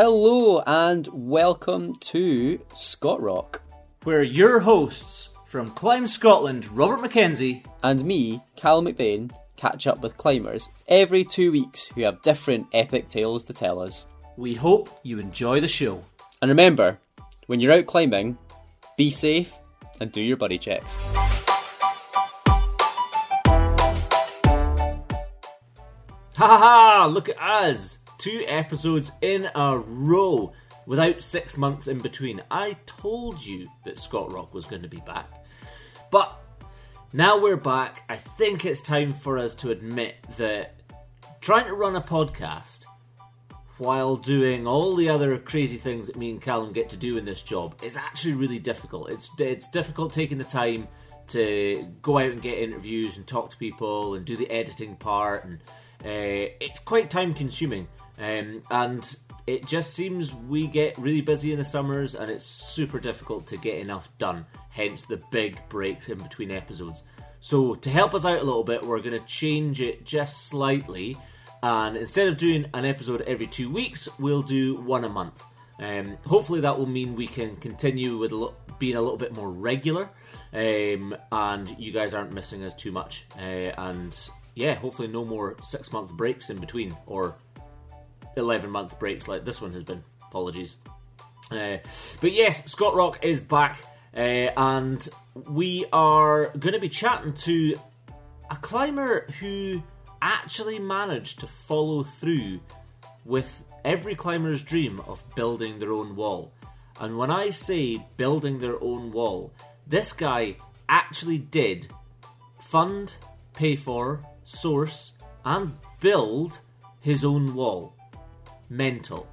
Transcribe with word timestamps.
Hello 0.00 0.62
and 0.64 1.08
welcome 1.12 1.96
to 1.96 2.60
Scott 2.72 3.20
Rock. 3.20 3.62
Where 4.04 4.22
your 4.22 4.60
hosts 4.60 5.30
from 5.44 5.72
Climb 5.72 6.06
Scotland, 6.06 6.68
Robert 6.68 7.00
Mackenzie, 7.00 7.64
and 7.82 8.04
me, 8.04 8.40
Cal 8.54 8.80
McBain, 8.80 9.32
catch 9.56 9.88
up 9.88 10.00
with 10.00 10.16
climbers 10.16 10.68
every 10.86 11.24
two 11.24 11.50
weeks 11.50 11.86
who 11.86 12.02
have 12.02 12.22
different 12.22 12.68
epic 12.72 13.08
tales 13.08 13.42
to 13.42 13.52
tell 13.52 13.80
us. 13.80 14.04
We 14.36 14.54
hope 14.54 14.88
you 15.02 15.18
enjoy 15.18 15.58
the 15.60 15.66
show. 15.66 16.04
And 16.40 16.48
remember, 16.48 17.00
when 17.48 17.58
you're 17.58 17.72
out 17.72 17.86
climbing, 17.86 18.38
be 18.96 19.10
safe 19.10 19.52
and 19.98 20.12
do 20.12 20.20
your 20.20 20.36
buddy 20.36 20.58
checks. 20.58 20.94
Ha 26.36 26.46
ha 26.46 26.56
ha! 26.56 27.10
Look 27.12 27.28
at 27.30 27.38
us! 27.40 27.98
Two 28.18 28.44
episodes 28.46 29.12
in 29.20 29.48
a 29.54 29.78
row 29.78 30.52
without 30.86 31.22
six 31.22 31.56
months 31.56 31.86
in 31.86 32.00
between. 32.00 32.42
I 32.50 32.76
told 32.86 33.44
you 33.44 33.68
that 33.84 33.98
Scott 33.98 34.32
Rock 34.32 34.52
was 34.52 34.64
going 34.64 34.82
to 34.82 34.88
be 34.88 35.02
back. 35.06 35.28
But 36.10 36.36
now 37.12 37.38
we're 37.38 37.56
back, 37.56 38.02
I 38.08 38.16
think 38.16 38.64
it's 38.64 38.82
time 38.82 39.14
for 39.14 39.38
us 39.38 39.54
to 39.56 39.70
admit 39.70 40.16
that 40.36 40.74
trying 41.40 41.66
to 41.66 41.74
run 41.74 41.96
a 41.96 42.00
podcast 42.00 42.84
while 43.78 44.16
doing 44.16 44.66
all 44.66 44.94
the 44.94 45.08
other 45.08 45.38
crazy 45.38 45.76
things 45.76 46.06
that 46.06 46.16
me 46.16 46.30
and 46.30 46.42
Callum 46.42 46.72
get 46.72 46.90
to 46.90 46.96
do 46.96 47.16
in 47.16 47.24
this 47.24 47.42
job 47.42 47.76
is 47.82 47.96
actually 47.96 48.34
really 48.34 48.58
difficult. 48.58 49.10
It's 49.10 49.30
it's 49.38 49.68
difficult 49.68 50.12
taking 50.12 50.36
the 50.36 50.44
time 50.44 50.88
to 51.28 51.86
go 52.02 52.18
out 52.18 52.30
and 52.30 52.42
get 52.42 52.58
interviews 52.58 53.16
and 53.16 53.26
talk 53.26 53.50
to 53.50 53.56
people 53.56 54.14
and 54.14 54.24
do 54.24 54.36
the 54.36 54.50
editing 54.50 54.96
part 54.96 55.44
and 55.44 55.60
uh, 56.04 56.54
it's 56.60 56.78
quite 56.78 57.10
time 57.10 57.34
consuming, 57.34 57.88
um, 58.18 58.62
and 58.70 59.16
it 59.46 59.66
just 59.66 59.94
seems 59.94 60.34
we 60.34 60.66
get 60.66 60.98
really 60.98 61.22
busy 61.22 61.52
in 61.52 61.58
the 61.58 61.64
summers, 61.64 62.14
and 62.14 62.30
it's 62.30 62.44
super 62.44 62.98
difficult 62.98 63.46
to 63.46 63.56
get 63.56 63.78
enough 63.78 64.10
done. 64.18 64.44
Hence 64.70 65.06
the 65.06 65.20
big 65.30 65.58
breaks 65.68 66.08
in 66.08 66.18
between 66.18 66.50
episodes. 66.50 67.04
So 67.40 67.74
to 67.76 67.90
help 67.90 68.14
us 68.14 68.24
out 68.24 68.40
a 68.40 68.44
little 68.44 68.64
bit, 68.64 68.84
we're 68.84 69.00
going 69.00 69.18
to 69.18 69.26
change 69.26 69.80
it 69.80 70.04
just 70.04 70.48
slightly, 70.48 71.16
and 71.62 71.96
instead 71.96 72.28
of 72.28 72.36
doing 72.36 72.66
an 72.74 72.84
episode 72.84 73.22
every 73.22 73.46
two 73.46 73.70
weeks, 73.70 74.08
we'll 74.18 74.42
do 74.42 74.76
one 74.82 75.04
a 75.04 75.08
month. 75.08 75.42
Um, 75.80 76.18
hopefully, 76.26 76.60
that 76.60 76.78
will 76.78 76.86
mean 76.86 77.14
we 77.14 77.28
can 77.28 77.56
continue 77.56 78.18
with 78.18 78.32
a 78.32 78.36
lo- 78.36 78.54
being 78.78 78.96
a 78.96 79.00
little 79.00 79.16
bit 79.16 79.32
more 79.32 79.50
regular, 79.50 80.10
um, 80.52 81.16
and 81.32 81.74
you 81.78 81.92
guys 81.92 82.14
aren't 82.14 82.32
missing 82.32 82.64
us 82.64 82.74
too 82.74 82.92
much. 82.92 83.26
Uh, 83.38 83.72
and 83.78 84.28
yeah, 84.54 84.74
hopefully 84.74 85.08
no 85.08 85.24
more 85.24 85.56
six 85.60 85.92
month 85.92 86.12
breaks 86.12 86.50
in 86.50 86.58
between 86.58 86.96
or 87.06 87.36
11 88.38 88.70
month 88.70 88.98
breaks 88.98 89.28
like 89.28 89.44
this 89.44 89.60
one 89.60 89.72
has 89.72 89.82
been. 89.82 90.02
Apologies. 90.28 90.76
Uh, 91.50 91.78
but 92.20 92.32
yes, 92.32 92.70
Scott 92.70 92.94
Rock 92.94 93.24
is 93.24 93.40
back, 93.40 93.78
uh, 94.14 94.20
and 94.56 95.08
we 95.48 95.86
are 95.92 96.46
going 96.58 96.74
to 96.74 96.80
be 96.80 96.88
chatting 96.88 97.32
to 97.32 97.78
a 98.50 98.56
climber 98.56 99.26
who 99.40 99.82
actually 100.20 100.78
managed 100.78 101.40
to 101.40 101.46
follow 101.46 102.02
through 102.02 102.60
with 103.24 103.64
every 103.84 104.14
climber's 104.14 104.62
dream 104.62 105.00
of 105.06 105.24
building 105.34 105.78
their 105.78 105.92
own 105.92 106.16
wall. 106.16 106.52
And 107.00 107.16
when 107.16 107.30
I 107.30 107.50
say 107.50 108.04
building 108.16 108.60
their 108.60 108.82
own 108.82 109.12
wall, 109.12 109.52
this 109.86 110.12
guy 110.12 110.56
actually 110.88 111.38
did 111.38 111.88
fund, 112.60 113.16
pay 113.54 113.76
for, 113.76 114.22
source, 114.44 115.12
and 115.44 115.78
build 116.00 116.60
his 117.00 117.24
own 117.24 117.54
wall. 117.54 117.94
Mental. 118.70 119.26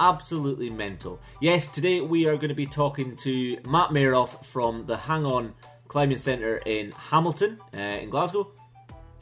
Absolutely 0.00 0.68
mental. 0.68 1.20
Yes, 1.40 1.66
today 1.66 2.00
we 2.00 2.26
are 2.26 2.36
going 2.36 2.48
to 2.48 2.54
be 2.54 2.66
talking 2.66 3.16
to 3.16 3.58
Matt 3.64 3.90
Mayeroff 3.90 4.44
from 4.44 4.84
the 4.84 4.96
Hang 4.96 5.24
On 5.24 5.54
Climbing 5.88 6.18
Centre 6.18 6.58
in 6.58 6.90
Hamilton, 6.92 7.58
uh, 7.72 7.78
in 7.78 8.10
Glasgow. 8.10 8.50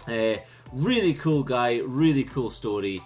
Uh, 0.08 0.36
really 0.72 1.14
cool 1.14 1.42
guy, 1.42 1.78
really 1.78 2.24
cool 2.24 2.50
story. 2.50 3.02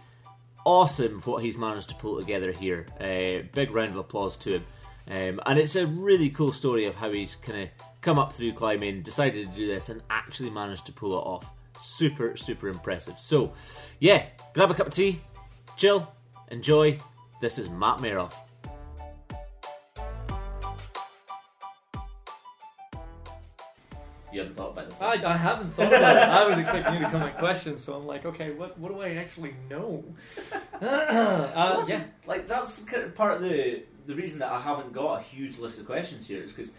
Awesome 0.64 1.20
what 1.22 1.42
he's 1.42 1.58
managed 1.58 1.88
to 1.90 1.94
pull 1.96 2.18
together 2.18 2.52
here. 2.52 2.86
Uh, 3.00 3.46
big 3.52 3.70
round 3.72 3.90
of 3.90 3.96
applause 3.96 4.36
to 4.38 4.54
him. 4.54 4.64
Um, 5.06 5.40
and 5.44 5.58
it's 5.58 5.76
a 5.76 5.86
really 5.86 6.30
cool 6.30 6.52
story 6.52 6.86
of 6.86 6.94
how 6.94 7.10
he's 7.12 7.34
kind 7.36 7.64
of 7.64 7.68
come 8.00 8.18
up 8.18 8.32
through 8.32 8.52
climbing, 8.52 9.02
decided 9.02 9.50
to 9.50 9.58
do 9.58 9.66
this, 9.66 9.90
and 9.90 10.00
actually 10.08 10.50
managed 10.50 10.86
to 10.86 10.92
pull 10.92 11.12
it 11.18 11.22
off 11.22 11.46
super, 11.80 12.36
super 12.36 12.68
impressive. 12.68 13.18
So, 13.18 13.52
yeah, 13.98 14.26
grab 14.54 14.70
a 14.70 14.74
cup 14.74 14.86
of 14.86 14.92
tea, 14.92 15.20
chill, 15.76 16.13
enjoy. 16.50 16.98
This 17.40 17.58
is 17.58 17.68
Matt 17.68 17.98
Mayeroff. 17.98 18.34
You 24.32 24.40
haven't 24.40 24.56
thought 24.56 24.72
about 24.72 24.90
this? 24.90 25.00
I, 25.00 25.12
I 25.12 25.36
haven't 25.36 25.70
thought 25.74 25.92
about 25.92 26.16
it. 26.16 26.22
I 26.22 26.44
was 26.44 26.58
expecting 26.58 26.94
you 26.94 27.00
to 27.00 27.08
come 27.08 27.22
with 27.22 27.36
questions, 27.36 27.84
so 27.84 27.94
I'm 27.94 28.04
like, 28.04 28.24
okay, 28.24 28.50
what 28.50 28.76
what 28.78 28.90
do 28.92 29.00
I 29.00 29.14
actually 29.14 29.54
know? 29.70 30.02
uh, 30.82 31.84
yeah, 31.86 32.02
like 32.26 32.48
that's 32.48 32.80
kind 32.80 33.04
of 33.04 33.14
part 33.14 33.34
of 33.34 33.42
the 33.42 33.84
the 34.06 34.14
reason 34.16 34.40
that 34.40 34.50
I 34.50 34.60
haven't 34.60 34.92
got 34.92 35.20
a 35.20 35.22
huge 35.22 35.58
list 35.58 35.78
of 35.78 35.86
questions 35.86 36.26
here 36.26 36.42
is 36.42 36.50
because, 36.50 36.72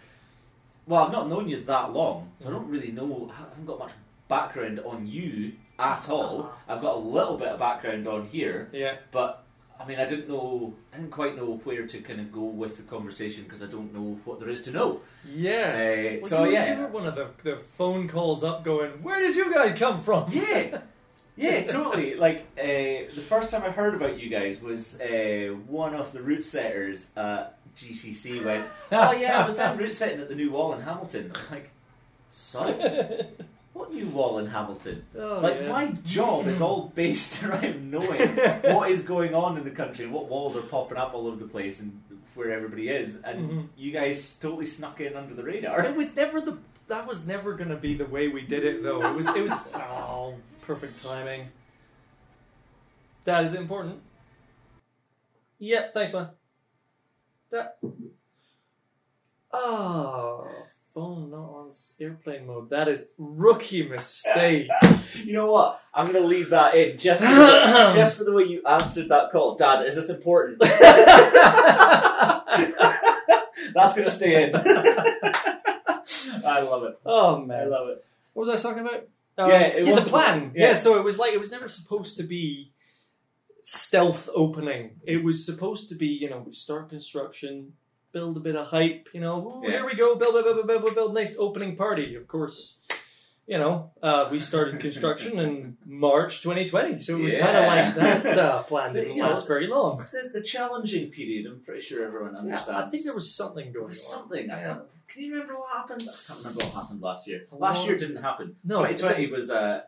well, 0.86 1.04
I've 1.04 1.12
not 1.12 1.30
known 1.30 1.48
you 1.48 1.62
that 1.64 1.94
long, 1.94 2.30
so 2.40 2.48
I 2.48 2.52
don't 2.52 2.68
really 2.68 2.92
know. 2.92 3.32
I 3.32 3.38
haven't 3.38 3.64
got 3.64 3.78
much 3.78 3.92
background 4.28 4.80
on 4.80 5.06
you 5.06 5.52
at 5.78 6.10
all. 6.10 6.52
I've 6.68 6.82
got 6.82 6.96
a 6.96 6.98
little 6.98 7.38
bit 7.38 7.48
of 7.48 7.58
background 7.58 8.06
on 8.06 8.26
here, 8.26 8.68
yeah. 8.72 8.96
but 9.12 9.45
I 9.78 9.86
mean, 9.86 9.98
I 9.98 10.04
didn't 10.06 10.28
know, 10.28 10.74
I 10.92 10.96
didn't 10.96 11.10
quite 11.10 11.36
know 11.36 11.60
where 11.64 11.86
to 11.86 11.98
kind 12.00 12.20
of 12.20 12.32
go 12.32 12.40
with 12.40 12.76
the 12.76 12.82
conversation 12.84 13.44
because 13.44 13.62
I 13.62 13.66
don't 13.66 13.92
know 13.94 14.18
what 14.24 14.40
there 14.40 14.48
is 14.48 14.62
to 14.62 14.70
know. 14.70 15.00
Yeah. 15.28 16.16
Uh, 16.16 16.18
Well, 16.22 16.30
so 16.30 16.44
you, 16.44 16.52
yeah, 16.52 16.74
you 16.74 16.80
were 16.82 16.86
one 16.88 17.06
of 17.06 17.14
the, 17.14 17.28
the 17.42 17.56
phone 17.56 18.08
calls 18.08 18.42
up 18.42 18.64
going, 18.64 19.02
where 19.02 19.20
did 19.20 19.36
you 19.36 19.52
guys 19.52 19.78
come 19.78 20.00
from? 20.02 20.30
yeah, 20.32 20.80
yeah, 21.36 21.62
totally. 21.64 22.14
Like 22.14 22.46
uh, 22.58 22.64
the 23.14 23.24
first 23.28 23.50
time 23.50 23.62
I 23.64 23.70
heard 23.70 23.94
about 23.94 24.18
you 24.18 24.28
guys 24.30 24.60
was 24.60 24.98
uh, 25.00 25.54
one 25.66 25.94
of 25.94 26.12
the 26.12 26.22
route 26.22 26.44
setters 26.44 27.10
at 27.16 27.58
GCC 27.76 28.42
went, 28.42 28.64
"Oh 28.90 29.12
yeah, 29.12 29.42
I 29.42 29.46
was 29.46 29.54
down 29.54 29.76
route 29.82 29.92
setting 29.92 30.18
at 30.20 30.28
the 30.30 30.34
new 30.34 30.50
wall 30.50 30.72
in 30.72 30.80
Hamilton." 30.80 31.30
I'm 31.34 31.50
like, 31.56 31.70
sorry. 32.30 32.74
What 33.76 33.92
new 33.92 34.06
wall 34.08 34.38
in 34.38 34.46
Hamilton? 34.46 35.04
Oh, 35.18 35.40
like 35.42 35.60
yeah. 35.60 35.68
my 35.68 35.86
job 36.04 36.46
is 36.46 36.62
all 36.62 36.90
based 36.94 37.42
around 37.44 37.90
knowing 37.90 38.28
what 38.74 38.90
is 38.90 39.02
going 39.02 39.34
on 39.34 39.58
in 39.58 39.64
the 39.64 39.70
country 39.70 40.06
what 40.06 40.28
walls 40.28 40.56
are 40.56 40.62
popping 40.62 40.96
up 40.96 41.12
all 41.12 41.26
over 41.26 41.36
the 41.36 41.46
place 41.48 41.80
and 41.80 42.00
where 42.34 42.52
everybody 42.52 42.88
is. 42.88 43.16
And 43.22 43.50
Mhm. 43.50 43.68
you 43.76 43.92
guys 43.92 44.36
totally 44.36 44.64
snuck 44.66 45.00
in 45.02 45.14
under 45.14 45.34
the 45.34 45.42
radar. 45.42 45.84
It 45.84 45.94
was 45.94 46.16
never 46.16 46.40
the. 46.40 46.56
That 46.88 47.06
was 47.06 47.26
never 47.26 47.52
going 47.54 47.68
to 47.70 47.76
be 47.76 47.94
the 47.96 48.06
way 48.06 48.28
we 48.28 48.42
did 48.42 48.64
it, 48.64 48.82
though. 48.82 49.02
It 49.04 49.14
was. 49.14 49.28
It 49.34 49.42
was. 49.42 49.52
Oh, 49.74 50.34
perfect 50.62 51.02
timing. 51.02 51.48
That 53.24 53.44
is 53.44 53.52
important. 53.54 54.00
Yep. 55.58 55.92
Thanks, 55.92 56.12
man. 56.14 56.28
That. 57.50 57.78
Oh, 59.52 60.48
phone 60.96 61.30
not 61.30 61.50
on 61.50 61.70
airplane 62.00 62.46
mode. 62.46 62.70
That 62.70 62.88
is 62.88 63.10
rookie 63.18 63.86
mistake. 63.86 64.68
You 65.24 65.32
know 65.32 65.50
what? 65.50 65.80
I'm 65.94 66.10
going 66.12 66.20
to 66.22 66.28
leave 66.28 66.50
that 66.50 66.74
in 66.74 66.98
just 66.98 67.22
for 67.22 67.28
the, 67.28 67.90
just 67.94 68.18
for 68.18 68.24
the 68.24 68.32
way 68.32 68.42
you 68.44 68.60
answered 68.66 69.08
that 69.08 69.30
call. 69.32 69.54
Dad, 69.56 69.86
is 69.86 69.94
this 69.94 70.10
important? 70.10 70.58
That's 73.74 73.94
going 73.94 74.04
to 74.04 74.10
stay 74.10 74.44
in. 74.44 74.54
I 76.44 76.60
love 76.60 76.84
it. 76.84 76.98
oh 77.06 77.38
man, 77.40 77.62
I 77.62 77.64
love 77.64 77.88
it. 77.88 78.04
what 78.34 78.46
was 78.46 78.64
I 78.64 78.68
talking 78.68 78.86
about? 78.86 79.08
Um, 79.38 79.50
Yeah, 79.50 79.60
it 79.62 79.84
the 79.84 79.90
wasn't- 79.90 80.08
plan. 80.08 80.52
yeah. 80.54 80.68
Yeah. 80.68 80.74
so 80.74 80.96
it 80.98 81.04
was 81.04 81.18
like 81.18 81.32
it 81.32 81.40
was 81.40 81.50
never 81.50 81.66
supposed 81.68 82.16
to 82.18 82.22
be 82.22 82.72
stealth 83.62 84.28
opening. 84.34 85.00
It 85.04 85.24
was 85.24 85.44
supposed 85.46 85.88
to 85.88 85.94
be, 85.94 86.06
you 86.08 86.28
know, 86.30 86.42
we 86.46 86.52
start 86.52 86.90
construction, 86.90 87.72
build 88.16 88.34
a 88.38 88.40
bit 88.48 88.56
of 88.56 88.66
hype, 88.68 89.08
you 89.12 89.20
know, 89.24 89.36
ooh, 89.46 89.60
Yeah. 89.62 89.72
here 89.76 89.86
we 89.90 89.94
go, 89.94 90.06
build, 90.20 90.32
build, 90.34 90.46
build, 90.66 90.66
build, 90.84 90.94
build, 90.98 91.12
nice 91.20 91.32
opening 91.46 91.76
party. 91.84 92.14
Of 92.20 92.26
course, 92.26 92.58
you 93.52 93.58
know, 93.62 93.74
uh, 94.02 94.22
we 94.32 94.38
started 94.50 94.80
construction 94.86 95.32
in 95.38 95.76
March 95.84 96.32
2020, 96.42 97.02
so 97.02 97.16
it 97.18 97.22
was 97.28 97.34
kind 97.34 97.56
of 97.60 97.64
like 97.72 97.94
that 97.94 98.38
uh, 98.38 98.62
plan 98.70 98.92
The- 98.94 99.00
didn't 99.00 99.16
you 99.16 99.22
know, 99.22 99.28
last 99.28 99.46
very 99.54 99.66
long. 99.76 99.92
The, 100.16 100.22
the 100.38 100.42
challenging 100.54 101.10
period, 101.10 101.42
I'm 101.50 101.60
pretty 101.66 101.82
sure 101.88 101.98
everyone 102.08 102.32
Yeah, 102.36 102.40
understands. 102.42 102.82
I 102.86 102.88
think 102.90 103.04
there 103.04 103.14
was 103.14 103.28
something 103.42 103.66
going 103.74 103.86
was 103.92 104.02
on. 104.12 104.18
something. 104.18 104.50
I 104.50 104.60
Yeah. 104.60 104.66
can't, 104.68 104.82
can 105.12 105.22
you 105.24 105.32
remember 105.34 105.54
what 105.60 105.70
happened? 105.78 106.02
I 106.10 106.14
can't 106.26 106.38
remember 106.40 106.60
what 106.64 106.72
happened 106.80 107.00
last 107.08 107.22
year. 107.28 107.40
Last 107.66 107.86
year 107.86 107.96
didn't 107.98 108.22
happen. 108.28 108.56
No, 108.64 108.82
it 108.84 108.96
2020 108.96 109.20
didn't. 109.26 109.36
was 109.38 109.50
a, 109.50 109.84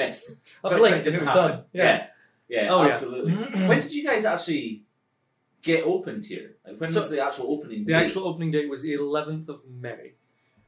myth. 0.00 0.20
I 0.64 0.68
2020 0.68 0.78
blinked 0.80 0.94
and 0.96 0.96
it 0.96 1.02
didn't 1.04 1.20
was 1.20 1.28
happen. 1.28 1.50
done. 1.50 1.64
Yeah, 1.82 2.06
yeah, 2.48 2.72
Oh, 2.72 2.82
yeah. 2.82 2.88
absolutely. 2.92 3.32
when 3.68 3.80
did 3.82 3.92
you 3.92 4.02
guys 4.10 4.24
actually 4.24 4.82
get 5.62 5.84
opened 5.84 6.24
here? 6.26 6.56
Like, 6.66 6.80
when 6.80 6.90
So- 6.90 7.00
was 7.00 7.10
the 7.10 7.20
actual 7.24 7.50
opening 7.52 7.84
The 7.84 7.92
date? 7.92 8.06
actual 8.06 8.26
opening 8.28 8.50
date 8.50 8.68
was 8.68 8.82
the 8.82 8.94
11th 8.94 9.48
of 9.48 9.62
May, 9.68 10.12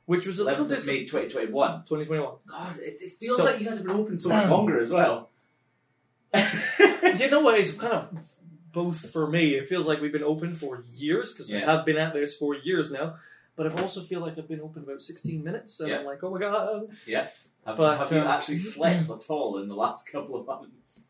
which 0.06 0.26
was 0.26 0.38
a 0.40 0.44
11th 0.44 0.68
little 0.70 0.76
of 0.76 0.86
May 0.86 1.04
2021. 1.04 1.70
2021. 1.84 2.34
God, 2.46 2.78
it, 2.78 3.00
it 3.02 3.12
feels 3.12 3.36
So- 3.38 3.44
like 3.44 3.58
you 3.60 3.66
guys 3.66 3.76
have 3.78 3.86
been 3.86 3.96
open 3.96 4.18
so 4.18 4.28
much 4.30 4.48
longer 4.48 4.78
as 4.80 4.92
well. 4.92 5.28
you 6.34 7.30
know 7.30 7.40
what? 7.40 7.58
It's 7.58 7.72
kind 7.74 7.92
of 7.92 8.08
both 8.72 9.10
for 9.10 9.26
me. 9.26 9.54
It 9.54 9.68
feels 9.68 9.86
like 9.86 10.00
we've 10.00 10.12
been 10.12 10.22
open 10.22 10.54
for 10.54 10.84
years 10.94 11.32
because 11.32 11.50
we 11.50 11.58
have 11.60 11.84
been 11.84 11.96
at 11.96 12.12
this 12.14 12.36
for 12.36 12.54
years 12.54 12.90
now. 12.92 13.16
But 13.56 13.66
I 13.76 13.82
also 13.82 14.00
feel 14.02 14.20
like 14.20 14.38
I've 14.38 14.48
been 14.48 14.60
open 14.60 14.84
about 14.84 15.02
16 15.02 15.42
minutes, 15.44 15.80
and 15.80 15.90
Yeah. 15.90 15.98
I'm 15.98 16.06
like, 16.06 16.22
oh 16.22 16.30
my 16.30 16.38
god. 16.38 16.88
Have, 17.66 17.76
But, 17.76 17.98
have 17.98 18.10
you 18.12 18.20
um, 18.20 18.26
actually 18.26 18.56
slept 18.58 19.10
at 19.10 19.26
all 19.28 19.58
in 19.58 19.68
the 19.68 19.74
last 19.74 20.06
couple 20.10 20.34
of 20.40 20.46
months? 20.46 21.00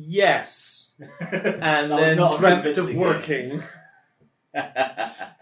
Yes. 0.00 0.90
And 1.20 1.90
was 1.90 2.00
then 2.00 2.16
not 2.16 2.38
dreamt 2.38 2.66
of 2.66 2.74
convincing 2.74 2.98
working. 2.98 3.62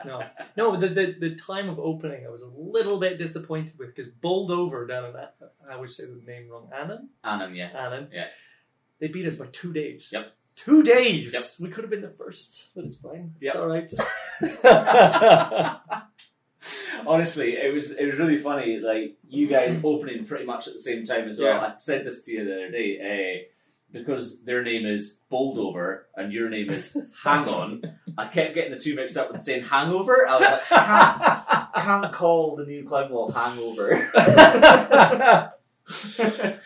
No, 0.04 0.22
no. 0.56 0.76
The, 0.76 0.88
the 0.88 1.16
the 1.18 1.34
time 1.34 1.68
of 1.68 1.80
opening, 1.80 2.24
I 2.26 2.30
was 2.30 2.42
a 2.42 2.48
little 2.48 3.00
bit 3.00 3.18
disappointed 3.18 3.78
with 3.78 3.94
because 3.94 4.10
bowled 4.10 4.50
over 4.50 4.86
down 4.86 5.06
in 5.06 5.12
that. 5.14 5.34
I 5.68 5.74
always 5.74 5.96
say 5.96 6.04
the 6.04 6.20
name 6.24 6.48
wrong. 6.50 6.68
Annan, 6.76 7.08
Annan, 7.24 7.54
yeah. 7.54 7.70
Annan. 7.74 8.08
Yeah. 8.12 8.26
They 9.00 9.08
beat 9.08 9.26
us 9.26 9.34
by 9.34 9.46
two 9.46 9.72
days. 9.72 10.10
Yep. 10.12 10.32
Two 10.54 10.82
days. 10.82 11.32
Yep. 11.32 11.42
We 11.66 11.72
could 11.72 11.82
have 11.82 11.90
been 11.90 12.02
the 12.02 12.08
first, 12.08 12.70
but 12.76 12.84
it's 12.84 12.98
fine. 12.98 13.34
Yep. 13.40 13.54
It's 13.54 13.56
all 13.56 13.68
right. 13.68 13.90
Honestly, 17.06 17.56
it 17.56 17.72
was 17.72 17.90
it 17.90 18.06
was 18.06 18.18
really 18.18 18.38
funny. 18.38 18.78
Like 18.78 19.16
you 19.28 19.48
guys 19.48 19.78
opening 19.84 20.24
pretty 20.26 20.44
much 20.44 20.68
at 20.68 20.74
the 20.74 20.80
same 20.80 21.04
time 21.04 21.28
as 21.28 21.38
well. 21.38 21.56
Yeah. 21.56 21.66
I 21.66 21.74
said 21.78 22.04
this 22.04 22.20
to 22.22 22.32
you 22.32 22.44
the 22.44 22.54
other 22.54 22.70
day. 22.70 23.00
Uh, 23.00 23.55
because 23.92 24.42
their 24.42 24.62
name 24.62 24.86
is 24.86 25.18
Boldover 25.30 26.02
and 26.16 26.32
your 26.32 26.48
name 26.48 26.70
is 26.70 26.96
Hang 27.22 27.48
On, 27.48 27.82
I 28.18 28.26
kept 28.26 28.54
getting 28.54 28.72
the 28.72 28.78
two 28.78 28.94
mixed 28.94 29.16
up 29.16 29.30
and 29.30 29.40
saying 29.40 29.64
Hangover. 29.64 30.26
I 30.26 30.38
was 30.38 30.50
like, 30.50 30.64
can't, 30.66 31.74
can't 31.74 32.12
call 32.12 32.56
the 32.56 32.64
new 32.66 32.84
climb 32.84 33.10
wall 33.10 33.30
Hangover. 33.30 34.10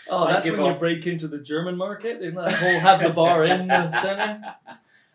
oh, 0.09 0.29
that's 0.29 0.49
when 0.49 0.65
you 0.65 0.75
break 0.75 1.07
into 1.07 1.29
the 1.29 1.39
German 1.39 1.77
market 1.77 2.23
in 2.23 2.35
that 2.35 2.53
whole 2.53 2.79
have 2.79 3.01
the 3.03 3.11
bar 3.11 3.45
in 3.45 3.69
the 3.69 4.01
centre. 4.01 4.41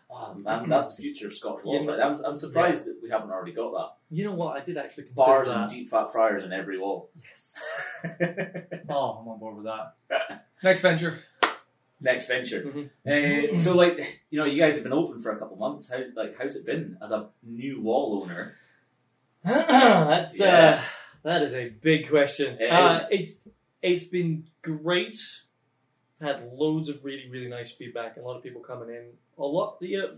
Oh 0.08 0.30
um, 0.32 0.42
man, 0.42 0.68
that's 0.68 0.94
the 0.94 1.02
future 1.02 1.26
of 1.26 1.34
Scotch 1.34 1.64
know- 1.64 1.86
right? 1.86 2.00
I'm, 2.00 2.24
I'm 2.24 2.36
surprised 2.36 2.86
that 2.86 2.98
we 3.02 3.10
haven't 3.10 3.30
already 3.30 3.52
got 3.52 3.72
that. 3.72 4.16
You 4.16 4.24
know 4.24 4.34
what? 4.34 4.56
I 4.56 4.60
did 4.64 4.76
actually 4.76 5.04
consider 5.04 5.26
Bars 5.26 5.48
that. 5.48 5.56
and 5.56 5.70
deep 5.70 5.90
fat 5.90 6.12
fryers 6.12 6.44
in 6.44 6.52
every 6.52 6.78
wall. 6.78 7.10
Yes. 7.22 7.62
Oh, 8.88 9.18
I'm 9.20 9.28
on 9.28 9.38
board 9.40 9.56
with 9.56 9.66
that. 9.66 10.46
Next 10.62 10.80
venture. 10.80 11.18
Next 12.00 12.26
venture. 12.28 12.62
Mhm. 13.06 13.54
Uh, 13.54 13.58
so, 13.58 13.74
like, 13.74 14.22
you 14.30 14.38
know, 14.38 14.44
you 14.44 14.58
guys 14.60 14.74
have 14.74 14.82
been 14.82 14.92
open 14.92 15.20
for 15.22 15.30
a 15.32 15.38
couple 15.38 15.56
months. 15.56 15.88
How, 15.90 15.98
like, 16.14 16.36
how's 16.38 16.54
it 16.54 16.66
been 16.66 16.98
as 17.02 17.10
a 17.10 17.28
new 17.42 17.80
wall 17.80 18.22
owner? 18.22 18.56
That's 19.44 20.38
Yeah. 20.38 20.80
uh, 20.80 20.82
that 21.22 21.42
is 21.42 21.54
a 21.54 21.68
big 21.70 22.08
question. 22.10 22.58
It 22.60 22.70
uh, 22.70 23.06
it's 23.10 23.48
it's 23.82 24.04
been 24.04 24.46
great. 24.62 25.16
Had 26.20 26.50
loads 26.52 26.88
of 26.88 27.04
really 27.04 27.28
really 27.30 27.48
nice 27.48 27.72
feedback. 27.72 28.16
And 28.16 28.24
a 28.24 28.28
lot 28.28 28.36
of 28.36 28.42
people 28.42 28.60
coming 28.60 28.88
in. 28.90 29.04
A 29.38 29.44
lot. 29.44 29.76
You 29.80 29.98
know, 29.98 30.16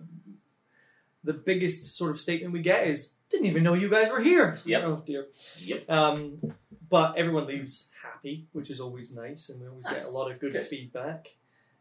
the 1.24 1.32
biggest 1.32 1.96
sort 1.96 2.10
of 2.10 2.18
statement 2.20 2.52
we 2.52 2.60
get 2.60 2.86
is, 2.88 3.14
"Didn't 3.30 3.46
even 3.46 3.62
know 3.62 3.74
you 3.74 3.88
guys 3.88 4.10
were 4.10 4.20
here." 4.20 4.56
Yep. 4.64 4.82
Oh 4.84 5.02
dear. 5.06 5.26
Yep. 5.60 5.90
Um, 5.90 6.54
but 6.88 7.16
everyone 7.16 7.46
leaves 7.46 7.90
happy, 8.02 8.46
which 8.52 8.70
is 8.70 8.80
always 8.80 9.12
nice, 9.12 9.48
and 9.48 9.60
we 9.60 9.68
always 9.68 9.86
get 9.86 10.04
a 10.04 10.10
lot 10.10 10.30
of 10.30 10.38
good, 10.40 10.52
Good. 10.54 10.66
feedback. 10.66 11.34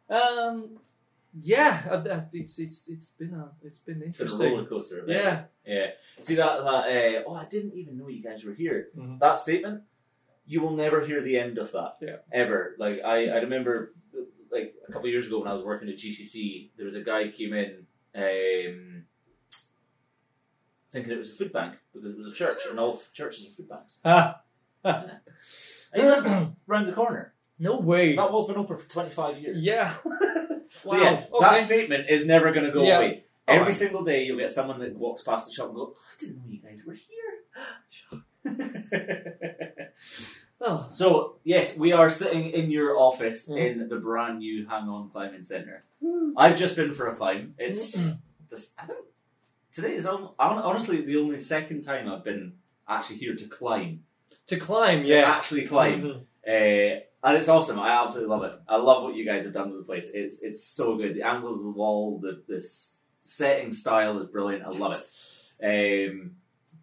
Um, 0.09 0.79
yeah, 1.41 2.01
it's 2.33 2.57
it's 2.59 2.87
it's 2.87 3.11
been 3.11 3.33
a 3.33 3.49
it's 3.63 3.79
been 3.79 4.01
It's 4.01 4.17
been 4.17 4.27
a 4.27 4.29
interesting. 4.29 4.51
roller 4.53 4.65
coaster. 4.65 5.01
right? 5.05 5.09
Yeah. 5.09 5.43
Yeah. 5.65 5.87
See 6.21 6.35
that 6.35 6.57
that 6.59 6.85
uh, 6.85 7.23
oh 7.27 7.33
I 7.35 7.45
didn't 7.45 7.75
even 7.75 7.97
know 7.97 8.07
you 8.07 8.23
guys 8.23 8.43
were 8.43 8.53
here. 8.53 8.89
Mhm. 8.97 9.19
That 9.19 9.39
statement, 9.39 9.83
you 10.45 10.61
will 10.61 10.71
never 10.73 11.05
hear 11.05 11.21
the 11.21 11.37
end 11.37 11.57
of 11.57 11.71
that. 11.73 11.97
Yeah. 12.01 12.15
Ever. 12.31 12.75
Like 12.79 13.01
I, 13.03 13.27
I 13.29 13.37
remember 13.41 13.93
like 14.51 14.73
a 14.87 14.91
couple 14.91 15.07
of 15.07 15.11
years 15.13 15.27
ago 15.27 15.39
when 15.39 15.47
I 15.49 15.53
was 15.53 15.63
working 15.65 15.89
at 15.89 15.97
GCC, 15.97 16.69
there 16.77 16.85
was 16.85 16.95
a 16.95 17.01
guy 17.03 17.27
came 17.27 17.53
in 17.53 17.85
um, 18.15 19.03
thinking 20.91 21.11
it 21.11 21.17
was 21.17 21.29
a 21.29 21.33
food 21.33 21.51
bank 21.53 21.75
because 21.93 22.09
it 22.09 22.17
was 22.17 22.27
a 22.27 22.33
church 22.33 22.59
and 22.69 22.79
all 22.79 22.99
churches 23.13 23.45
are 23.45 23.51
food 23.51 23.69
banks. 23.69 23.99
Ah. 24.05 24.41
And 25.93 26.01
he 26.03 26.07
lived 26.09 26.27
round 26.67 26.87
the 26.87 26.91
corner. 26.93 27.33
No 27.59 27.79
way. 27.79 28.15
That 28.15 28.31
wall's 28.31 28.47
been 28.47 28.57
open 28.57 28.77
for 28.77 28.87
twenty 28.89 29.09
five 29.11 29.39
years. 29.39 29.63
Yeah. 29.63 29.93
So 30.83 30.95
yeah, 30.97 31.25
Wow, 31.31 31.39
that 31.39 31.59
statement 31.59 32.09
is 32.09 32.25
never 32.25 32.51
going 32.51 32.65
to 32.65 32.71
go 32.71 32.83
Yeah. 32.83 32.97
away. 32.97 33.23
All 33.47 33.55
Every 33.55 33.67
right. 33.67 33.75
single 33.75 34.03
day, 34.03 34.23
you'll 34.25 34.37
get 34.37 34.51
someone 34.51 34.79
that 34.81 34.93
walks 34.95 35.21
past 35.21 35.47
the 35.47 35.53
shop 35.53 35.67
and 35.67 35.75
go, 35.75 35.93
"Oh, 35.95 35.99
"I 36.13 36.15
didn't 36.19 36.37
know 36.37 36.43
you 36.49 36.59
guys 36.59 36.83
were 36.85 36.93
here." 36.93 37.13
Oh. 40.59 40.89
so 40.93 41.35
yes, 41.43 41.77
we 41.77 41.91
are 41.93 42.09
sitting 42.09 42.45
in 42.49 42.69
your 42.71 42.97
office 42.99 43.47
Mhm. 43.47 43.57
in 43.81 43.89
the 43.89 43.97
brand 43.97 44.39
new 44.39 44.65
Hang 44.67 44.89
On 44.89 45.09
Climbing 45.09 45.43
Centre. 45.43 45.83
I've 46.35 46.57
just 46.57 46.75
been 46.75 46.93
for 46.93 47.07
a 47.07 47.15
climb. 47.15 47.53
It's 47.57 47.93
this. 48.49 48.73
I 48.77 48.85
think 48.87 49.05
today 49.71 49.95
is 49.95 50.05
hon- 50.05 50.33
honestly 50.39 51.01
the 51.01 51.17
only 51.17 51.39
second 51.39 51.83
time 51.83 52.09
I've 52.11 52.23
been 52.23 52.53
actually 52.87 53.17
here 53.17 53.35
to 53.35 53.47
climb. 53.47 54.03
To 54.47 54.57
climb, 54.57 55.03
To 55.03 55.09
yeah. 55.13 55.29
actually 55.31 55.65
climb. 55.65 56.01
Mhm. 56.03 56.21
Uh, 56.47 57.01
and 57.23 57.37
it's 57.37 57.47
awesome. 57.49 57.79
I 57.79 57.89
absolutely 58.03 58.29
love 58.35 58.43
it. 58.43 58.53
I 58.67 58.77
love 58.77 59.03
what 59.03 59.15
you 59.15 59.25
guys 59.25 59.43
have 59.45 59.53
done 59.53 59.69
with 59.71 59.79
the 59.79 59.85
place. 59.85 60.09
It's 60.13 60.39
it's 60.39 60.63
so 60.63 60.95
good. 60.97 61.15
The 61.15 61.23
angles 61.23 61.57
of 61.57 61.63
the 61.63 61.71
wall, 61.71 62.19
the 62.19 62.43
the 62.47 62.57
s- 62.57 62.97
setting 63.21 63.71
style 63.73 64.19
is 64.19 64.27
brilliant. 64.27 64.63
I 64.63 64.69
love 64.69 64.99
it. 65.59 66.09
Um, 66.09 66.35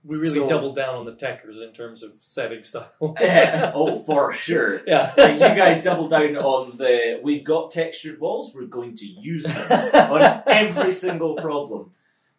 We 0.06 0.16
really 0.19 0.34
So- 0.40 0.48
doubled 0.48 0.76
down 0.76 0.96
on 0.96 1.06
the 1.06 1.14
textures 1.14 1.58
in 1.60 1.72
terms 1.72 2.02
of 2.02 2.12
setting 2.20 2.62
style. 2.62 2.90
eh, 3.19 3.70
oh, 3.75 4.00
for 4.02 4.34
sure. 4.34 4.82
yeah. 4.86 5.12
Like, 5.16 5.34
you 5.34 5.38
guys 5.40 5.82
doubled 5.82 6.10
down 6.10 6.36
on 6.36 6.76
the. 6.76 7.20
We've 7.22 7.42
got 7.44 7.70
textured 7.70 8.20
walls. 8.20 8.52
We're 8.54 8.66
going 8.66 8.96
to 8.96 9.06
use 9.06 9.44
them 9.44 9.70
on 9.94 10.42
every 10.46 10.92
single 10.92 11.36
problem. 11.36 11.92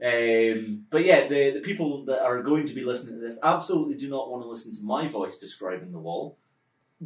Um, 0.04 0.86
but 0.92 1.06
yeah, 1.06 1.28
the, 1.28 1.52
the 1.52 1.62
people 1.62 2.06
that 2.06 2.22
are 2.22 2.44
going 2.44 2.68
to 2.68 2.74
be 2.76 2.84
listening 2.84 3.16
to 3.16 3.22
this 3.22 3.40
absolutely 3.42 3.96
do 3.96 4.10
not 4.10 4.30
want 4.30 4.44
to 4.44 4.50
listen 4.50 4.74
to 4.76 4.84
my 4.84 5.08
voice 5.08 5.38
describing 5.38 5.92
the 5.94 5.98
wall. 6.00 6.38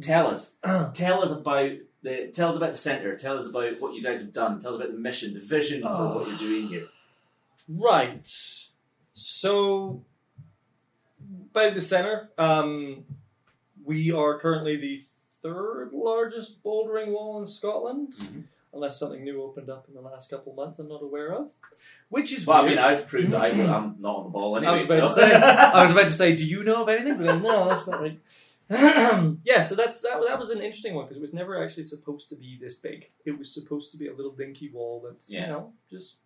Tell 0.00 0.26
us, 0.28 0.52
tell 0.94 1.22
us 1.22 1.30
about 1.30 1.70
the 2.02 2.28
tell 2.32 2.48
us 2.50 2.56
about 2.56 2.72
the 2.72 2.78
center. 2.78 3.16
Tell 3.16 3.36
us 3.38 3.46
about 3.46 3.80
what 3.80 3.94
you 3.94 4.02
guys 4.02 4.20
have 4.20 4.32
done. 4.32 4.58
Tell 4.60 4.72
us 4.74 4.76
about 4.80 4.92
the 4.92 4.98
mission, 4.98 5.34
the 5.34 5.40
vision 5.40 5.82
for 5.82 6.14
what 6.14 6.28
you're 6.28 6.36
doing 6.38 6.68
here. 6.68 6.86
Right. 7.72 8.28
So, 9.14 10.02
by 11.52 11.70
the 11.70 11.80
center, 11.80 12.30
um, 12.38 13.04
we 13.84 14.10
are 14.10 14.38
currently 14.40 14.76
the 14.76 15.02
third 15.42 15.90
largest 15.92 16.62
bouldering 16.64 17.08
wall 17.12 17.38
in 17.38 17.46
Scotland, 17.46 18.14
Mhm. 18.18 18.44
unless 18.74 18.98
something 18.98 19.22
new 19.22 19.42
opened 19.42 19.70
up 19.70 19.86
in 19.88 19.94
the 19.94 20.00
last 20.00 20.30
couple 20.30 20.52
of 20.52 20.56
months 20.56 20.78
I'm 20.80 20.88
not 20.88 21.02
aware 21.02 21.32
of. 21.32 21.50
Which 22.08 22.32
is 22.32 22.44
Well, 22.46 22.62
I 22.64 22.68
mean, 22.68 22.78
I've 22.78 23.06
proved 23.06 23.30
that 23.30 23.40
I, 23.40 23.48
I'm 23.50 23.96
not 24.00 24.16
on 24.16 24.24
the 24.24 24.30
ball 24.30 24.56
anyway. 24.56 24.72
I 24.72 24.74
was 24.80 24.84
about 24.90 25.08
so. 25.14 25.14
to 25.14 25.30
say. 25.30 25.32
I 25.36 25.82
was 25.82 25.92
about 25.96 26.08
to 26.08 26.12
say, 26.14 26.34
do 26.34 26.44
you 26.46 26.64
know 26.64 26.82
of 26.82 26.88
anything? 26.88 27.18
But 27.24 27.40
no, 27.40 27.68
that's 27.68 27.86
not 27.86 28.00
right. 28.00 28.18
yeah, 29.44 29.60
so 29.60 29.74
that's 29.74 30.00
that, 30.02 30.22
that 30.26 30.38
was 30.38 30.50
an 30.50 30.60
interesting 30.60 30.94
one 30.94 31.04
because 31.04 31.16
it 31.16 31.20
was 31.20 31.34
never 31.34 31.62
actually 31.62 31.82
supposed 31.82 32.28
to 32.28 32.36
be 32.36 32.56
this 32.60 32.76
big. 32.76 33.10
It 33.24 33.36
was 33.36 33.52
supposed 33.52 33.90
to 33.92 33.98
be 33.98 34.06
a 34.06 34.14
little 34.14 34.32
dinky 34.32 34.70
wall 34.70 35.04
that's 35.04 35.28
Yeah. 35.28 35.40
you 35.40 35.46
know 35.48 35.72
just 35.90 36.16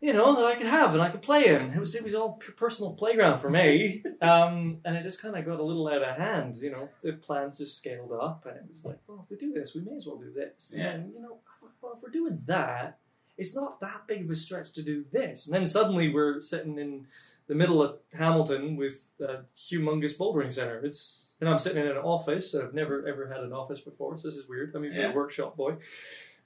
you 0.00 0.12
know 0.12 0.36
that 0.36 0.44
I 0.44 0.54
could 0.56 0.66
have 0.66 0.92
and 0.92 1.02
I 1.02 1.08
could 1.08 1.22
play 1.22 1.46
in. 1.46 1.72
It 1.72 1.78
was 1.78 1.94
it 1.94 2.04
was 2.04 2.14
all 2.14 2.38
personal 2.56 2.92
playground 2.92 3.38
for 3.38 3.48
me, 3.48 4.02
um, 4.20 4.78
and 4.84 4.96
it 4.96 5.02
just 5.02 5.22
kind 5.22 5.34
of 5.34 5.46
got 5.46 5.58
a 5.58 5.62
little 5.62 5.88
out 5.88 6.02
of 6.02 6.16
hand. 6.18 6.58
You 6.58 6.72
know, 6.72 6.90
the 7.00 7.14
plans 7.14 7.56
just 7.56 7.78
scaled 7.78 8.12
up, 8.12 8.44
and 8.46 8.56
it 8.56 8.64
was 8.70 8.84
like, 8.84 8.98
well, 9.06 9.24
if 9.24 9.30
we 9.30 9.36
do 9.38 9.54
this, 9.54 9.74
we 9.74 9.80
may 9.80 9.96
as 9.96 10.06
well 10.06 10.18
do 10.18 10.30
this. 10.30 10.74
Yeah. 10.76 10.88
And 10.90 11.04
then, 11.04 11.12
you 11.14 11.22
know, 11.22 11.38
well, 11.80 11.94
if 11.96 12.02
we're 12.02 12.10
doing 12.10 12.42
that, 12.44 12.98
it's 13.38 13.56
not 13.56 13.80
that 13.80 14.06
big 14.06 14.24
of 14.24 14.30
a 14.30 14.36
stretch 14.36 14.72
to 14.72 14.82
do 14.82 15.06
this. 15.10 15.46
And 15.46 15.54
then 15.54 15.64
suddenly 15.66 16.12
we're 16.12 16.42
sitting 16.42 16.78
in 16.78 17.06
the 17.46 17.54
middle 17.54 17.82
of 17.82 17.98
Hamilton 18.12 18.76
with 18.76 19.08
a 19.20 19.40
humongous 19.56 20.16
bouldering 20.16 20.52
center. 20.52 20.78
It's 20.84 21.32
and 21.40 21.48
I'm 21.48 21.58
sitting 21.58 21.82
in 21.82 21.88
an 21.90 21.98
office. 21.98 22.54
I've 22.54 22.74
never 22.74 23.06
ever 23.06 23.28
had 23.28 23.40
an 23.40 23.52
office 23.52 23.80
before, 23.80 24.16
so 24.16 24.28
this 24.28 24.36
is 24.36 24.48
weird. 24.48 24.74
I'm 24.74 24.84
usually 24.84 25.04
Yeah. 25.04 25.12
a 25.12 25.14
workshop 25.14 25.56
boy. 25.56 25.76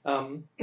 Um, 0.05 0.45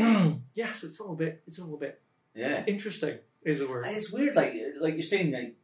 yeah, 0.55 0.73
so 0.73 0.87
it's 0.87 1.01
all 1.01 1.13
a 1.13 1.17
bit 1.17 1.43
it's 1.47 1.59
all 1.59 1.75
a 1.75 1.79
bit 1.79 2.01
yeah. 2.35 2.65
interesting, 2.67 3.19
is 3.45 3.61
a 3.61 3.69
word. 3.69 3.87
And 3.87 3.97
It's 3.97 4.11
weird, 4.13 4.35
like 4.37 4.55
like 4.81 4.95
you're 4.95 5.03
saying, 5.03 5.33
like 5.33 5.57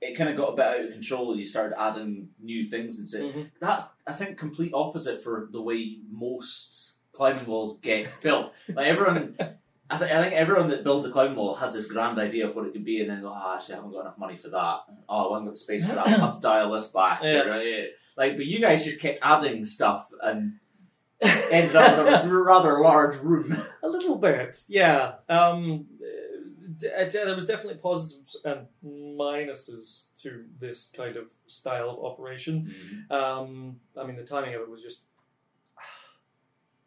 it 0.00 0.16
kind 0.16 0.30
of 0.30 0.36
got 0.36 0.54
a 0.54 0.56
bit 0.56 0.64
out 0.64 0.80
of 0.86 0.90
control. 0.92 1.30
and 1.30 1.38
You 1.38 1.44
started 1.46 1.78
adding 1.78 2.30
new 2.40 2.64
things 2.64 2.98
and 2.98 3.08
shit. 3.08 3.34
Mhm. 3.34 3.50
That's 3.60 3.84
I 4.06 4.12
think 4.12 4.38
complete 4.38 4.72
opposite 4.74 5.22
for 5.22 5.48
the 5.52 5.60
way 5.62 5.98
most 6.10 6.94
climbing 7.12 7.46
walls 7.46 7.78
get 7.80 8.08
built. 8.22 8.52
Like 8.68 8.86
everyone, 8.86 9.36
I, 9.90 9.98
th- 9.98 10.10
I 10.10 10.22
think 10.22 10.34
everyone 10.34 10.68
that 10.70 10.84
builds 10.84 11.04
a 11.06 11.10
climbing 11.10 11.36
wall 11.36 11.54
has 11.56 11.74
this 11.74 11.86
grand 11.86 12.18
idea 12.18 12.48
of 12.48 12.54
what 12.54 12.66
it 12.66 12.72
could 12.72 12.84
be, 12.84 13.00
and 13.00 13.10
then 13.10 13.22
go, 13.22 13.28
oh, 13.34 13.54
actually, 13.56 13.74
I 13.74 13.76
haven't 13.78 13.92
got 13.92 14.00
enough 14.02 14.18
money 14.18 14.36
for 14.36 14.48
that. 14.50 14.80
Oh, 15.08 15.30
I 15.30 15.34
haven't 15.34 15.46
got 15.46 15.54
the 15.54 15.60
space 15.60 15.86
for 15.86 15.94
that. 15.94 16.06
I 16.06 16.10
have 16.10 16.34
to 16.36 16.40
dial 16.40 16.70
this 16.72 16.86
back. 16.86 17.20
Yeah. 17.22 17.40
Right? 17.40 17.86
Like, 18.16 18.36
but 18.36 18.46
you 18.46 18.60
guys 18.60 18.84
just 18.84 19.00
kept 19.00 19.18
adding 19.22 19.64
stuff 19.64 20.08
and 20.22 20.58
ended 21.20 21.74
up 21.76 22.22
with 22.24 22.30
a 22.32 22.36
rather 22.36 22.80
large 22.80 23.16
room. 23.16 23.56
A 23.82 23.88
little 23.88 24.16
bit, 24.16 24.56
yeah. 24.68 25.14
Um, 25.28 25.86
uh, 26.00 27.04
d- 27.04 27.08
there 27.12 27.34
was 27.34 27.46
definitely 27.46 27.80
positives 27.80 28.36
and 28.44 28.66
minuses 28.84 30.06
to 30.22 30.44
this 30.58 30.92
kind 30.96 31.16
of 31.16 31.30
style 31.46 31.90
of 31.90 32.04
operation. 32.04 32.74
Um, 33.10 33.80
I 33.96 34.04
mean, 34.06 34.16
the 34.16 34.24
timing 34.24 34.54
of 34.54 34.62
it 34.62 34.70
was 34.70 34.82
just. 34.82 35.00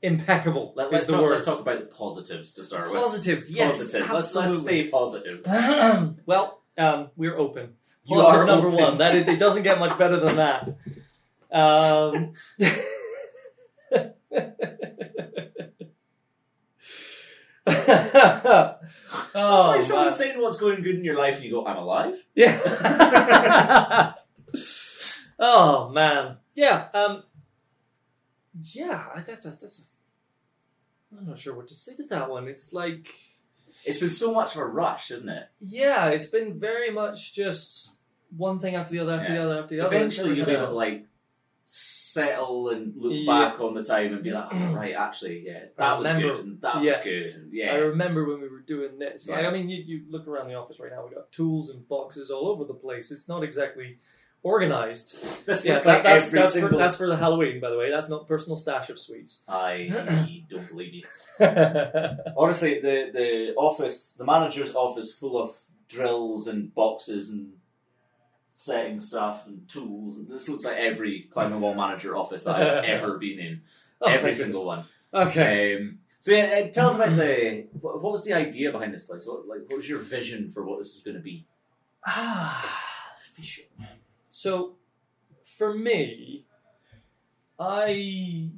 Impeccable. 0.03 0.73
Let, 0.75 0.93
is 0.93 1.01
us 1.01 1.07
the 1.07 1.13
talk, 1.13 1.21
word. 1.23 1.31
let's 1.31 1.45
talk 1.45 1.59
about 1.61 1.79
the 1.79 1.85
positives 1.85 2.53
to 2.53 2.63
start 2.63 2.91
with. 2.91 2.99
Positives, 2.99 3.49
yes, 3.49 3.77
Positives. 3.79 4.11
Let's, 4.11 4.35
let's 4.35 4.59
stay 4.59 4.89
positive. 4.89 5.41
well, 6.25 6.61
um, 6.77 7.09
we're 7.15 7.37
open. 7.37 7.73
You 8.05 8.17
Positive 8.17 8.41
are 8.41 8.45
number 8.45 8.67
open. 8.67 8.79
one. 8.79 8.97
That 8.97 9.15
it 9.15 9.39
doesn't 9.39 9.63
get 9.63 9.79
much 9.79 9.97
better 9.97 10.19
than 10.19 10.35
that. 10.35 10.67
Um, 11.53 12.33
oh, 17.65 17.65
it's 18.75 19.35
like 19.35 19.83
someone 19.83 20.05
man. 20.07 20.11
saying 20.11 20.41
what's 20.41 20.57
going 20.57 20.81
good 20.81 20.95
in 20.95 21.05
your 21.05 21.17
life, 21.17 21.35
and 21.35 21.45
you 21.45 21.51
go, 21.51 21.65
"I'm 21.65 21.77
alive." 21.77 22.15
Yeah. 22.35 22.59
oh 25.39 25.89
man. 25.89 26.37
Yeah. 26.55 26.87
Um. 26.93 27.23
Yeah. 28.63 29.03
That's 29.25 29.45
a, 29.45 29.49
that's. 29.51 29.79
A, 29.79 29.83
I'm 31.17 31.27
not 31.27 31.37
sure 31.39 31.55
what 31.55 31.67
to 31.69 31.75
say 31.75 31.95
to 31.95 32.03
that 32.07 32.29
one. 32.29 32.47
It's 32.47 32.73
like. 32.73 33.09
It's 33.85 33.99
been 33.99 34.09
so 34.11 34.33
much 34.33 34.53
of 34.55 34.61
a 34.61 34.65
rush, 34.65 35.09
isn't 35.11 35.27
it? 35.27 35.47
Yeah, 35.59 36.09
it's 36.09 36.27
been 36.27 36.59
very 36.59 36.91
much 36.91 37.33
just 37.33 37.97
one 38.37 38.59
thing 38.59 38.75
after 38.75 38.91
the 38.91 38.99
other, 38.99 39.13
after 39.13 39.33
Yeah. 39.33 39.39
the 39.39 39.45
other, 39.45 39.59
after 39.63 39.75
the 39.75 39.81
other. 39.85 39.95
Eventually, 39.95 40.35
you'll 40.35 40.45
be 40.45 40.51
able 40.51 40.67
to 40.67 40.73
like 40.73 41.07
settle 41.65 42.69
and 42.69 42.95
look 42.95 43.13
Yeah. 43.15 43.49
back 43.49 43.59
on 43.59 43.73
the 43.73 43.83
time 43.83 44.13
and 44.13 44.23
be 44.23 44.31
like, 44.31 44.47
"Oh, 44.51 44.73
right, 44.75 44.93
actually, 44.93 45.43
yeah, 45.45 45.65
that 45.77 45.97
was 45.99 46.07
good, 46.07 46.39
and 46.39 46.61
that 46.61 46.81
was 46.81 46.95
good, 47.03 47.33
and 47.35 47.69
I 47.69 47.75
remember 47.77 48.25
when 48.25 48.41
we 48.41 48.47
were 48.49 48.59
doing 48.59 48.99
this. 48.99 49.27
Like, 49.27 49.45
I 49.45 49.51
mean, 49.51 49.69
you, 49.69 49.81
you 49.83 50.03
look 50.09 50.27
around 50.27 50.47
the 50.49 50.55
office 50.55 50.79
right 50.79 50.91
now. 50.91 51.03
we've 51.05 51.13
got 51.15 51.31
tools 51.31 51.69
and 51.69 51.87
boxes 51.87 52.29
all 52.29 52.47
over 52.49 52.65
the 52.65 52.73
place. 52.73 53.11
It's 53.11 53.27
not 53.27 53.43
exactly 53.43 53.97
organized. 54.43 55.15
This 55.45 55.65
Yeah, 55.65 55.73
looks 55.73 55.83
that- 55.85 55.93
like 55.95 56.03
that's, 56.03 56.27
every 56.27 56.39
that's, 56.39 56.53
single. 56.53 56.69
for, 56.71 56.77
that's 56.77 56.95
for 56.95 57.07
the 57.07 57.17
Halloween, 57.17 57.59
by 57.59 57.69
the 57.69 57.77
way. 57.77 57.89
That's 57.89 58.09
not 58.09 58.27
personal 58.27 58.55
stash 58.57 58.89
of 58.89 58.99
sweets. 58.99 59.39
I 59.47 59.87
don't 60.49 60.69
believe 60.69 60.93
you. 60.93 61.03
Honestly, 62.37 62.79
the 62.79 63.09
the 63.13 63.53
office, 63.57 64.13
the 64.17 64.25
manager's 64.25 64.73
office, 64.75 65.13
full 65.17 65.41
of 65.41 65.55
drills 65.89 66.47
and 66.47 66.73
boxes 66.73 67.29
and 67.29 67.53
setting 68.53 68.99
stuff 68.99 69.47
and 69.47 69.67
tools. 69.67 70.19
This 70.29 70.47
looks 70.47 70.63
like 70.65 70.77
every 70.77 71.27
climbing 71.29 71.59
wall 71.59 71.73
manager 71.75 72.15
office 72.15 72.43
that 72.45 72.55
I've 72.55 72.85
ever 72.85 73.17
been 73.17 73.39
in. 73.39 73.61
Oh, 74.01 74.09
every 74.09 74.33
single 74.35 74.65
one. 74.65 74.85
Okay. 75.13 75.75
Um, 75.77 75.99
so 76.19 76.31
yeah, 76.31 76.63
uh, 76.65 76.67
tell 76.71 76.89
us 76.89 76.95
about 76.95 77.17
the 77.17 77.67
what, 77.81 78.01
what 78.01 78.11
was 78.13 78.23
the 78.23 78.33
idea 78.33 78.71
behind 78.71 78.93
this 78.93 79.03
place? 79.03 79.25
What 79.27 79.45
like 79.47 79.61
what 79.67 79.77
was 79.77 79.89
your 79.89 79.99
vision 79.99 80.49
for 80.51 80.63
what 80.63 80.79
this 80.79 80.95
is 80.95 81.01
going 81.01 81.17
to 81.17 81.21
be? 81.23 81.45
Ah, 82.07 82.81
vision. 83.35 83.65
So, 84.43 84.73
for 85.45 85.73
me, 85.73 86.45
I, 87.57 88.49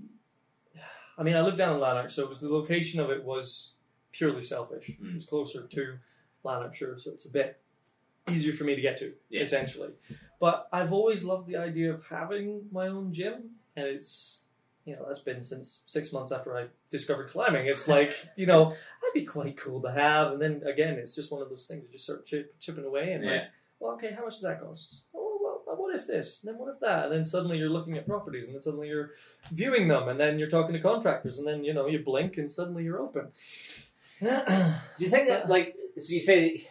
I 1.16 1.22
mean, 1.22 1.36
I 1.36 1.42
live 1.42 1.58
down 1.58 1.76
in 1.76 1.80
Lanark, 1.80 2.10
so 2.10 2.24
it 2.24 2.30
was 2.30 2.42
the 2.42 2.50
location 2.50 3.00
of 3.00 3.12
it 3.12 3.24
was 3.24 3.74
purely 4.12 4.42
selfish. 4.42 4.90
Mm. 4.90 5.10
It 5.10 5.14
was 5.14 5.26
closer 5.28 5.68
to 5.68 5.98
Lanarkshire, 6.44 6.98
so 6.98 7.12
it's 7.12 7.26
a 7.26 7.30
bit 7.30 7.62
easier 8.32 8.52
for 8.52 8.64
me 8.64 8.74
to 8.76 8.82
get 8.82 8.98
to, 8.98 9.14
Yeah. 9.30 9.44
essentially. 9.44 9.92
But 10.40 10.68
I've 10.74 10.92
always 10.92 11.24
loved 11.24 11.46
the 11.48 11.58
idea 11.58 11.94
of 11.94 12.04
having 12.08 12.68
my 12.72 12.88
own 12.88 13.14
gym, 13.14 13.52
and 13.76 13.86
it's. 13.86 14.42
You 14.88 14.96
know, 14.96 15.04
that's 15.08 15.18
been 15.20 15.44
since 15.44 15.82
six 15.88 16.14
months 16.14 16.32
after 16.32 16.56
I 16.56 16.68
discovered 16.92 17.32
climbing. 17.32 17.66
It's 17.66 17.88
like, 17.88 18.14
you 18.36 18.46
know, 18.46 18.66
that'd 18.70 19.14
be 19.16 19.26
quite 19.26 19.58
cool 19.58 19.82
to 19.82 19.92
have. 19.92 20.34
And 20.34 20.40
then 20.40 20.62
again, 20.64 20.94
it's 21.00 21.16
just 21.16 21.32
one 21.32 21.42
of 21.42 21.50
those 21.50 21.68
things 21.68 21.84
you 21.86 21.92
just 21.92 22.04
start 22.04 22.24
chip, 22.28 22.60
chipping 22.60 22.86
away 22.86 23.14
and 23.14 23.26
like, 23.26 23.42
well, 23.80 23.94
okay, 23.94 24.12
how 24.16 24.24
much 24.26 24.34
does 24.36 24.44
that 24.44 24.62
cost? 24.62 25.02
Oh, 25.16 25.40
well, 25.42 25.64
well, 25.66 25.76
what 25.76 25.85
if 25.96 26.08
this? 26.08 26.44
And 26.44 26.54
then 26.54 26.60
what 26.60 26.74
if 26.74 26.80
that? 26.82 27.06
And 27.06 27.14
then 27.14 27.26
suddenly 27.26 27.58
you're 27.58 27.70
looking 27.70 27.98
at 27.98 28.08
properties, 28.08 28.46
and 28.46 28.54
then 28.56 28.62
suddenly 28.62 28.88
you're 28.88 29.12
viewing 29.52 29.88
them, 29.88 30.08
and 30.08 30.20
then 30.20 30.38
you're 30.40 30.50
talking 30.50 30.74
to 30.74 30.80
contractors, 30.82 31.40
and 31.40 31.48
then 31.48 31.64
you 31.64 31.74
know 31.74 31.88
you 31.88 32.00
blink, 32.00 32.38
and 32.38 32.52
suddenly 32.52 32.84
you're 32.84 33.02
open. 33.02 33.30
Do 34.20 34.30
you 35.00 35.10
think 35.10 35.28
that 35.30 35.50
like 35.56 35.76
so? 36.00 36.14
You 36.14 36.22
say 36.22 36.68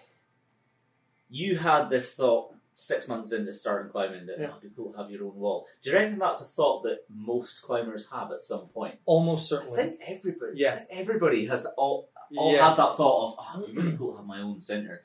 you 1.28 1.56
had 1.58 1.90
this 1.90 2.14
thought 2.14 2.54
six 2.74 3.08
months 3.08 3.32
into 3.32 3.52
starting 3.52 3.90
climbing 3.90 4.26
that 4.26 4.38
Yeah. 4.38 4.48
oh, 4.52 4.58
it'd 4.58 4.70
be 4.70 4.76
cool 4.76 4.92
to 4.92 4.98
have 4.98 5.10
your 5.10 5.24
own 5.24 5.36
wall. 5.36 5.66
Do 5.82 5.90
you 5.90 5.96
reckon 5.96 6.18
that's 6.18 6.40
a 6.40 6.44
thought 6.44 6.82
that 6.84 7.00
most 7.08 7.62
climbers 7.62 8.08
have 8.10 8.32
at 8.32 8.42
some 8.42 8.66
point? 8.68 8.96
Almost 9.04 9.48
certainly. 9.48 9.80
I 9.80 9.84
think 9.84 10.00
everybody, 10.06 10.52
Yeah. 10.56 10.76
Think 10.76 10.88
everybody 10.92 11.46
has 11.46 11.66
all, 11.76 12.08
all 12.36 12.52
yeah. 12.52 12.68
had 12.68 12.76
that 12.76 12.96
thought 12.96 13.28
of 13.28 13.34
oh, 13.38 13.62
it'd 13.62 13.74
be 13.74 13.80
really 13.82 13.96
cool 13.96 14.12
to 14.12 14.18
have 14.18 14.26
my 14.26 14.40
own 14.40 14.60
centre. 14.60 15.02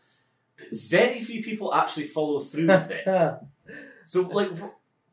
But 0.57 0.67
very 0.71 1.21
few 1.21 1.43
people 1.43 1.73
actually 1.73 2.05
follow 2.05 2.39
through 2.39 2.67
with 2.67 2.91
it. 2.91 3.05
So, 4.09 4.21
like, 4.21 4.49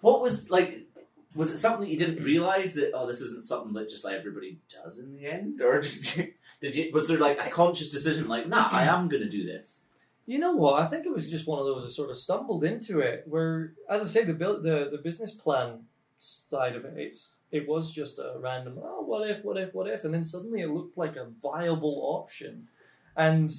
what 0.00 0.22
was 0.22 0.48
like? 0.48 0.86
Was 1.34 1.50
it 1.50 1.58
something 1.58 1.82
that 1.82 1.90
you 1.90 1.98
didn't 1.98 2.24
realize 2.24 2.72
that 2.74 2.92
oh, 2.94 3.06
this 3.06 3.20
isn't 3.20 3.44
something 3.44 3.74
that 3.74 3.90
just 3.90 4.06
like 4.06 4.14
everybody 4.16 4.58
does 4.72 4.98
in 4.98 5.12
the 5.12 5.26
end, 5.26 5.60
or 5.60 5.82
did 5.82 6.16
you, 6.16 6.32
did 6.62 6.74
you? 6.74 6.90
Was 6.94 7.06
there 7.06 7.18
like 7.18 7.38
a 7.38 7.50
conscious 7.50 7.90
decision, 7.90 8.26
like, 8.26 8.48
nah, 8.48 8.70
I 8.72 8.84
am 8.84 9.08
going 9.08 9.22
to 9.22 9.28
do 9.28 9.44
this? 9.44 9.80
You 10.24 10.38
know 10.38 10.54
what? 10.54 10.80
I 10.80 10.86
think 10.86 11.04
it 11.04 11.12
was 11.12 11.30
just 11.30 11.46
one 11.46 11.58
of 11.58 11.66
those 11.66 11.84
that 11.84 11.90
sort 11.90 12.08
of 12.08 12.16
stumbled 12.16 12.64
into 12.64 13.00
it. 13.00 13.24
Where, 13.26 13.74
as 13.90 14.00
I 14.00 14.06
say, 14.06 14.24
the 14.24 14.32
build, 14.32 14.62
the 14.62 14.88
the 14.90 14.96
business 14.96 15.34
plan 15.34 15.80
side 16.18 16.74
of 16.74 16.86
it, 16.86 17.18
it 17.52 17.68
was 17.68 17.92
just 17.92 18.18
a 18.18 18.36
random. 18.40 18.78
Oh, 18.82 19.02
what 19.02 19.28
if? 19.28 19.44
What 19.44 19.58
if? 19.58 19.74
What 19.74 19.88
if? 19.88 20.04
And 20.04 20.14
then 20.14 20.24
suddenly 20.24 20.62
it 20.62 20.70
looked 20.70 20.96
like 20.96 21.16
a 21.16 21.28
viable 21.42 22.00
option, 22.02 22.68
and 23.14 23.50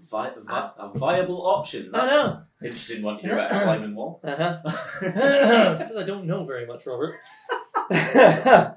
Vi- 0.00 0.30
vi- 0.44 0.70
a 0.78 0.88
viable 0.98 1.46
option. 1.46 1.90
I 1.94 2.00
That's 2.06 2.12
know. 2.12 2.42
interesting 2.62 3.02
one 3.02 3.16
to 3.16 3.22
hear 3.22 3.34
about 3.38 3.52
a 3.56 3.60
climbing 3.64 3.94
wall. 3.94 4.20
Uh-huh. 4.22 4.60
it's 5.02 5.82
because 5.82 5.96
I 5.96 6.04
don't 6.04 6.26
know 6.26 6.44
very 6.44 6.66
much, 6.66 6.84
Robert. 6.86 7.16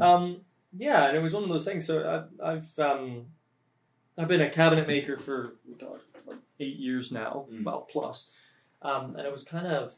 um, 0.00 0.40
yeah, 0.76 1.06
and 1.08 1.16
it 1.16 1.20
was 1.20 1.34
one 1.34 1.42
of 1.44 1.48
those 1.48 1.64
things. 1.64 1.86
So 1.86 2.26
I've 2.40 2.40
I've, 2.44 2.78
um, 2.78 3.26
I've 4.16 4.28
been 4.28 4.40
a 4.40 4.50
cabinet 4.50 4.86
maker 4.86 5.16
for 5.18 5.54
God, 5.78 6.00
like 6.26 6.38
eight 6.60 6.76
years 6.76 7.12
now, 7.12 7.46
Mm. 7.52 7.64
well 7.64 7.86
plus, 7.90 8.30
um, 8.82 9.16
and 9.16 9.26
it 9.26 9.32
was 9.32 9.44
kind 9.44 9.66
of 9.66 9.94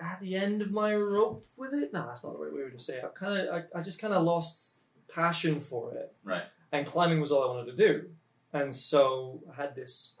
at 0.00 0.20
the 0.20 0.36
end 0.36 0.62
of 0.62 0.70
my 0.70 0.94
rope 0.94 1.46
with 1.56 1.74
it. 1.74 1.92
No, 1.92 2.06
that's 2.06 2.24
not 2.24 2.34
the 2.34 2.38
right 2.38 2.52
way 2.54 2.70
to 2.70 2.78
say 2.82 2.98
it. 2.98 3.04
I 3.04 3.08
kind 3.08 3.38
of 3.48 3.54
I, 3.74 3.78
I 3.78 3.82
just 3.82 4.00
kind 4.00 4.14
of 4.14 4.22
lost 4.24 4.76
passion 5.12 5.58
for 5.60 5.94
it, 5.94 6.12
Right. 6.24 6.42
and 6.72 6.86
climbing 6.86 7.20
was 7.20 7.32
all 7.32 7.42
I 7.50 7.54
wanted 7.54 7.76
to 7.76 7.76
do, 7.76 8.08
and 8.52 8.74
so 8.74 9.42
I 9.52 9.60
had 9.62 9.74
this 9.74 10.14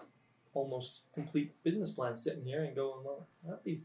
almost 0.54 1.02
complete 1.14 1.52
business 1.62 1.90
plan 1.90 2.16
sitting 2.16 2.44
here 2.44 2.64
and 2.64 2.74
going, 2.74 3.04
well, 3.04 3.26
that'd 3.46 3.64
be 3.64 3.80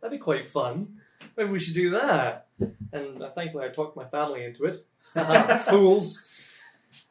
that'd 0.00 0.18
be 0.18 0.22
quite 0.22 0.46
fun. 0.46 0.98
Maybe 1.36 1.50
we 1.50 1.58
should 1.58 1.74
do 1.74 1.90
that. 1.90 2.46
And 2.92 3.22
uh, 3.22 3.30
thankfully, 3.30 3.64
I 3.64 3.68
talked 3.68 3.96
my 3.96 4.04
family 4.04 4.44
into 4.44 4.64
it. 4.64 4.84
Fools. 5.68 6.24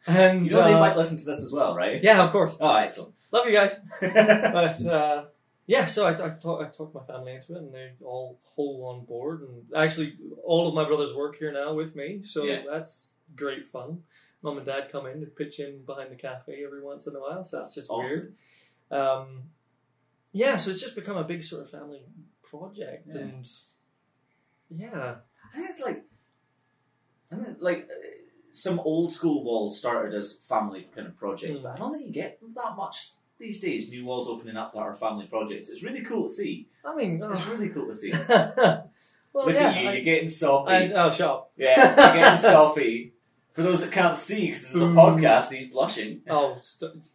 And 0.07 0.45
You 0.45 0.51
know 0.51 0.63
they 0.63 0.73
uh, 0.73 0.79
might 0.79 0.95
listen 0.97 1.17
to 1.17 1.25
this 1.25 1.43
as 1.43 1.51
well, 1.51 1.75
right? 1.75 2.01
yeah, 2.01 2.23
of 2.23 2.31
course. 2.31 2.55
Oh, 2.59 2.75
excellent. 2.75 3.13
Love 3.31 3.45
you 3.47 3.53
guys. 3.53 3.75
But 4.01 4.85
uh, 4.85 5.25
yeah, 5.65 5.85
so 5.85 6.05
I, 6.05 6.11
I, 6.11 6.29
talk, 6.29 6.61
I 6.65 6.69
talked 6.69 6.95
my 6.95 7.03
family 7.03 7.33
into 7.35 7.53
it, 7.55 7.57
and 7.57 7.73
they 7.73 7.91
all 8.03 8.39
whole 8.55 8.85
on 8.85 9.05
board. 9.05 9.41
And 9.41 9.65
actually, 9.75 10.15
all 10.45 10.67
of 10.69 10.73
my 10.73 10.85
brothers 10.85 11.13
work 11.13 11.37
here 11.37 11.51
now 11.51 11.73
with 11.73 11.95
me, 11.95 12.21
so 12.23 12.43
Yeah. 12.45 12.61
that's 12.69 13.11
great 13.35 13.67
fun. 13.67 14.03
Mum 14.47 14.57
and 14.57 14.65
dad 14.65 14.89
come 14.91 15.05
in 15.07 15.19
to 15.19 15.25
pitch 15.27 15.59
in 15.59 15.83
behind 15.85 16.09
the 16.09 16.15
cafe 16.15 16.63
every 16.65 16.81
once 16.81 17.05
in 17.05 17.13
a 17.15 17.19
while, 17.19 17.43
so 17.43 17.57
that's 17.57 17.75
just 17.75 17.89
Awesome. 17.89 18.05
weird. 18.05 18.35
Um, 18.89 19.43
yeah, 20.31 20.55
so 20.55 20.69
it's 20.71 20.79
just 20.79 20.95
become 20.95 21.17
a 21.17 21.23
big 21.25 21.43
sort 21.43 21.63
of 21.63 21.69
family 21.69 22.01
project, 22.43 23.07
Yeah. 23.13 23.21
and 23.21 23.45
yeah, 24.69 25.15
I 25.51 25.55
think 25.57 25.69
it's 25.69 25.81
like, 25.81 26.05
I 27.31 27.35
think 27.35 27.57
like 27.61 27.89
uh, 27.91 27.93
some 28.53 28.79
old 28.79 29.11
school 29.11 29.43
walls 29.43 29.77
started 29.77 30.13
as 30.13 30.33
family 30.43 30.87
kind 30.95 31.07
of 31.07 31.17
projects, 31.17 31.59
Mm. 31.59 31.63
but 31.63 31.71
I 31.73 31.77
don't 31.77 31.91
think 31.93 32.05
you 32.07 32.13
get 32.13 32.39
that 32.55 32.75
much 32.77 33.11
these 33.37 33.59
days. 33.59 33.89
New 33.89 34.05
walls 34.05 34.27
opening 34.29 34.55
up 34.55 34.71
that 34.73 34.79
are 34.79 34.95
family 34.95 35.25
projects. 35.27 35.67
It's 35.69 35.83
really 35.83 36.03
cool 36.03 36.23
to 36.29 36.33
see. 36.33 36.69
I 36.85 36.95
mean, 36.95 37.21
It's 37.21 37.41
oh. 37.45 37.51
really 37.51 37.69
cool 37.69 37.87
to 37.87 37.93
see. 37.95 38.11
well, 38.27 38.89
Look 39.33 39.55
yeah, 39.55 39.69
at 39.71 39.83
you, 39.83 39.89
I- 39.89 39.93
you're 39.93 40.03
getting 40.05 40.29
soppy. 40.29 40.71
I, 40.71 40.91
oh, 40.93 41.11
shut 41.11 41.29
up. 41.29 41.51
yeah, 41.57 41.85
you're 42.13 42.23
getting 42.23 42.37
soppy. 42.51 43.13
For 43.57 43.63
those 43.63 43.81
that 43.81 43.91
can't 43.91 44.15
see, 44.15 44.41
because 44.45 44.61
this 44.61 44.75
is 44.75 44.81
a 44.83 44.85
podcast, 44.85 45.51
he's 45.51 45.71
blushing. 45.71 46.21
Oh, 46.29 46.59
st- 46.61 47.07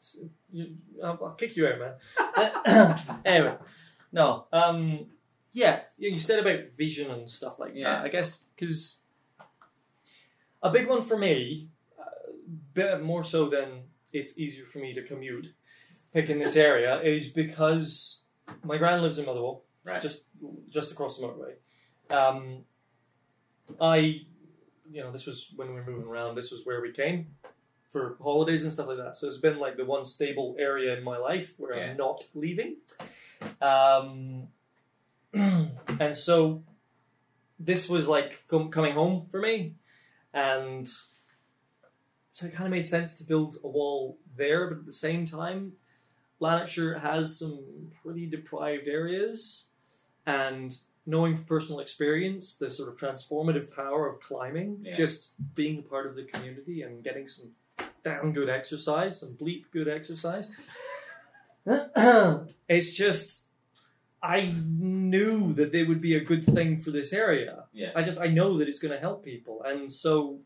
you, 0.52 0.74
I'll, 1.00 1.16
I'll 1.22 1.34
kick 1.34 1.56
you 1.56 1.68
out, 1.68 1.78
man. 1.78 2.96
anyway, 3.24 3.54
no. 4.10 4.46
Um, 4.52 5.06
yeah, 5.52 5.82
you 5.98 6.10
you 6.10 6.18
said 6.18 6.40
about 6.40 6.72
vision 6.76 7.12
and 7.12 7.30
stuff 7.30 7.60
like 7.60 7.74
Yeah. 7.76 7.90
that. 7.90 8.04
I 8.06 8.08
guess 8.08 8.42
because 8.56 9.02
a 10.64 10.70
big 10.70 10.88
one 10.88 11.02
for 11.02 11.16
me, 11.16 11.68
uh, 11.96 12.32
bit 12.74 13.00
more 13.04 13.22
so 13.22 13.48
than 13.48 13.82
it's 14.12 14.36
easier 14.36 14.66
for 14.66 14.80
me 14.80 14.94
to 14.94 15.02
commute, 15.04 15.46
picking 16.12 16.40
this 16.40 16.56
area 16.56 17.00
is 17.02 17.28
because 17.28 18.22
my 18.64 18.78
gran 18.78 19.00
lives 19.00 19.20
in 19.20 19.26
Motherwell, 19.26 19.62
Right. 19.84 20.02
just 20.02 20.24
just 20.70 20.90
across 20.90 21.18
the 21.18 21.24
motorway. 21.24 21.54
Um, 22.12 22.64
I, 23.80 24.22
you 24.92 25.00
know, 25.02 25.10
this 25.10 25.26
was 25.26 25.50
when 25.56 25.68
we 25.68 25.74
were 25.74 25.84
moving 25.84 26.06
around. 26.08 26.34
This 26.34 26.50
was 26.50 26.64
where 26.64 26.80
we 26.80 26.92
came 26.92 27.34
for 27.88 28.16
holidays 28.22 28.64
and 28.64 28.72
stuff 28.72 28.86
like 28.88 28.96
that. 28.98 29.16
So 29.16 29.26
it's 29.26 29.36
been 29.38 29.58
like 29.58 29.76
the 29.76 29.84
one 29.84 30.04
stable 30.04 30.56
area 30.58 30.96
in 30.96 31.04
my 31.04 31.16
life 31.18 31.54
where 31.58 31.74
Yeah. 31.76 31.90
I'm 31.90 31.96
not 31.96 32.24
leaving. 32.34 32.76
Um, 33.60 34.48
and 35.34 36.14
so 36.14 36.62
this 37.58 37.88
was 37.88 38.08
like 38.08 38.42
com- 38.48 38.70
coming 38.70 38.94
home 38.94 39.26
for 39.30 39.40
me. 39.40 39.74
and 40.34 40.88
so 42.34 42.46
it 42.46 42.54
kind 42.54 42.64
of 42.66 42.70
made 42.70 42.86
sense 42.86 43.18
to 43.18 43.24
build 43.24 43.56
a 43.62 43.68
wall 43.68 44.18
there. 44.36 44.68
But 44.70 44.78
at 44.78 44.86
the 44.86 44.92
same 44.92 45.26
time, 45.26 45.72
Lanarkshire 46.40 46.98
has 46.98 47.38
some 47.38 47.90
pretty 48.02 48.26
deprived 48.26 48.88
areas, 48.88 49.68
and 50.26 50.74
knowing 51.04 51.34
from 51.34 51.44
personal 51.44 51.80
experience 51.80 52.56
the 52.56 52.70
sort 52.70 52.88
of 52.88 52.96
transformative 52.96 53.70
power 53.74 54.06
of 54.08 54.20
climbing, 54.20 54.78
Yeah. 54.84 54.94
just 54.94 55.34
being 55.54 55.78
a 55.80 55.82
part 55.82 56.06
of 56.06 56.14
the 56.14 56.24
community 56.24 56.82
and 56.82 57.02
getting 57.02 57.26
some 57.26 57.50
damn 58.04 58.32
good 58.32 58.48
exercise, 58.48 59.18
some 59.20 59.36
bleep 59.36 59.64
good 59.72 59.88
exercise. 59.88 60.48
it's 61.66 62.92
just 62.92 63.48
I 64.22 64.52
knew 64.56 65.52
that 65.54 65.72
they 65.72 65.82
would 65.82 66.00
be 66.00 66.14
a 66.14 66.20
good 66.20 66.44
thing 66.44 66.76
for 66.76 66.90
this 66.92 67.12
area. 67.12 67.64
Yeah. 67.72 67.90
I 67.96 68.02
just 68.02 68.18
I 68.20 68.28
know 68.28 68.56
that 68.58 68.68
it's 68.68 68.78
going 68.78 68.94
to 68.94 69.00
help 69.00 69.24
people, 69.24 69.62
and 69.64 69.90
so 69.90 70.38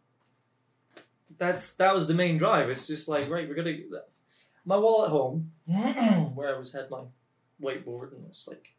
that's 1.39 1.75
that 1.75 1.95
was 1.95 2.09
the 2.09 2.15
main 2.15 2.39
drive. 2.39 2.71
It's 2.71 2.87
just 2.87 3.09
like 3.09 3.29
right, 3.29 3.49
we're 3.49 3.55
gonna 3.55 3.77
my 4.65 4.77
wall 4.79 5.05
at 5.05 5.11
home 5.11 5.53
where 6.35 6.55
I 6.55 6.59
was 6.59 6.73
had 6.73 6.91
my 6.91 7.03
whiteboard 7.63 8.13
and 8.13 8.25
it's 8.29 8.47
like 8.47 8.75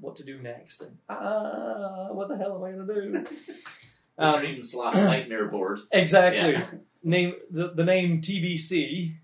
what 0.00 0.16
to 0.16 0.24
do 0.24 0.40
next 0.40 0.80
and 0.80 0.98
ah 1.08 2.08
what 2.12 2.28
the 2.28 2.36
hell 2.36 2.56
am 2.56 2.64
I 2.64 2.70
gonna 2.72 2.94
do? 2.94 3.26
The 4.18 4.26
Um, 4.26 4.40
dream 4.40 4.62
slash 4.62 4.96
nightmare 4.96 5.46
board. 5.48 5.80
Exactly. 5.92 6.52
Yeah. 6.52 6.66
Name 7.02 7.34
the, 7.50 7.68
the 7.68 7.84
name 7.84 8.20
TBC, 8.20 9.14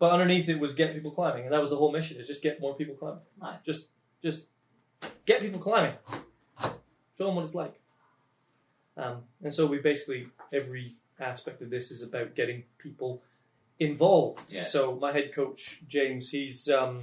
but 0.00 0.10
underneath 0.10 0.48
it 0.48 0.58
was 0.58 0.74
get 0.74 0.92
people 0.92 1.12
climbing, 1.12 1.44
and 1.44 1.52
that 1.52 1.60
was 1.60 1.70
the 1.70 1.76
whole 1.76 1.92
mission: 1.92 2.16
is 2.16 2.26
just 2.26 2.42
get 2.42 2.60
more 2.60 2.74
people 2.74 2.96
climbing. 2.96 3.20
Nice. 3.40 3.58
Just, 3.64 3.86
just 4.20 4.46
get 5.26 5.40
people 5.40 5.60
climbing. 5.60 5.94
Show 7.16 7.26
them 7.26 7.36
what 7.36 7.44
it's 7.44 7.54
like. 7.54 7.78
Um, 8.96 9.18
and 9.44 9.54
so 9.54 9.66
we 9.66 9.78
basically 9.78 10.26
every 10.52 10.94
aspect 11.20 11.62
of 11.62 11.70
this 11.70 11.92
is 11.92 12.02
about 12.02 12.34
getting 12.34 12.64
people 12.78 13.22
involved. 13.78 14.52
Yeah. 14.52 14.64
So 14.64 14.96
my 14.96 15.12
head 15.12 15.32
coach 15.32 15.82
James, 15.86 16.30
he's 16.30 16.68
um, 16.68 17.02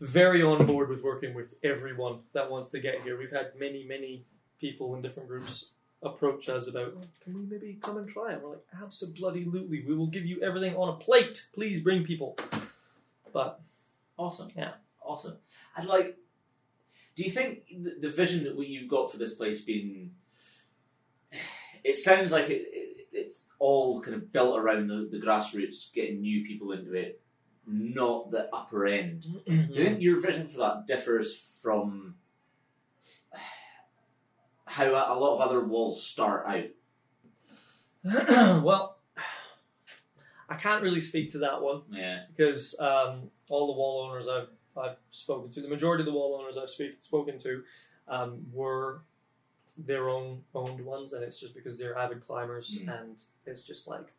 very 0.00 0.42
on 0.42 0.66
board 0.66 0.88
with 0.88 1.02
working 1.02 1.34
with 1.34 1.54
everyone 1.62 2.20
that 2.32 2.50
wants 2.50 2.70
to 2.70 2.80
get 2.80 3.02
here. 3.02 3.18
We've 3.18 3.30
had 3.30 3.52
many, 3.58 3.84
many 3.84 4.24
people 4.60 4.94
in 4.94 5.02
different 5.02 5.28
groups 5.28 5.70
approach 6.02 6.48
us 6.48 6.66
about, 6.66 6.94
"Oh, 6.96 7.02
can 7.22 7.34
we 7.34 7.42
maybe 7.42 7.78
come 7.80 7.98
and 7.98 8.08
try 8.08 8.32
it? 8.32 8.42
We're 8.42 8.50
like, 8.50 8.64
absolutely, 8.82 9.44
we 9.44 9.94
will 9.94 10.06
give 10.06 10.24
you 10.24 10.42
everything 10.42 10.74
on 10.76 10.88
a 10.88 10.96
plate. 10.96 11.46
Please 11.52 11.80
bring 11.80 12.04
people. 12.04 12.38
But 13.32 13.60
Awesome. 14.20 14.48
Yeah. 14.54 14.72
Awesome. 15.02 15.38
I'd 15.74 15.86
like, 15.86 16.18
do 17.16 17.24
you 17.24 17.30
think 17.30 17.62
the, 18.00 18.10
vision 18.10 18.44
that 18.44 18.54
what 18.54 18.68
you've 18.68 18.90
got 18.90 19.10
for 19.10 19.16
this 19.16 19.32
place 19.32 19.62
being? 19.62 20.10
It 21.82 21.96
sounds 21.96 22.30
like 22.30 22.50
it, 22.50 22.66
it, 22.70 23.06
it's 23.14 23.46
all 23.58 24.02
kind 24.02 24.14
of 24.14 24.30
built 24.30 24.58
around 24.58 24.88
the, 24.88 25.08
the 25.10 25.18
grassroots, 25.18 25.90
getting 25.94 26.20
new 26.20 26.44
people 26.44 26.72
into 26.72 26.92
it, 26.92 27.22
not 27.70 28.30
the 28.30 28.48
upper 28.54 28.86
end. 28.86 29.22
Do 29.46 29.54
you 29.54 29.84
think 29.84 30.00
your 30.00 30.20
vision 30.20 30.46
for 30.46 30.58
that 30.58 30.86
differs 30.86 31.34
from 31.62 32.16
how 34.66 34.86
a 34.90 35.18
lot 35.18 35.34
of 35.34 35.40
other 35.40 35.60
walls 35.64 36.02
start 36.02 36.46
out? 36.46 36.64
well, 38.64 38.98
I 40.48 40.54
can't 40.56 40.82
really 40.82 41.00
speak 41.00 41.30
to 41.32 41.38
that 41.38 41.60
one 41.62 41.82
Yeah. 41.90 42.24
because 42.34 42.78
um, 42.80 43.30
all 43.48 43.66
the 43.68 43.78
wall 43.78 44.08
owners 44.10 44.26
I've 44.28 44.48
I've 44.76 44.96
spoken 45.10 45.50
to, 45.50 45.60
the 45.60 45.68
majority 45.68 46.02
of 46.02 46.06
the 46.06 46.12
wall 46.12 46.38
owners 46.40 46.56
I've 46.56 46.70
speak, 46.70 46.96
spoken 47.00 47.38
to, 47.40 47.62
um, 48.08 48.46
were 48.52 49.02
their 49.76 50.08
own 50.08 50.42
owned 50.54 50.80
ones, 50.84 51.12
and 51.12 51.22
it's 51.24 51.38
just 51.40 51.54
because 51.54 51.78
they're 51.78 51.98
avid 51.98 52.20
climbers, 52.24 52.78
Mm. 52.82 53.00
and 53.00 53.16
it's 53.46 53.62
just 53.64 53.88
like 53.88 54.12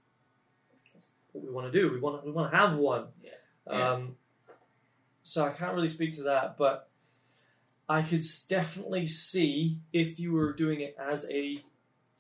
what 1.31 1.43
we 1.45 1.49
want 1.51 1.71
to 1.71 1.79
do. 1.79 1.89
We 1.91 1.99
want 1.99 2.25
we 2.25 2.31
want 2.31 2.51
to 2.51 2.57
have 2.57 2.77
one. 2.77 3.07
Yeah. 3.23 3.31
Yeah. 3.69 3.93
Um, 3.93 4.15
so 5.23 5.45
I 5.45 5.49
can't 5.49 5.73
really 5.75 5.87
speak 5.87 6.15
to 6.15 6.23
that, 6.23 6.57
but 6.57 6.89
I 7.87 8.01
could 8.01 8.23
definitely 8.47 9.05
see 9.05 9.79
if 9.93 10.19
you 10.19 10.31
were 10.33 10.53
doing 10.53 10.81
it 10.81 10.95
as 10.99 11.29
a 11.29 11.59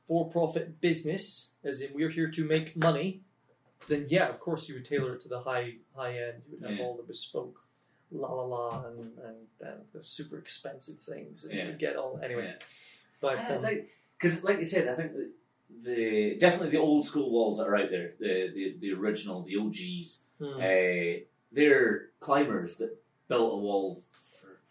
for-profit 0.05 0.81
business, 0.81 1.53
as 1.63 1.81
in 1.81 1.93
we're 1.93 2.09
here 2.09 2.29
to 2.29 2.43
make 2.45 2.75
money, 2.75 3.21
then 3.87 4.05
yeah, 4.09 4.27
of 4.27 4.39
course 4.39 4.67
you 4.67 4.75
would 4.75 4.85
tailor 4.85 5.15
it 5.15 5.21
to 5.21 5.29
the 5.29 5.39
high 5.39 5.75
high 5.95 6.17
end. 6.17 6.41
You 6.49 6.57
would 6.59 6.69
have 6.69 6.77
Yeah. 6.77 6.83
all 6.83 6.95
the 6.97 7.03
bespoke 7.03 7.63
la 8.11 8.31
la 8.33 8.43
la 8.43 8.85
and, 8.87 9.17
and, 9.19 9.37
and 9.61 9.81
the 9.93 10.03
super 10.03 10.37
expensive 10.37 10.99
things, 10.99 11.43
and 11.43 11.53
Yeah. 11.53 11.63
you 11.63 11.67
would 11.69 11.79
get 11.79 11.95
all 11.95 12.19
anyway. 12.21 12.47
Yeah. 12.47 12.65
But 13.21 13.39
I 13.39 13.55
um, 13.55 13.61
like 13.61 13.89
because, 14.17 14.43
like 14.43 14.59
you 14.59 14.65
said, 14.65 14.87
I 14.87 14.95
think 14.95 15.13
the, 15.13 15.31
the 15.83 16.37
definitely 16.37 16.69
the 16.69 16.79
old 16.79 17.05
school 17.05 17.31
walls 17.31 17.57
that 17.57 17.67
are 17.67 17.75
out 17.75 17.89
there, 17.89 18.13
the 18.19 18.51
the, 18.53 18.75
the 18.79 18.93
original, 18.93 19.43
the 19.43 19.57
OGs, 19.57 20.23
hmm. 20.39 20.59
uh, 20.59 21.21
they're 21.51 22.07
climbers 22.19 22.77
that 22.77 22.97
built 23.27 23.53
a 23.53 23.57
wall 23.57 24.01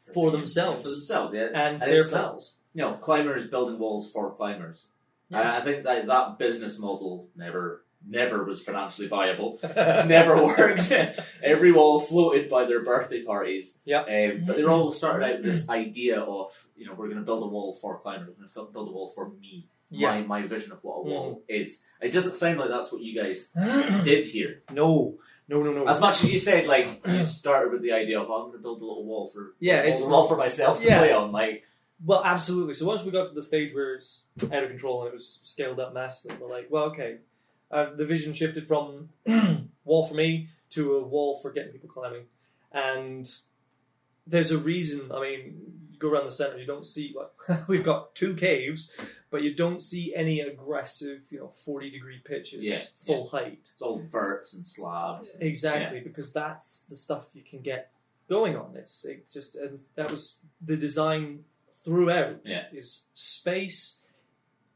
for, 0.06 0.12
For 0.12 0.30
themselves. 0.30 0.82
For 0.82 0.88
themselves, 0.90 1.34
yeah. 1.34 1.46
and 1.46 1.56
and 1.56 1.82
their 1.82 1.98
it's 1.98 2.12
like- 2.12 2.22
pals. 2.22 2.56
You 2.72 2.82
know, 2.84 2.94
climbers 2.94 3.48
building 3.48 3.80
walls 3.80 4.10
for 4.12 4.30
climbers. 4.32 4.86
Yeah. 5.28 5.56
I 5.56 5.60
think 5.60 5.82
that 5.84 6.06
that 6.06 6.38
business 6.38 6.78
model 6.78 7.28
never 7.36 7.82
never 8.06 8.44
was 8.44 8.62
financially 8.62 9.08
viable. 9.08 9.58
never 9.76 10.42
worked. 10.42 10.90
Every 11.42 11.72
wall 11.72 12.00
floated 12.00 12.48
by 12.48 12.64
their 12.66 12.82
birthday 12.84 13.22
parties. 13.24 13.76
Yeah. 13.84 14.02
Um, 14.02 14.44
but 14.46 14.56
they 14.56 14.62
were 14.62 14.70
all 14.70 14.92
started 14.92 15.24
out 15.26 15.36
with 15.42 15.44
this 15.52 15.68
idea 15.68 16.20
of, 16.20 16.52
you 16.76 16.86
know, 16.86 16.94
we're 16.94 17.06
going 17.08 17.18
to 17.18 17.24
build 17.24 17.42
a 17.42 17.46
wall 17.46 17.74
for 17.74 17.98
climbers. 17.98 18.28
We're 18.28 18.46
going 18.46 18.68
to 18.68 18.72
build 18.72 18.88
a 18.88 18.92
wall 18.92 19.08
for 19.08 19.28
me. 19.28 19.66
Yeah. 19.90 20.10
My, 20.10 20.40
my 20.42 20.46
vision 20.46 20.70
of 20.72 20.78
what 20.82 20.98
a 20.98 21.02
wall 21.02 21.42
is. 21.48 21.82
It 22.00 22.12
doesn't 22.12 22.36
sound 22.36 22.58
like 22.60 22.70
that's 22.70 22.92
what 22.92 23.02
you 23.02 23.20
guys 23.20 23.48
did 24.04 24.24
here. 24.24 24.62
no, 24.70 25.16
no, 25.50 25.62
no, 25.62 25.72
no. 25.72 25.86
As 25.86 25.98
much 26.00 26.22
as 26.24 26.32
you 26.32 26.38
said, 26.38 26.66
like, 26.66 26.86
you 27.06 27.24
started 27.26 27.72
with 27.72 27.82
the 27.82 27.92
idea 27.92 28.20
of, 28.20 28.30
oh, 28.30 28.34
I'm 28.34 28.40
going 28.50 28.52
to 28.58 28.62
build 28.62 28.80
a 28.82 28.86
little 28.86 29.04
wall 29.04 29.26
for 29.28 29.54
Yeah, 29.60 29.78
a 29.82 29.84
it's- 29.90 30.00
wall 30.00 30.28
for 30.28 30.36
myself 30.36 30.80
to 30.82 30.86
Yeah. 30.86 30.98
play 30.98 31.12
on. 31.12 31.32
Like, 31.32 31.64
Well, 32.04 32.22
absolutely. 32.24 32.72
So 32.74 32.86
once 32.86 33.02
we 33.02 33.10
got 33.10 33.28
to 33.28 33.34
the 33.34 33.42
stage 33.42 33.74
where 33.74 33.94
it's 33.96 34.24
out 34.50 34.62
of 34.64 34.70
control 34.70 35.02
and 35.02 35.08
it 35.08 35.14
was 35.14 35.40
scaled 35.44 35.78
up 35.78 35.92
massively, 35.92 36.34
we're 36.40 36.48
like, 36.48 36.68
well, 36.70 36.84
okay. 36.84 37.18
Uh, 37.70 37.92
the 37.94 38.06
vision 38.06 38.32
shifted 38.32 38.66
from 38.66 39.10
wall 39.84 40.02
for 40.06 40.14
me 40.14 40.48
to 40.70 40.94
a 40.96 41.02
wall 41.02 41.36
for 41.42 41.50
getting 41.52 41.72
people 41.72 41.88
climbing, 41.90 42.24
and 42.72 43.30
there's 44.26 44.50
a 44.50 44.58
reason. 44.58 45.10
I 45.12 45.20
mean, 45.20 45.89
go 46.00 46.08
around 46.08 46.24
the 46.24 46.30
center, 46.32 46.58
you 46.58 46.66
don't 46.66 46.84
see. 46.86 47.14
Well, 47.14 47.30
we've 47.68 47.84
got 47.84 48.14
two 48.16 48.34
caves, 48.34 48.92
but 49.30 49.42
you 49.42 49.54
don't 49.54 49.80
see 49.80 50.12
any 50.16 50.40
aggressive, 50.40 51.26
you 51.30 51.38
know, 51.38 51.48
forty 51.48 51.90
degree 51.90 52.20
pitches, 52.24 52.60
Yeah, 52.62 52.80
full 53.06 53.28
height. 53.28 53.68
it's 53.72 53.82
all 53.82 54.02
verts 54.10 54.54
and 54.54 54.66
slabs. 54.66 55.36
Exactly, 55.40 56.00
because 56.00 56.32
that's 56.32 56.82
the 56.84 56.96
stuff 56.96 57.28
you 57.34 57.42
can 57.42 57.60
get 57.60 57.92
going 58.28 58.56
on. 58.56 58.74
It's 58.76 59.04
it 59.04 59.30
just 59.30 59.54
and 59.56 59.78
that 59.94 60.10
was 60.10 60.40
the 60.60 60.76
design 60.76 61.44
throughout. 61.84 62.40
Yeah. 62.44 62.64
is 62.72 63.06
space. 63.14 64.02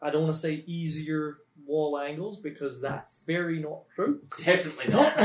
I 0.00 0.10
don't 0.10 0.22
want 0.22 0.34
to 0.34 0.40
say 0.40 0.62
easier 0.66 1.38
wall 1.66 1.98
angles 1.98 2.37
because 2.38 2.80
that's 2.80 3.20
very 3.20 3.58
not 3.60 3.82
true. 3.96 4.20
Definitely 4.44 4.88
not. 4.92 5.16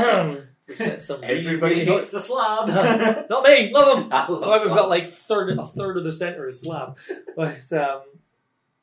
Some 0.76 1.20
Everybody 1.22 1.74
really- 1.76 1.86
hates 1.86 2.14
a 2.14 2.20
slab. 2.20 2.68
not 3.30 3.44
me, 3.44 3.70
love 3.72 4.00
them. 4.00 4.12
I 4.12 4.28
love 4.28 4.40
So 4.40 4.52
I've 4.52 4.64
got 4.68 4.88
like 4.88 5.10
third 5.12 5.58
a 5.58 5.66
third 5.66 5.96
of 5.96 6.04
the 6.04 6.12
center 6.12 6.46
is 6.46 6.62
slab, 6.62 6.98
but 7.36 7.72
um, 7.72 8.02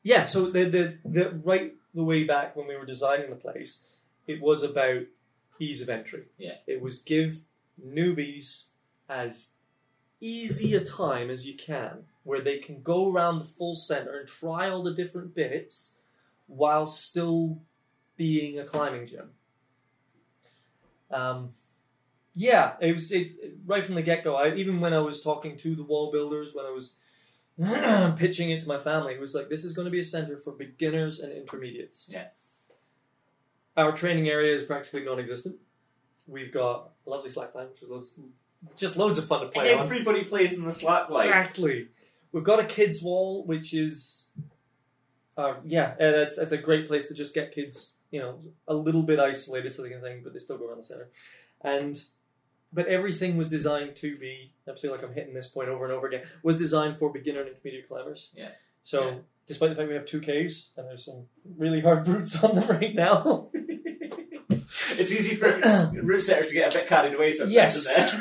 yeah. 0.02 0.26
So 0.26 0.50
the, 0.50 0.64
the 0.64 0.98
the 1.04 1.30
right 1.44 1.74
the 1.94 2.04
way 2.04 2.24
back 2.24 2.56
when 2.56 2.66
we 2.66 2.76
were 2.76 2.86
designing 2.86 3.30
the 3.30 3.36
place, 3.36 3.86
it 4.26 4.40
was 4.40 4.62
about 4.62 5.02
ease 5.60 5.82
of 5.82 5.88
entry. 5.88 6.24
Yeah. 6.38 6.54
it 6.66 6.80
was 6.80 7.00
give 7.00 7.40
newbies 7.84 8.68
as 9.08 9.50
easy 10.20 10.74
a 10.74 10.80
time 10.80 11.30
as 11.30 11.46
you 11.46 11.54
can, 11.54 12.04
where 12.24 12.40
they 12.40 12.58
can 12.58 12.82
go 12.82 13.10
around 13.10 13.38
the 13.38 13.44
full 13.44 13.74
center 13.74 14.18
and 14.20 14.28
try 14.28 14.68
all 14.68 14.82
the 14.82 14.94
different 14.94 15.34
bits, 15.34 15.96
while 16.46 16.86
still 16.86 17.58
being 18.16 18.58
a 18.58 18.64
climbing 18.64 19.06
gym. 19.06 19.30
Um, 21.10 21.50
yeah, 22.38 22.74
it 22.80 22.92
was 22.92 23.10
it, 23.10 23.32
right 23.66 23.84
from 23.84 23.96
the 23.96 24.02
get 24.02 24.22
go. 24.22 24.36
I 24.36 24.54
even 24.54 24.80
when 24.80 24.94
I 24.94 25.00
was 25.00 25.22
talking 25.22 25.56
to 25.56 25.74
the 25.74 25.82
wall 25.82 26.12
builders, 26.12 26.54
when 26.54 26.66
I 26.66 26.70
was 26.70 26.96
pitching 28.16 28.50
it 28.50 28.60
to 28.60 28.68
my 28.68 28.78
family, 28.78 29.14
it 29.14 29.20
was 29.20 29.34
like 29.34 29.48
this 29.48 29.64
is 29.64 29.74
going 29.74 29.86
to 29.86 29.90
be 29.90 29.98
a 29.98 30.04
center 30.04 30.36
for 30.36 30.52
beginners 30.52 31.18
and 31.18 31.32
intermediates. 31.32 32.06
Yeah. 32.08 32.26
Our 33.76 33.90
training 33.90 34.28
area 34.28 34.54
is 34.54 34.62
practically 34.62 35.04
non-existent. 35.04 35.56
We've 36.28 36.52
got 36.52 36.90
a 37.06 37.10
lovely 37.10 37.28
slackline, 37.28 37.70
which 37.70 37.82
is 37.82 37.88
loads, 37.88 38.20
just 38.76 38.96
loads 38.96 39.18
of 39.18 39.24
fun 39.24 39.40
to 39.40 39.48
play 39.48 39.74
on. 39.74 39.80
Everybody 39.80 40.22
plays 40.22 40.56
in 40.56 40.64
the 40.64 40.72
slack 40.72 41.10
line. 41.10 41.26
Exactly. 41.26 41.88
We've 42.30 42.44
got 42.44 42.60
a 42.60 42.64
kids 42.64 43.02
wall, 43.02 43.44
which 43.46 43.74
is, 43.74 44.30
uh, 45.36 45.54
yeah, 45.64 45.94
it's 45.98 46.38
it's 46.38 46.52
a 46.52 46.58
great 46.58 46.86
place 46.86 47.08
to 47.08 47.14
just 47.14 47.34
get 47.34 47.52
kids, 47.52 47.94
you 48.12 48.20
know, 48.20 48.38
a 48.68 48.74
little 48.74 49.02
bit 49.02 49.18
isolated, 49.18 49.72
so 49.72 49.82
they 49.82 49.90
can 49.90 50.00
think, 50.00 50.22
but 50.22 50.32
they 50.32 50.38
still 50.38 50.58
go 50.58 50.68
around 50.68 50.78
the 50.78 50.84
center. 50.84 51.08
And 51.62 52.00
but 52.72 52.86
everything 52.86 53.36
was 53.36 53.48
designed 53.48 53.96
to 53.96 54.16
be. 54.18 54.52
I 54.68 54.74
feel 54.74 54.90
like 54.92 55.02
I'm 55.02 55.12
hitting 55.14 55.34
this 55.34 55.46
point 55.46 55.68
over 55.68 55.84
and 55.84 55.92
over 55.92 56.06
again. 56.06 56.22
Was 56.42 56.56
designed 56.56 56.96
for 56.96 57.10
beginner 57.10 57.40
and 57.40 57.48
intermediate 57.48 57.88
climbers. 57.88 58.30
Yeah. 58.34 58.50
So 58.84 59.08
Yeah. 59.08 59.14
despite 59.46 59.70
the 59.70 59.76
fact 59.76 59.88
we 59.88 59.94
have 59.94 60.04
two 60.06 60.20
caves 60.20 60.70
and 60.76 60.86
there's 60.88 61.04
some 61.04 61.26
really 61.56 61.80
hard 61.80 62.04
brutes 62.06 62.42
on 62.42 62.54
them 62.54 62.68
right 62.68 62.94
now. 62.94 63.48
It's 65.00 65.12
easy 65.12 65.34
for 65.36 65.46
route 66.02 66.22
setters 66.22 66.48
to 66.48 66.54
get 66.54 66.74
a 66.74 66.78
bit 66.78 66.88
carried 66.88 67.14
away 67.14 67.32
sometimes, 67.32 67.54
Yes. 67.54 68.14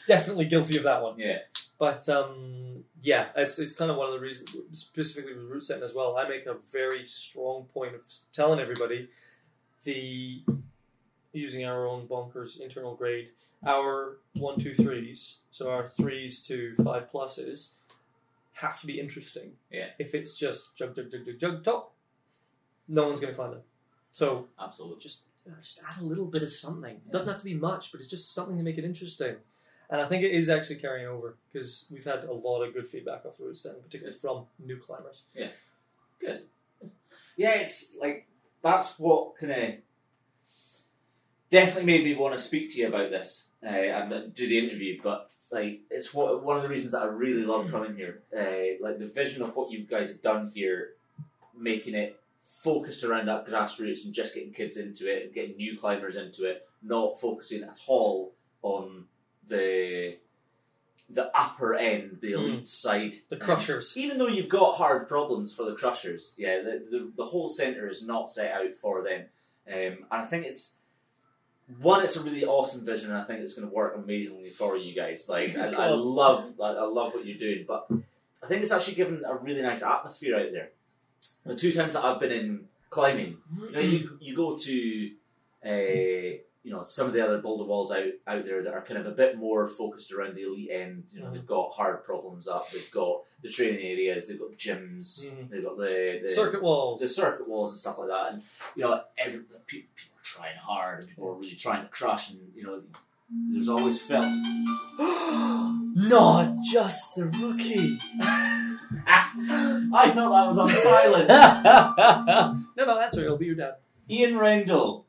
Definitely 0.06 0.44
guilty 0.46 0.76
of 0.76 0.82
that 0.84 1.02
one. 1.02 1.18
yeah. 1.18 1.38
But 1.78 2.08
um, 2.08 2.84
yeah, 3.02 3.28
it's, 3.36 3.58
it's 3.58 3.74
kind 3.74 3.90
of 3.90 3.96
one 3.96 4.06
of 4.08 4.12
the 4.14 4.20
reasons, 4.20 4.50
specifically 4.72 5.34
with 5.34 5.44
route 5.50 5.62
setting 5.62 5.82
as 5.84 5.94
well. 5.94 6.16
I 6.16 6.28
make 6.28 6.46
a 6.46 6.54
very 6.72 7.06
strong 7.06 7.64
point 7.72 7.94
of 7.94 8.02
telling 8.32 8.60
everybody 8.60 9.08
the 9.84 10.42
using 11.32 11.64
our 11.64 11.86
own 11.86 12.06
bonkers 12.08 12.60
internal 12.60 12.94
grade, 12.94 13.30
our 13.64 14.18
one, 14.34 14.58
two, 14.58 14.74
threes, 14.74 15.38
so 15.50 15.70
our 15.70 15.86
threes 15.88 16.44
to 16.46 16.74
five 16.84 17.10
pluses, 17.10 17.74
have 18.52 18.80
to 18.80 18.86
be 18.86 18.98
interesting. 18.98 19.52
Yeah. 19.70 19.88
If 19.98 20.14
it's 20.14 20.36
just 20.36 20.76
jug, 20.76 20.96
jug, 20.96 21.10
jug, 21.10 21.26
jug, 21.26 21.38
jug, 21.38 21.64
top, 21.64 21.94
no 22.88 23.06
one's 23.06 23.20
going 23.20 23.32
to 23.32 23.36
climb 23.36 23.50
them. 23.50 23.62
So 24.12 24.46
Absolutely. 24.58 25.02
just 25.02 25.22
uh, 25.46 25.60
just 25.62 25.80
add 25.88 26.00
a 26.00 26.04
little 26.04 26.24
bit 26.24 26.42
of 26.42 26.50
something. 26.50 26.96
It 26.96 27.12
doesn't 27.12 27.28
have 27.28 27.38
to 27.38 27.44
be 27.44 27.54
much, 27.54 27.92
but 27.92 28.00
it's 28.00 28.08
just 28.08 28.34
something 28.34 28.56
to 28.56 28.62
make 28.62 28.78
it 28.78 28.84
interesting. 28.84 29.36
And 29.88 30.00
I 30.00 30.06
think 30.06 30.24
it 30.24 30.32
is 30.32 30.48
actually 30.48 30.76
carrying 30.76 31.06
over 31.06 31.36
because 31.52 31.86
we've 31.92 32.04
had 32.04 32.24
a 32.24 32.32
lot 32.32 32.62
of 32.62 32.74
good 32.74 32.88
feedback 32.88 33.24
off 33.24 33.36
the 33.36 33.44
route 33.44 33.56
set, 33.56 33.80
particularly 33.82 34.18
from 34.18 34.46
new 34.58 34.78
climbers. 34.78 35.22
Yeah, 35.34 35.48
good. 36.20 36.42
Yeah, 37.36 37.60
it's 37.60 37.94
like 38.00 38.26
that's 38.62 38.98
what 38.98 39.36
kind 39.36 39.52
of 39.52 39.74
definitely 41.60 41.84
made 41.92 42.04
me 42.04 42.14
want 42.14 42.34
to 42.34 42.40
speak 42.40 42.70
to 42.70 42.80
you 42.80 42.88
about 42.88 43.10
this 43.10 43.48
uh, 43.64 43.68
and 43.68 44.34
do 44.34 44.46
the 44.46 44.58
interview. 44.58 45.00
But 45.02 45.30
like, 45.50 45.80
it's 45.90 46.12
what 46.12 46.42
one 46.42 46.56
of 46.56 46.62
the 46.62 46.68
reasons 46.68 46.92
that 46.92 47.02
I 47.02 47.06
really 47.06 47.44
love 47.44 47.70
coming 47.70 47.96
here. 47.96 48.22
Uh, 48.36 48.82
like 48.84 48.98
the 48.98 49.06
vision 49.06 49.42
of 49.42 49.54
what 49.56 49.70
you 49.70 49.84
guys 49.84 50.08
have 50.08 50.22
done 50.22 50.50
here, 50.54 50.90
making 51.58 51.94
it 51.94 52.20
focused 52.42 53.04
around 53.04 53.26
that 53.26 53.46
grassroots 53.46 54.04
and 54.04 54.12
just 54.14 54.34
getting 54.34 54.52
kids 54.52 54.76
into 54.76 55.10
it 55.10 55.24
and 55.24 55.34
getting 55.34 55.56
new 55.56 55.78
climbers 55.78 56.16
into 56.16 56.44
it, 56.44 56.68
not 56.82 57.20
focusing 57.20 57.62
at 57.62 57.80
all 57.86 58.32
on 58.62 59.04
the 59.48 60.16
the 61.08 61.30
upper 61.38 61.76
end, 61.76 62.18
the 62.20 62.32
elite 62.32 62.66
side, 62.66 63.14
The 63.28 63.36
crushers. 63.36 63.96
even 63.96 64.18
though 64.18 64.26
you've 64.26 64.48
got 64.48 64.74
hard 64.74 65.06
problems 65.08 65.54
for 65.54 65.62
the 65.62 65.76
crushers, 65.76 66.34
yeah, 66.36 66.60
the 66.62 66.84
the, 66.90 67.12
the 67.16 67.24
whole 67.24 67.48
centre 67.48 67.88
is 67.88 68.02
not 68.02 68.28
set 68.28 68.50
out 68.52 68.74
for 68.74 69.02
them, 69.04 69.26
um, 69.68 70.04
and 70.10 70.22
I 70.22 70.24
think 70.24 70.46
it's 70.46 70.74
one, 71.80 72.04
it's 72.04 72.16
a 72.16 72.22
really 72.22 72.44
awesome 72.44 72.84
vision, 72.84 73.10
and 73.10 73.18
I 73.20 73.24
think 73.24 73.40
it's 73.40 73.54
going 73.54 73.68
to 73.68 73.74
work 73.74 73.96
amazingly 73.96 74.50
for 74.50 74.76
you 74.76 74.94
guys. 74.94 75.28
Like, 75.28 75.56
I, 75.56 75.86
I 75.86 75.88
love, 75.90 76.54
I, 76.62 76.68
I 76.68 76.84
love 76.84 77.12
what 77.14 77.26
you're 77.26 77.38
doing, 77.38 77.64
but 77.66 77.88
I 78.42 78.46
think 78.46 78.62
it's 78.62 78.72
actually 78.72 78.94
given 78.94 79.22
a 79.26 79.34
really 79.34 79.62
nice 79.62 79.82
atmosphere 79.82 80.36
out 80.36 80.52
there. 80.52 80.70
The 81.44 81.56
two 81.56 81.72
times 81.72 81.94
that 81.94 82.04
I've 82.04 82.20
been 82.20 82.32
in 82.32 82.68
climbing, 82.90 83.38
you 83.60 83.70
know, 83.72 83.80
you 83.80 84.16
you 84.20 84.36
go 84.36 84.56
to, 84.56 85.10
uh, 85.64 85.70
you 86.62 86.72
know, 86.72 86.84
some 86.84 87.06
of 87.06 87.12
the 87.12 87.24
other 87.24 87.38
boulder 87.38 87.64
walls 87.64 87.90
out 87.92 88.04
out 88.26 88.44
there 88.44 88.62
that 88.62 88.74
are 88.74 88.82
kind 88.82 88.98
of 89.00 89.06
a 89.06 89.12
bit 89.12 89.36
more 89.38 89.66
focused 89.66 90.12
around 90.12 90.34
the 90.34 90.42
elite 90.42 90.68
end. 90.70 91.04
You 91.12 91.20
know, 91.20 91.26
Mhm. 91.26 91.32
they've 91.34 91.46
got 91.46 91.72
hard 91.72 92.04
problems 92.04 92.46
up, 92.48 92.70
they've 92.70 92.90
got 92.90 93.22
the 93.42 93.48
training 93.48 93.84
areas, 93.84 94.26
they've 94.26 94.38
got 94.38 94.52
gyms, 94.52 95.24
Mhm. 95.26 95.50
they've 95.50 95.64
got 95.64 95.76
the, 95.78 96.20
the 96.24 96.28
Circuit 96.32 96.62
walls. 96.62 97.00
the 97.00 97.08
circuit 97.08 97.48
walls 97.48 97.70
and 97.72 97.78
stuff 97.80 97.98
like 97.98 98.08
that. 98.08 98.32
And 98.32 98.42
you 98.74 98.82
know, 98.82 99.00
every 99.18 99.44
people, 99.66 99.88
trying 100.26 100.56
hard, 100.56 101.00
and 101.00 101.08
people 101.08 101.28
are 101.28 101.34
really 101.34 101.54
trying 101.54 101.82
to 101.82 101.88
crush, 101.88 102.30
and 102.30 102.40
you 102.54 102.64
know, 102.64 102.82
there's 103.52 103.68
mm. 103.68 103.78
always 103.78 104.00
felt. 104.00 104.24
Not 104.98 106.64
just 106.64 107.14
the 107.14 107.26
rookie. 107.26 107.98
I 109.08 110.10
thought 110.14 110.30
that 110.30 110.48
was 110.48 110.58
on 110.58 110.68
silent. 110.68 111.28
no, 112.76 112.84
no, 112.84 112.98
that's 112.98 113.16
right. 113.16 113.24
It'll 113.24 113.38
be 113.38 113.46
your 113.46 113.54
dad. 113.54 113.76
Ian 114.10 114.38
Rendell, 114.38 115.06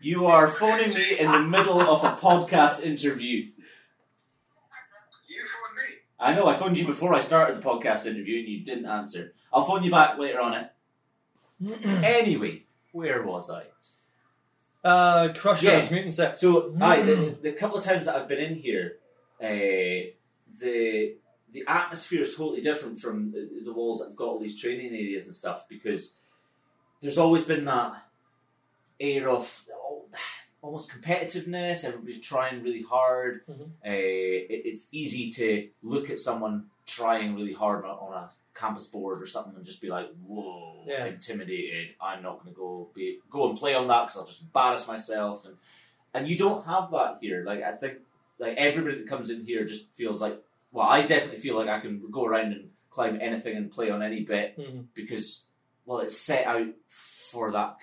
you 0.00 0.26
are 0.26 0.48
phoning 0.48 0.94
me 0.94 1.18
in 1.18 1.30
the 1.30 1.40
middle 1.40 1.80
of 1.80 2.04
a 2.04 2.12
podcast 2.12 2.82
interview. 2.82 3.48
You 5.28 5.44
phoned 5.44 5.76
me. 5.76 5.96
I 6.18 6.34
know 6.34 6.46
I 6.46 6.54
phoned 6.54 6.78
you 6.78 6.86
before 6.86 7.14
I 7.14 7.20
started 7.20 7.58
the 7.58 7.62
podcast 7.62 8.06
interview 8.06 8.38
and 8.38 8.48
you 8.48 8.64
didn't 8.64 8.86
answer. 8.86 9.34
I'll 9.52 9.64
phone 9.64 9.82
you 9.82 9.90
back 9.90 10.18
later 10.18 10.40
on 10.40 10.54
it. 10.54 10.70
Anyway, 11.84 12.64
where 12.92 13.22
was 13.22 13.50
I? 13.50 13.64
Uh, 14.82 15.28
Crushers, 15.34 15.62
Yeah. 15.64 15.88
Mutant 15.90 16.14
Set. 16.14 16.38
So, 16.38 16.74
I 16.80 17.02
the, 17.02 17.36
the 17.42 17.52
couple 17.52 17.76
of 17.76 17.84
times 17.84 18.06
that 18.06 18.16
I've 18.16 18.28
been 18.28 18.38
in 18.38 18.54
here, 18.56 18.96
uh, 19.42 20.10
the 20.60 21.14
the 21.52 21.64
atmosphere 21.66 22.22
is 22.22 22.36
totally 22.36 22.60
different 22.60 22.98
from 22.98 23.32
the, 23.32 23.48
the 23.64 23.72
walls 23.72 23.98
that 23.98 24.06
have 24.06 24.16
got 24.16 24.28
all 24.28 24.38
these 24.38 24.58
training 24.60 24.92
areas 24.94 25.24
and 25.26 25.34
stuff 25.34 25.68
because 25.68 26.16
there's 27.02 27.18
always 27.18 27.44
been 27.44 27.64
that 27.64 27.92
air 29.00 29.28
of 29.28 29.64
oh, 29.74 30.04
almost 30.62 30.90
competitiveness. 30.90 31.84
Everybody's 31.84 32.20
trying 32.20 32.62
really 32.62 32.82
hard. 32.82 33.42
Mhm. 33.48 33.62
Uh, 33.62 33.66
it, 33.84 34.62
it's 34.64 34.88
easy 34.92 35.30
to 35.32 35.68
look 35.82 36.08
at 36.10 36.18
someone 36.18 36.66
trying 36.86 37.34
really 37.34 37.52
hard 37.54 37.84
on 37.84 37.90
a, 37.90 37.94
on 37.94 38.12
a 38.14 38.30
campus 38.60 38.86
board 38.86 39.22
or 39.22 39.26
something 39.26 39.54
and 39.56 39.64
just 39.64 39.80
be 39.80 39.88
like, 39.88 40.08
"Whoa, 40.26 40.84
Yeah. 40.86 41.06
intimidated! 41.06 41.94
I'm 42.00 42.22
not 42.22 42.42
going 42.42 42.52
to 42.54 42.58
go 42.58 42.90
be 42.94 43.18
go 43.30 43.48
and 43.48 43.58
play 43.58 43.74
on 43.74 43.88
that 43.88 44.02
because 44.06 44.16
I'll 44.18 44.26
just 44.26 44.42
embarrass 44.42 44.86
myself." 44.88 45.44
And 45.46 45.56
and 46.14 46.28
you 46.28 46.36
don't 46.36 46.64
have 46.66 46.90
that 46.90 47.18
here. 47.20 47.44
Like 47.44 47.62
I 47.62 47.72
think 47.72 47.98
like 48.38 48.56
everybody 48.56 48.96
that 48.98 49.08
comes 49.08 49.30
in 49.30 49.44
here 49.44 49.64
just 49.64 49.86
feels 49.94 50.20
like 50.20 50.42
well, 50.72 50.86
I 50.86 51.02
definitely 51.02 51.40
feel 51.40 51.56
like 51.56 51.68
I 51.68 51.80
can 51.80 52.00
go 52.10 52.24
around 52.24 52.52
and 52.52 52.70
climb 52.90 53.18
anything 53.20 53.56
and 53.56 53.70
play 53.70 53.90
on 53.90 54.02
any 54.02 54.22
bit 54.24 54.56
Mhm. 54.58 54.86
because 54.94 55.46
well, 55.86 55.98
it's 56.00 56.16
set 56.16 56.46
out 56.46 56.68
for 56.88 57.50
that 57.52 57.76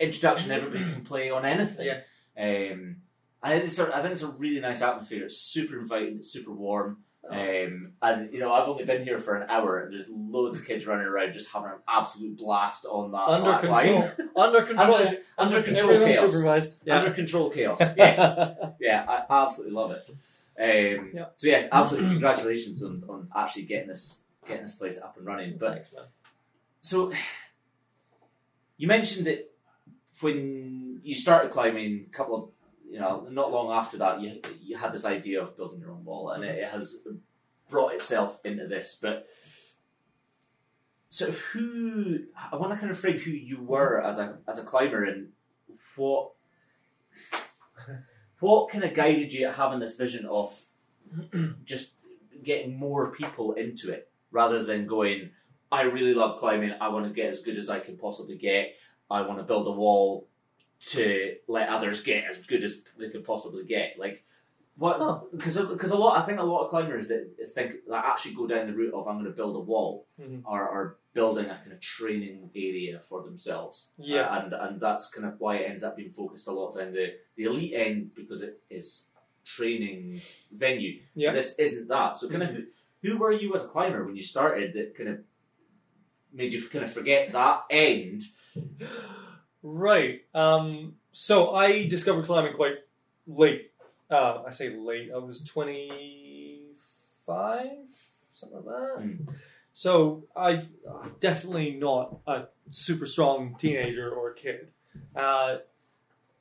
introduction. 0.00 0.50
Everybody 0.50 0.84
can 0.92 1.02
play 1.02 1.30
on 1.30 1.44
anything. 1.44 1.86
Yeah. 1.86 2.00
Um, 2.36 2.96
and 3.42 3.62
it's 3.62 3.78
a, 3.78 3.94
I 3.96 4.00
think 4.02 4.12
it's 4.14 4.22
a 4.22 4.28
really 4.28 4.60
nice 4.60 4.82
atmosphere. 4.82 5.24
It's 5.24 5.36
super 5.38 5.78
inviting. 5.78 6.16
It's 6.16 6.30
super 6.32 6.50
warm. 6.52 6.98
Um, 7.30 7.92
and 8.02 8.32
you 8.32 8.38
know, 8.38 8.52
I've 8.52 8.68
only 8.68 8.84
been 8.84 9.02
here 9.02 9.18
for 9.18 9.36
an 9.36 9.48
hour, 9.48 9.80
and 9.80 9.94
there's 9.94 10.06
loads 10.10 10.58
of 10.58 10.66
kids 10.66 10.86
running 10.86 11.06
around 11.06 11.32
just 11.32 11.48
having 11.50 11.70
an 11.70 11.78
absolute 11.88 12.36
blast 12.36 12.84
on 12.84 13.12
that 13.12 13.18
Under 13.28 13.40
slack 13.40 13.60
control. 13.62 14.00
line. 14.00 14.12
Under 14.36 14.62
control. 14.62 14.94
Under, 14.96 15.18
under 15.38 15.62
control 15.62 15.98
chaos. 15.98 16.32
supervised. 16.32 16.80
Yeah. 16.84 16.98
Under 16.98 17.10
control 17.12 17.50
chaos. 17.50 17.80
Yes. 17.96 18.18
yeah, 18.80 19.04
I 19.08 19.42
absolutely 19.44 19.74
love 19.74 19.92
it. 19.92 20.04
Um, 20.58 21.10
Yeah. 21.14 21.24
So 21.38 21.48
yeah, 21.48 21.68
absolutely 21.72 22.10
congratulations 22.10 22.82
on, 22.82 23.02
on 23.08 23.28
actually 23.34 23.62
getting 23.62 23.88
this 23.88 24.18
getting 24.46 24.62
this 24.64 24.74
place 24.74 24.98
up 25.00 25.16
and 25.16 25.24
running. 25.26 25.56
But 25.58 25.72
Thanks, 25.86 25.94
so 26.80 27.10
you 28.76 28.86
mentioned 28.86 29.26
that 29.26 29.50
when 30.20 31.00
you 31.02 31.14
started 31.14 31.50
climbing, 31.50 32.06
a 32.08 32.10
couple 32.16 32.34
of 32.36 32.48
you 32.88 33.00
know, 33.00 33.26
not 33.30 33.52
long 33.52 33.72
after 33.72 33.96
that, 33.98 34.20
you 34.20 34.40
you 34.60 34.76
had 34.76 34.92
this 34.92 35.04
idea 35.04 35.42
of 35.42 35.56
building 35.56 35.80
your 35.80 35.90
own 35.90 36.04
wall, 36.04 36.30
and 36.30 36.44
it, 36.44 36.58
it 36.58 36.68
has 36.68 37.02
brought 37.68 37.94
itself 37.94 38.38
into 38.44 38.66
this. 38.66 38.98
But 39.00 39.26
so 41.08 41.30
who? 41.30 42.20
I 42.52 42.56
want 42.56 42.72
to 42.72 42.78
kind 42.78 42.90
of 42.90 42.98
frame 42.98 43.18
who 43.18 43.30
you 43.30 43.62
were 43.62 44.02
as 44.02 44.18
a 44.18 44.38
as 44.48 44.58
a 44.58 44.64
climber 44.64 45.04
and 45.04 45.28
what 45.96 46.32
what 48.40 48.70
kind 48.70 48.84
of 48.84 48.94
guided 48.94 49.32
you 49.32 49.46
at 49.46 49.54
having 49.54 49.80
this 49.80 49.96
vision 49.96 50.26
of 50.26 50.58
just 51.64 51.92
getting 52.42 52.76
more 52.76 53.10
people 53.10 53.52
into 53.52 53.90
it 53.90 54.10
rather 54.30 54.62
than 54.64 54.86
going 54.86 55.30
i 55.72 55.82
really 55.82 56.14
love 56.14 56.38
climbing 56.38 56.72
i 56.80 56.88
want 56.88 57.06
to 57.06 57.12
get 57.12 57.26
as 57.26 57.40
good 57.40 57.56
as 57.56 57.70
i 57.70 57.78
can 57.78 57.96
possibly 57.96 58.36
get 58.36 58.74
i 59.10 59.22
want 59.22 59.38
to 59.38 59.44
build 59.44 59.66
a 59.66 59.70
wall 59.70 60.28
to 60.90 61.36
let 61.48 61.68
others 61.68 62.02
get 62.02 62.24
as 62.30 62.38
good 62.38 62.62
as 62.64 62.82
they 62.98 63.08
could 63.10 63.24
possibly 63.24 63.64
get 63.64 63.96
like 63.98 64.22
what 64.76 65.30
because 65.30 65.56
because 65.56 65.92
a 65.92 65.96
lot 65.96 66.18
i 66.20 66.26
think 66.26 66.38
a 66.40 66.42
lot 66.42 66.64
of 66.64 66.70
climbers 66.70 67.06
that 67.08 67.30
think 67.54 67.74
that 67.88 68.04
actually 68.04 68.34
go 68.34 68.46
down 68.46 68.66
the 68.66 68.72
route 68.74 68.92
of 68.92 69.06
i'm 69.06 69.14
going 69.14 69.24
to 69.24 69.30
build 69.30 69.54
a 69.56 69.60
wall 69.60 70.06
Mhm. 70.20 70.42
are, 70.44 70.68
are 70.68 70.96
building 71.12 71.46
a 71.46 71.54
kind 71.56 71.72
of 71.72 71.80
training 71.80 72.50
area 72.56 73.00
for 73.08 73.22
themselves 73.22 73.88
Yeah. 73.98 74.22
Uh, 74.28 74.42
and 74.42 74.52
and 74.52 74.80
that's 74.80 75.08
kind 75.10 75.26
of 75.26 75.34
why 75.38 75.56
it 75.58 75.70
ends 75.70 75.84
up 75.84 75.96
being 75.96 76.10
focused 76.10 76.48
a 76.48 76.52
lot 76.52 76.74
down 76.76 76.92
the 76.92 77.14
the 77.36 77.44
elite 77.44 77.72
end 77.74 78.14
because 78.16 78.42
it 78.42 78.60
is 78.68 79.06
training 79.44 80.20
venue. 80.52 81.00
Yeah. 81.14 81.32
This 81.32 81.54
isn't 81.58 81.86
that. 81.88 82.16
So 82.16 82.28
kind 82.30 82.42
of 82.42 82.48
who, 82.50 82.62
who 83.02 83.18
were 83.18 83.30
you 83.30 83.54
as 83.54 83.62
a 83.62 83.68
climber 83.68 84.04
when 84.04 84.16
you 84.16 84.22
started 84.22 84.72
that 84.74 84.96
kind 84.96 85.08
of 85.10 85.18
made 86.32 86.52
you 86.52 86.66
kind 86.68 86.84
of 86.84 86.92
forget 86.92 87.30
that 87.32 87.62
end? 87.70 88.22
Right. 89.66 90.20
Um, 90.34 90.96
so 91.10 91.54
I 91.54 91.88
discovered 91.88 92.26
climbing 92.26 92.52
quite 92.52 92.80
late. 93.26 93.72
Uh, 94.10 94.42
I 94.46 94.50
say 94.50 94.68
late. 94.68 95.10
I 95.12 95.16
was 95.16 95.42
25, 95.42 97.70
something 98.34 98.58
like 98.58 98.66
that. 98.66 98.98
Mm. 99.00 99.26
So 99.72 100.24
I 100.36 100.64
definitely 101.18 101.70
not 101.72 102.18
a 102.26 102.48
super 102.68 103.06
strong 103.06 103.56
teenager 103.58 104.10
or 104.10 104.28
a 104.30 104.34
kid. 104.34 104.68
Uh, 105.16 105.56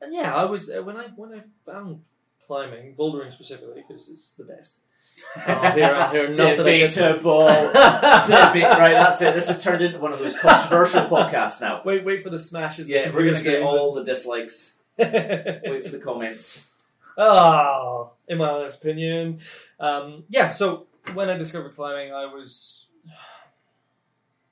and 0.01 0.13
yeah, 0.13 0.35
I 0.35 0.43
was 0.43 0.69
uh, 0.69 0.83
when 0.83 0.97
I 0.97 1.07
when 1.15 1.33
I 1.33 1.43
found 1.65 2.01
climbing, 2.45 2.95
bouldering 2.95 3.31
specifically, 3.31 3.85
because 3.87 4.09
it's 4.09 4.31
the 4.31 4.43
best. 4.43 4.79
I'll 5.35 5.71
hear, 5.71 5.83
I'll 5.95 6.09
hear 6.11 6.29
nothing. 6.29 6.59
against- 6.61 6.97
Debatable. 6.97 7.47
Debate. 7.47 8.63
Right, 8.63 8.93
that's 8.93 9.21
it. 9.21 9.33
This 9.33 9.47
has 9.47 9.63
turned 9.63 9.81
into 9.81 9.99
one 9.99 10.13
of 10.13 10.19
those 10.19 10.37
controversial 10.37 11.05
podcasts 11.05 11.59
now. 11.61 11.81
Wait, 11.85 12.03
wait 12.05 12.21
for 12.23 12.29
the 12.29 12.39
smashes. 12.39 12.89
Yeah, 12.89 13.07
we're 13.13 13.23
going 13.23 13.35
to 13.35 13.43
get 13.43 13.61
all 13.63 13.93
the 13.93 14.03
dislikes. 14.03 14.73
Wait 14.97 15.83
for 15.83 15.89
the 15.89 15.99
comments. 16.03 16.71
Ah, 17.17 18.09
in 18.27 18.37
my 18.37 18.47
honest 18.49 18.77
opinion, 18.77 19.39
um, 19.79 20.23
yeah. 20.29 20.49
So 20.49 20.85
when 21.13 21.29
I 21.29 21.37
discovered 21.37 21.75
climbing, 21.75 22.13
I 22.13 22.25
was, 22.25 22.85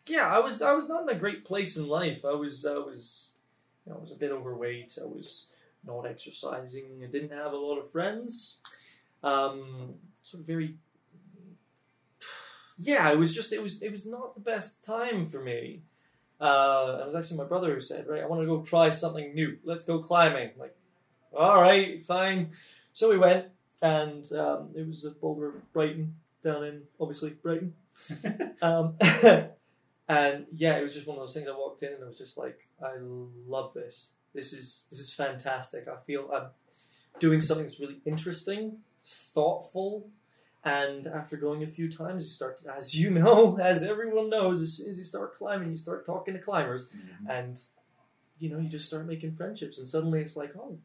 yeah, 0.07 0.27
I 0.27 0.39
was, 0.39 0.61
I 0.61 0.71
was 0.73 0.89
not 0.89 1.03
in 1.03 1.09
a 1.09 1.19
great 1.19 1.45
place 1.45 1.77
in 1.77 1.87
life. 1.87 2.25
I 2.25 2.33
was, 2.33 2.65
I 2.65 2.73
was, 2.73 3.29
you 3.85 3.91
know, 3.91 3.99
I 3.99 4.01
was 4.01 4.11
a 4.11 4.15
bit 4.15 4.31
overweight. 4.31 4.97
I 5.01 5.05
was 5.05 5.47
not 5.85 6.05
exercising. 6.05 7.01
I 7.03 7.07
didn't 7.07 7.31
have 7.31 7.53
a 7.53 7.57
lot 7.57 7.77
of 7.77 7.89
friends. 7.89 8.57
Um, 9.23 9.95
sort 10.21 10.41
of 10.41 10.47
very, 10.47 10.75
yeah. 12.77 13.11
It 13.11 13.17
was 13.17 13.33
just, 13.33 13.53
it 13.53 13.61
was, 13.61 13.81
it 13.81 13.91
was 13.91 14.05
not 14.05 14.35
the 14.35 14.41
best 14.41 14.83
time 14.83 15.27
for 15.27 15.41
me. 15.41 15.81
Uh, 16.39 17.01
it 17.01 17.07
was 17.07 17.15
actually 17.15 17.37
my 17.37 17.43
brother 17.43 17.71
who 17.71 17.79
said, 17.79 18.07
"Right, 18.07 18.23
I 18.23 18.25
want 18.25 18.41
to 18.41 18.47
go 18.47 18.63
try 18.63 18.89
something 18.89 19.35
new. 19.35 19.59
Let's 19.63 19.85
go 19.85 19.99
climbing." 19.99 20.49
Like, 20.57 20.75
all 21.37 21.61
right, 21.61 22.03
fine. 22.03 22.53
So 22.93 23.09
we 23.11 23.19
went, 23.19 23.45
and 23.81 24.29
um, 24.33 24.69
it 24.75 24.87
was 24.87 25.05
at 25.05 25.21
Boulder, 25.21 25.53
Brighton, 25.71 26.15
down 26.43 26.63
in 26.63 26.81
obviously 26.99 27.31
Brighton. 27.31 27.73
um, 28.63 28.95
and 30.07 30.45
yeah, 30.55 30.77
it 30.77 30.81
was 30.81 30.93
just 30.93 31.07
one 31.07 31.17
of 31.17 31.21
those 31.21 31.33
things. 31.33 31.47
I 31.47 31.51
walked 31.51 31.83
in 31.83 31.93
and 31.93 32.03
I 32.03 32.07
was 32.07 32.17
just 32.17 32.37
like, 32.37 32.67
I 32.83 32.93
love 33.47 33.73
this. 33.73 34.09
This 34.33 34.53
is 34.53 34.85
this 34.89 34.99
is 34.99 35.13
fantastic. 35.13 35.87
I 35.87 35.99
feel 36.01 36.29
I'm 36.33 36.47
doing 37.19 37.41
something 37.41 37.65
that's 37.65 37.79
really 37.79 38.01
interesting, 38.05 38.77
thoughtful. 39.05 40.09
And 40.63 41.07
after 41.07 41.37
going 41.37 41.63
a 41.63 41.67
few 41.67 41.91
times, 41.91 42.23
you 42.23 42.29
start, 42.29 42.59
to, 42.59 42.75
as 42.75 42.93
you 42.93 43.09
know, 43.09 43.57
as 43.61 43.81
everyone 43.83 44.29
knows, 44.29 44.61
as 44.61 44.77
soon 44.77 44.91
as 44.91 44.97
you 44.97 45.03
start 45.03 45.35
climbing, 45.35 45.71
you 45.71 45.77
start 45.77 46.05
talking 46.05 46.35
to 46.35 46.39
climbers, 46.39 46.89
and 47.27 47.59
you 48.37 48.49
know, 48.49 48.59
you 48.59 48.69
just 48.69 48.85
start 48.85 49.07
making 49.07 49.35
friendships, 49.35 49.77
and 49.79 49.87
suddenly 49.87 50.21
it's 50.21 50.35
like, 50.35 50.53
oh, 50.55 50.77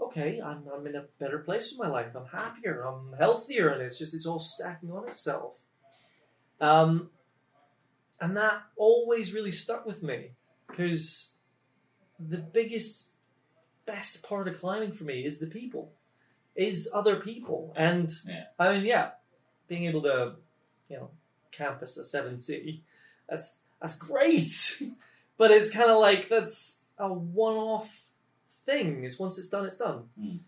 okay, 0.00 0.40
I'm, 0.40 0.64
I'm 0.72 0.86
in 0.86 0.96
a 0.96 1.04
better 1.18 1.38
place 1.38 1.72
in 1.72 1.78
my 1.78 1.88
life. 1.88 2.14
I'm 2.14 2.26
happier. 2.26 2.82
I'm 2.82 3.16
healthier, 3.18 3.68
and 3.68 3.82
it's 3.82 3.98
just 3.98 4.14
it's 4.14 4.26
all 4.26 4.38
stacking 4.38 4.90
on 4.90 5.06
itself. 5.06 5.60
Um, 6.60 7.10
and 8.20 8.36
that 8.36 8.62
always 8.76 9.34
really 9.34 9.52
stuck 9.52 9.86
with 9.86 10.02
me 10.02 10.30
because 10.68 11.32
the 12.18 12.38
biggest, 12.38 13.10
best 13.86 14.22
part 14.26 14.48
of 14.48 14.60
climbing 14.60 14.92
for 14.92 15.04
me 15.04 15.24
is 15.24 15.38
the 15.38 15.46
people, 15.46 15.92
is 16.54 16.88
other 16.94 17.16
people, 17.16 17.72
and 17.76 18.12
Yeah. 18.26 18.44
I 18.58 18.72
mean, 18.72 18.84
yeah, 18.84 19.10
being 19.68 19.84
able 19.84 20.02
to, 20.02 20.34
you 20.88 20.96
know, 20.96 21.10
campus 21.52 21.96
a 21.96 22.04
seven 22.04 22.38
C, 22.38 22.82
that's 23.28 23.58
that's 23.80 23.96
great, 23.96 24.82
but 25.36 25.50
it's 25.50 25.70
kind 25.70 25.90
of 25.90 25.98
like 25.98 26.28
that's 26.28 26.84
a 26.98 27.12
one-off 27.12 28.06
thing. 28.64 29.04
It's 29.04 29.18
once 29.18 29.38
it's 29.38 29.48
done, 29.48 29.64
it's 29.66 29.76
done. 29.76 30.04
Mm. 30.20 30.38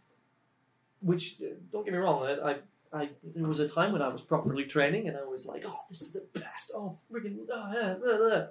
Which 1.00 1.36
uh, 1.42 1.54
don't 1.72 1.84
get 1.84 1.92
me 1.92 1.98
wrong, 1.98 2.24
I, 2.24 2.50
I, 2.50 2.56
I 2.92 3.08
there 3.22 3.48
was 3.48 3.60
a 3.60 3.68
time 3.68 3.92
when 3.92 4.02
I 4.02 4.08
was 4.08 4.22
properly 4.22 4.64
training 4.64 5.08
and 5.08 5.16
I 5.16 5.24
was 5.24 5.46
like, 5.46 5.64
oh, 5.66 5.80
this 5.88 6.02
is 6.02 6.12
the 6.14 6.24
best. 6.38 6.72
Oh, 6.74 6.98
friggin' 7.12 7.38
oh, 7.52 7.72
yeah, 7.74 7.94
blah, 7.94 8.16
blah. 8.16 8.46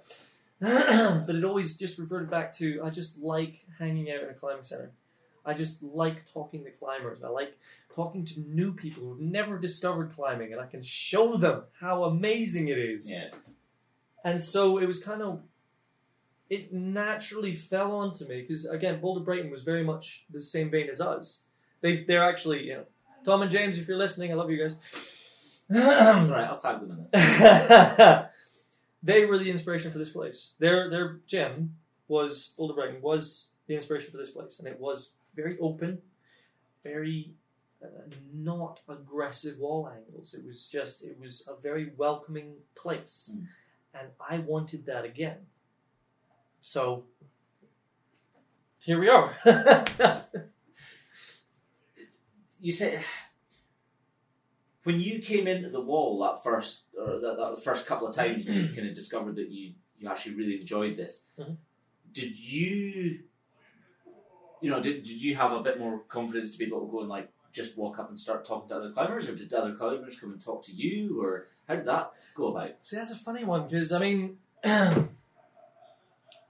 but 1.26 1.36
it 1.36 1.44
always 1.44 1.78
just 1.78 1.98
reverted 1.98 2.30
back 2.30 2.54
to 2.54 2.82
I 2.84 2.90
just 2.90 3.20
like 3.20 3.66
hanging 3.78 4.10
out 4.12 4.24
in 4.24 4.30
a 4.30 4.34
climbing 4.34 4.64
center. 4.64 4.92
I 5.46 5.54
just 5.54 5.84
like 5.84 6.32
talking 6.32 6.64
to 6.64 6.72
climbers. 6.72 7.24
I 7.24 7.30
like 7.30 7.58
talking 7.96 8.26
to 8.26 8.40
new 8.42 8.74
people 8.74 9.04
who've 9.04 9.20
never 9.20 9.58
discovered 9.58 10.14
climbing, 10.14 10.52
and 10.52 10.62
I 10.62 10.66
can 10.66 10.82
show 10.82 11.38
them 11.38 11.64
how 11.80 12.04
amazing 12.06 12.68
it 12.68 12.78
is. 12.78 13.10
Yeah. 13.12 13.30
And 14.24 14.42
so 14.42 14.80
it 14.80 14.86
was 14.86 15.04
kind 15.04 15.22
of, 15.22 15.42
it 16.50 16.74
naturally 16.74 17.56
fell 17.56 17.92
onto 17.92 18.28
me 18.28 18.42
because 18.42 18.66
again, 18.66 19.00
Boulder 19.00 19.22
Brighton 19.24 19.52
was 19.52 19.64
very 19.64 19.84
much 19.84 20.26
the 20.32 20.42
same 20.42 20.70
vein 20.70 20.90
as 20.90 21.00
us. 21.00 21.44
They 21.82 22.04
they're 22.04 22.28
actually 22.28 22.64
you 22.64 22.74
know, 22.74 22.86
Tom 23.24 23.42
and 23.42 23.52
James, 23.52 23.78
if 23.78 23.88
you're 23.88 23.98
listening, 23.98 24.32
I 24.32 24.36
love 24.36 24.50
you 24.50 24.62
guys. 24.62 24.78
That's 25.70 26.30
right, 26.30 26.48
I'll 26.48 26.58
tag 26.58 26.80
them 26.82 26.92
in 26.92 27.04
this. 27.04 28.26
they 29.04 29.26
were 29.26 29.38
the 29.38 29.50
inspiration 29.50 29.92
for 29.92 29.98
this 29.98 30.10
place. 30.10 30.54
Their 30.60 30.90
their 30.90 31.20
gym 31.28 31.76
was 32.08 32.54
Boulder 32.58 32.74
Brighton 32.74 33.02
was 33.02 33.52
the 33.68 33.76
inspiration 33.76 34.12
for 34.12 34.18
this 34.18 34.30
place, 34.30 34.60
and 34.60 34.68
it 34.68 34.80
was 34.80 35.14
very 35.36 35.58
open, 35.60 36.02
very 36.84 37.34
uh, 37.84 37.88
not 38.34 38.80
aggressive 38.90 39.60
wall 39.60 39.90
angles. 39.94 40.34
It 40.34 40.46
was 40.46 40.70
just 40.70 41.04
it 41.04 41.20
was 41.20 41.48
a 41.48 41.56
very 41.62 41.92
welcoming 41.98 42.56
place, 42.76 43.32
Mm. 43.36 43.48
and 43.94 44.08
I 44.30 44.40
wanted 44.40 44.86
that 44.86 45.06
again. 45.06 45.48
So 46.62 47.06
here 48.80 49.00
we 49.00 49.10
are. 49.10 49.34
you 52.60 52.74
said 52.74 53.04
when 54.84 55.00
you 55.00 55.20
came 55.20 55.48
into 55.48 55.70
the 55.70 55.82
wall 55.82 56.20
that 56.20 56.44
first 56.44 56.84
or 57.00 57.20
that, 57.20 57.38
that 57.38 57.64
first 57.64 57.86
couple 57.86 58.08
of 58.08 58.16
times 58.16 58.46
you 58.46 58.70
kind 58.76 58.88
of 58.88 58.94
discovered 58.94 59.36
that 59.36 59.50
you 59.50 59.74
you 60.00 60.10
actually 60.10 60.36
really 60.36 60.60
enjoyed 60.62 60.98
this 60.98 61.24
Mhm. 61.40 61.58
did 62.12 62.38
you 62.38 63.20
you 64.66 64.72
know 64.72 64.82
did, 64.82 65.04
did 65.04 65.22
you 65.22 65.36
have 65.36 65.52
a 65.52 65.62
bit 65.62 65.80
more 65.80 66.00
confidence 66.08 66.52
to 66.52 66.58
be 66.58 66.66
able 66.66 66.84
to 66.84 66.92
go 66.92 67.02
and 67.02 67.10
like 67.10 67.30
just 67.54 67.78
walk 67.78 68.00
up 68.00 68.10
and 68.10 68.20
start 68.20 68.44
talking 68.44 68.68
to 68.68 68.76
other 68.76 68.90
climbers 68.90 69.30
or 69.30 69.36
did 69.36 69.54
other 69.54 69.76
climbers 69.76 70.20
come 70.20 70.32
and 70.32 70.44
talk 70.44 70.66
to 70.66 70.74
you 70.74 71.22
or 71.22 71.46
how 71.68 71.76
did 71.76 71.86
that 71.86 72.12
go 72.34 72.48
about 72.48 72.72
See, 72.82 72.96
that's 72.96 73.12
a 73.12 73.16
funny 73.16 73.44
one 73.44 73.68
because 73.68 73.92
I 73.92 74.00
mean, 74.00 74.38
I, 74.64 75.06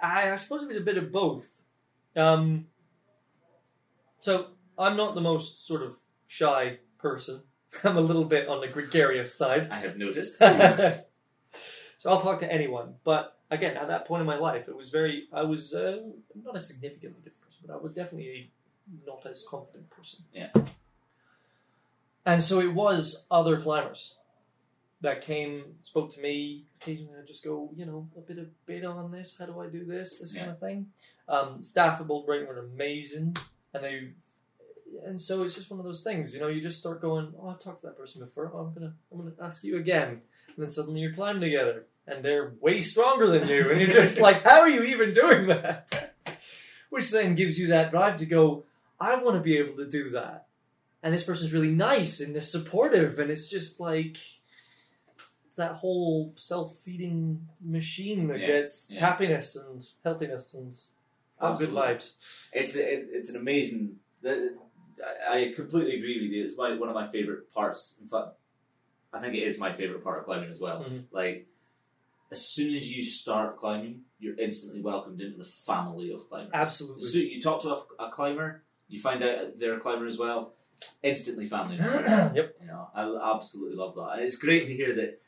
I 0.01 0.35
suppose 0.37 0.63
it 0.63 0.69
was 0.69 0.77
a 0.77 0.81
bit 0.81 0.97
of 0.97 1.11
both. 1.11 1.49
Um, 2.15 2.67
so 4.19 4.47
I'm 4.79 4.95
not 4.95 5.13
the 5.13 5.21
most 5.21 5.67
sort 5.67 5.81
of 5.81 5.97
shy 6.25 6.79
person. 6.97 7.41
I'm 7.83 7.97
a 7.97 8.01
little 8.01 8.23
bit 8.23 8.47
on 8.47 8.61
the 8.61 8.67
gregarious 8.67 9.37
side. 9.37 9.67
i 9.71 9.79
have 9.79 9.97
noticed 9.97 10.37
so 10.37 11.03
I'll 12.05 12.21
talk 12.21 12.39
to 12.39 12.49
anyone. 12.51 12.93
But 13.03 13.37
again, 13.51 13.75
at 13.75 13.89
that 13.89 14.07
point 14.07 14.21
in 14.21 14.27
my 14.27 14.37
life, 14.37 14.69
it 14.69 14.75
was 14.77 14.89
very. 14.89 15.27
I 15.33 15.43
was 15.43 15.73
uh, 15.73 15.97
not 16.33 16.55
a 16.55 16.61
significantly 16.61 17.19
different 17.21 17.44
but 17.65 17.73
I 17.73 17.77
was 17.77 17.91
definitely 17.91 18.51
not 19.05 19.25
as 19.25 19.45
confident 19.47 19.89
person. 19.89 20.25
Yeah. 20.33 20.49
And 22.25 22.41
so 22.41 22.59
it 22.59 22.73
was 22.73 23.25
other 23.29 23.59
climbers 23.59 24.15
that 25.01 25.21
came, 25.21 25.63
spoke 25.83 26.13
to 26.15 26.21
me. 26.21 26.65
Occasionally, 26.81 27.13
I'd 27.19 27.27
just 27.27 27.43
go, 27.43 27.69
you 27.75 27.85
know, 27.85 28.07
a 28.17 28.21
bit 28.21 28.39
of 28.39 28.47
beta 28.65 28.87
on 28.87 29.11
this. 29.11 29.37
How 29.37 29.45
do 29.45 29.59
I 29.59 29.67
do 29.67 29.85
this? 29.85 30.19
This 30.19 30.33
kind 30.33 30.49
of 30.49 30.59
thing. 30.59 30.87
Um, 31.27 31.63
staff 31.63 32.01
at 32.01 32.07
Bold 32.07 32.25
Brighton 32.25 32.47
were 32.47 32.59
amazing, 32.59 33.37
and 33.73 33.83
they. 33.83 34.09
And 35.05 35.19
so 35.19 35.43
it's 35.43 35.55
just 35.55 35.69
one 35.69 35.79
of 35.79 35.85
those 35.85 36.03
things, 36.03 36.33
you 36.33 36.39
know. 36.39 36.47
You 36.47 36.61
just 36.61 36.79
start 36.79 37.01
going, 37.01 37.33
"Oh, 37.39 37.49
I've 37.49 37.59
talked 37.59 37.81
to 37.81 37.87
that 37.87 37.97
person 37.97 38.21
before. 38.21 38.51
Oh, 38.53 38.59
I'm 38.59 38.73
gonna, 38.73 38.93
I'm 39.11 39.17
gonna 39.17 39.33
ask 39.41 39.63
you 39.63 39.77
again." 39.77 40.09
And 40.09 40.57
then 40.57 40.67
suddenly 40.67 41.01
you're 41.01 41.13
climbing 41.13 41.41
together, 41.41 41.85
and 42.07 42.23
they're 42.23 42.53
way 42.61 42.81
stronger 42.81 43.27
than 43.27 43.47
you, 43.47 43.69
and 43.69 43.79
you're 43.79 43.89
just 43.89 44.19
like, 44.27 44.43
"How 44.43 44.61
are 44.61 44.69
you 44.69 44.83
even 44.83 45.13
doing 45.13 45.47
that?" 45.47 46.14
Which 46.95 47.11
then 47.11 47.35
gives 47.35 47.59
you 47.59 47.67
that 47.67 47.91
drive 47.91 48.15
to 48.17 48.25
go, 48.25 48.63
"I 49.01 49.21
want 49.21 49.35
to 49.35 49.41
be 49.41 49.57
able 49.57 49.75
to 49.75 49.85
do 49.85 50.09
that." 50.11 50.47
And 51.03 51.13
this 51.13 51.25
person's 51.25 51.51
really 51.51 51.71
nice 51.71 52.21
and 52.21 52.33
they're 52.33 52.41
supportive, 52.41 53.19
and 53.19 53.29
it's 53.29 53.49
just 53.49 53.81
like 53.81 54.15
it's 55.45 55.57
that 55.57 55.73
whole 55.73 56.31
self-feeding 56.35 57.47
machine 57.61 58.27
that 58.29 58.39
Yeah, 58.39 58.47
gets 58.47 58.89
yeah. 58.91 59.01
happiness 59.01 59.57
and 59.57 59.85
healthiness 60.05 60.53
and 60.53 60.77
all 61.41 61.57
good 61.57 61.71
vibes. 61.71 62.15
it's 62.53 62.75
it, 62.75 63.09
it's 63.11 63.29
an 63.29 63.35
amazing. 63.35 63.99
The, 64.21 64.55
I, 65.29 65.51
completely 65.53 65.97
agree 65.97 66.21
with 66.21 66.31
you. 66.31 66.45
It's 66.45 66.55
my 66.57 66.77
one 66.77 66.87
of 66.87 66.95
my 66.95 67.07
favorite 67.07 67.51
parts. 67.53 67.97
In 68.01 68.07
fact, 68.07 68.29
I 69.11 69.19
think 69.19 69.33
it 69.35 69.43
is 69.43 69.59
my 69.59 69.73
favorite 69.73 70.01
part 70.01 70.19
of 70.19 70.23
climbing 70.25 70.49
as 70.49 70.61
well. 70.61 70.79
Mhm. 70.85 71.03
Like 71.11 71.45
as 72.35 72.45
soon 72.45 72.75
as 72.75 72.85
you 72.95 73.01
start 73.01 73.57
climbing, 73.57 74.01
you're 74.19 74.37
instantly 74.37 74.81
welcomed 74.81 75.21
into 75.21 75.37
the 75.37 75.45
family 75.45 76.11
of 76.11 76.27
climbers. 76.27 76.51
Absolutely. 76.53 77.03
So 77.07 77.17
you 77.19 77.39
talk 77.41 77.61
to 77.61 77.69
a, 77.69 78.07
a 78.07 78.09
climber, 78.11 78.63
you 78.89 78.99
find 78.99 79.23
out 79.23 79.57
they're 79.57 79.75
a 79.75 79.79
climber 79.79 80.05
as 80.05 80.17
well. 80.17 80.53
Instantly 81.01 81.47
family. 81.47 81.77
yep. 81.79 82.55
You 82.61 82.67
know, 82.67 82.89
I 82.93 83.33
absolutely 83.33 83.77
love 83.77 83.95
that, 83.95 84.09
and 84.15 84.21
it's 84.23 84.35
great 84.35 84.67
to 84.67 84.73
hear 84.75 84.93
that. 84.95 85.21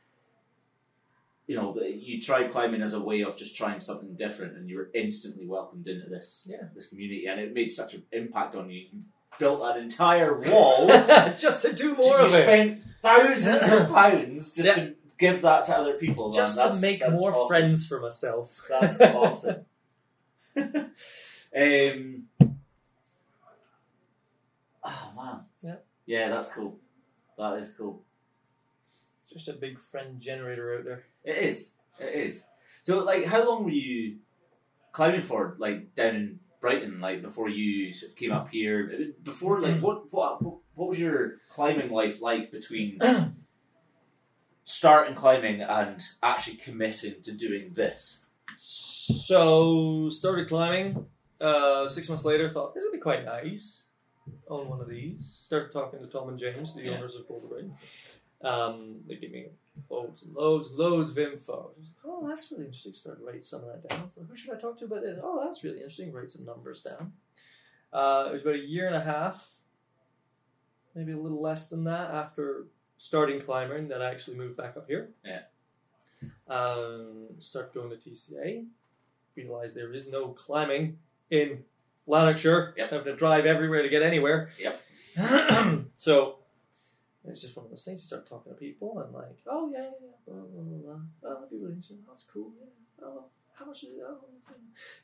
You 1.48 1.56
know, 1.56 1.72
that 1.80 1.94
you 1.94 2.22
tried 2.22 2.52
climbing 2.52 2.82
as 2.82 2.94
a 2.94 3.00
way 3.00 3.22
of 3.22 3.38
just 3.38 3.56
trying 3.56 3.80
something 3.80 4.16
different, 4.18 4.58
and 4.58 4.70
you 4.70 4.76
were 4.76 4.90
instantly 4.94 5.46
welcomed 5.48 5.88
into 5.88 6.10
this 6.10 6.46
Yeah. 6.50 6.68
this 6.76 6.88
community, 6.90 7.26
and 7.28 7.40
it 7.40 7.54
made 7.54 7.72
such 7.72 7.94
an 7.94 8.04
impact 8.12 8.54
on 8.56 8.70
you. 8.70 8.82
You 8.92 9.00
built 9.40 9.62
an 9.64 9.82
entire 9.82 10.38
wall. 10.42 10.88
just 11.40 11.62
to 11.62 11.72
do 11.72 11.96
more 11.96 12.20
you 12.20 12.26
of 12.26 12.34
it. 12.34 12.44
spent 12.44 12.82
thousands 13.02 13.72
of 13.72 13.88
pounds 13.88 14.52
just 14.52 14.68
Yeah. 14.68 14.76
to 14.76 14.96
give 15.18 15.42
that 15.42 15.66
to 15.66 15.76
other 15.78 15.94
people. 15.94 16.30
man. 16.30 16.36
Just 16.36 16.60
to 16.60 16.82
make 16.82 17.00
that's 17.00 17.20
more 17.20 17.34
awesome. 17.34 17.48
friends 17.48 17.88
for 17.88 18.00
myself. 18.00 18.62
That's 18.70 19.00
awesome. 19.02 19.66
um, 20.56 22.24
oh 24.84 25.12
man. 25.16 25.40
Yeah. 25.62 25.76
Yeah, 26.06 26.30
that's 26.30 26.50
cool. 26.50 26.78
That 27.38 27.60
is 27.60 27.72
cool. 27.78 28.02
Just 29.32 29.48
a 29.48 29.54
big 29.54 29.78
friend 29.80 30.20
generator 30.22 30.78
out 30.78 30.86
there. 30.86 31.04
It 31.24 31.38
is. 31.38 31.74
It 32.00 32.14
is. 32.14 32.44
So, 32.84 33.04
like, 33.04 33.26
how 33.26 33.46
long 33.48 33.66
were 33.66 33.72
you 33.72 34.18
climbing 34.94 35.22
for? 35.22 35.56
Like 35.60 35.94
down 35.96 36.16
in 36.16 36.40
Brighton, 36.62 37.02
like 37.02 37.22
before 37.22 37.50
you 37.50 37.94
sort 37.94 38.12
of 38.12 38.18
came 38.18 38.32
up 38.32 38.50
here. 38.50 39.12
Before, 39.22 39.60
like, 39.60 39.82
what 39.82 40.12
what 40.12 40.42
what 40.42 40.90
was 40.90 41.00
your 41.00 41.38
climbing 41.50 41.92
life 41.92 42.22
like 42.22 42.52
between 42.52 43.00
starting 44.78 45.16
climbing 45.16 45.62
and 45.62 46.04
actually 46.22 46.56
committing 46.58 47.20
to 47.24 47.32
doing 47.32 47.72
this? 47.74 48.24
So 48.58 50.08
started 50.10 50.48
climbing. 50.48 51.06
Uh, 51.42 51.88
six 51.88 52.08
months 52.10 52.26
later, 52.26 52.50
thought 52.50 52.76
this 52.76 52.84
would 52.84 52.92
be 52.94 53.00
quite 53.00 53.26
nice. 53.26 53.88
Own 54.50 54.70
one 54.70 54.80
of 54.80 54.88
these. 54.88 55.40
Started 55.44 55.72
talking 55.72 56.00
to 56.00 56.06
Tom 56.08 56.30
and 56.30 56.38
James, 56.38 56.76
the 56.76 56.84
Yeah. 56.84 56.92
owners 56.98 57.16
of 57.16 57.28
Boulder 57.28 57.56
Ring. 57.56 57.76
Um, 58.44 59.02
they 59.08 59.16
gave 59.16 59.32
me 59.32 59.48
loads 59.90 60.22
and 60.22 60.36
loads 60.36 60.70
and 60.70 60.78
loads 60.78 61.10
of 61.10 61.18
info. 61.18 61.72
Like, 61.76 61.88
oh, 62.06 62.28
that's 62.28 62.52
really 62.52 62.66
interesting. 62.66 62.94
Started 62.94 63.24
writing 63.24 63.42
some 63.42 63.64
of 63.64 63.68
that 63.82 63.90
down. 63.90 64.10
So 64.10 64.22
who 64.24 64.36
should 64.36 64.54
I 64.56 64.60
talk 64.60 64.78
to 64.80 64.86
about 64.86 65.02
this? 65.02 65.18
Oh, 65.24 65.44
that's 65.44 65.64
really 65.64 65.78
interesting. 65.78 66.12
Write 66.12 66.30
some 66.30 66.46
numbers 66.46 66.84
down. 66.84 67.14
Uh, 67.92 68.28
it 68.30 68.34
was 68.34 68.42
about 68.44 68.56
a 68.56 68.60
year 68.60 68.86
and 68.86 68.96
a 68.96 69.02
half, 69.02 69.56
maybe 70.94 71.14
a 71.14 71.18
little 71.18 71.42
less 71.42 71.70
than 71.70 71.84
that, 71.86 72.12
after 72.12 72.68
starting 72.98 73.40
climbing 73.40 73.88
that 73.90 74.02
I 74.02 74.10
actually 74.10 74.38
moved 74.38 74.58
back 74.58 74.76
up 74.78 74.88
here. 74.88 75.10
Yeah. 75.24 75.42
Um, 76.48 77.28
start 77.40 77.74
going 77.74 77.90
to 77.90 77.96
TCA. 77.96 78.66
Realize 79.36 79.74
there 79.74 79.94
is 79.94 80.08
no 80.08 80.30
climbing 80.30 80.98
in 81.30 81.64
Lanarkshire. 82.08 82.74
Yep. 82.78 82.90
Having 82.90 83.06
to 83.06 83.16
drive 83.16 83.46
everywhere 83.46 83.84
to 83.84 83.90
get 83.90 84.02
anywhere. 84.02 84.50
Yep. 84.60 85.86
so 85.98 86.38
it's 87.26 87.42
just 87.42 87.56
one 87.56 87.66
of 87.66 87.72
those 87.72 87.84
things. 87.84 88.02
You 88.02 88.08
start 88.08 88.28
talking 88.28 88.52
to 88.52 88.58
people 88.58 89.00
and 89.00 89.14
like, 89.14 89.38
oh 89.48 89.70
yeah, 89.72 89.84
yeah, 89.84 89.90
yeah, 90.02 90.10
blah 90.26 90.36
blah 90.36 90.64
blah. 90.64 90.78
blah. 90.78 91.02
Oh, 91.24 91.34
that'd 91.36 91.50
be 91.50 91.58
really 91.58 91.74
interesting. 91.74 91.98
Oh, 92.06 92.12
that's 92.12 92.24
cool. 92.24 92.52
Yeah. 92.60 93.06
Oh, 93.06 93.26
how 93.54 93.66
much 93.66 93.84
is 93.84 93.96
it? 93.96 94.04
Oh, 94.08 94.18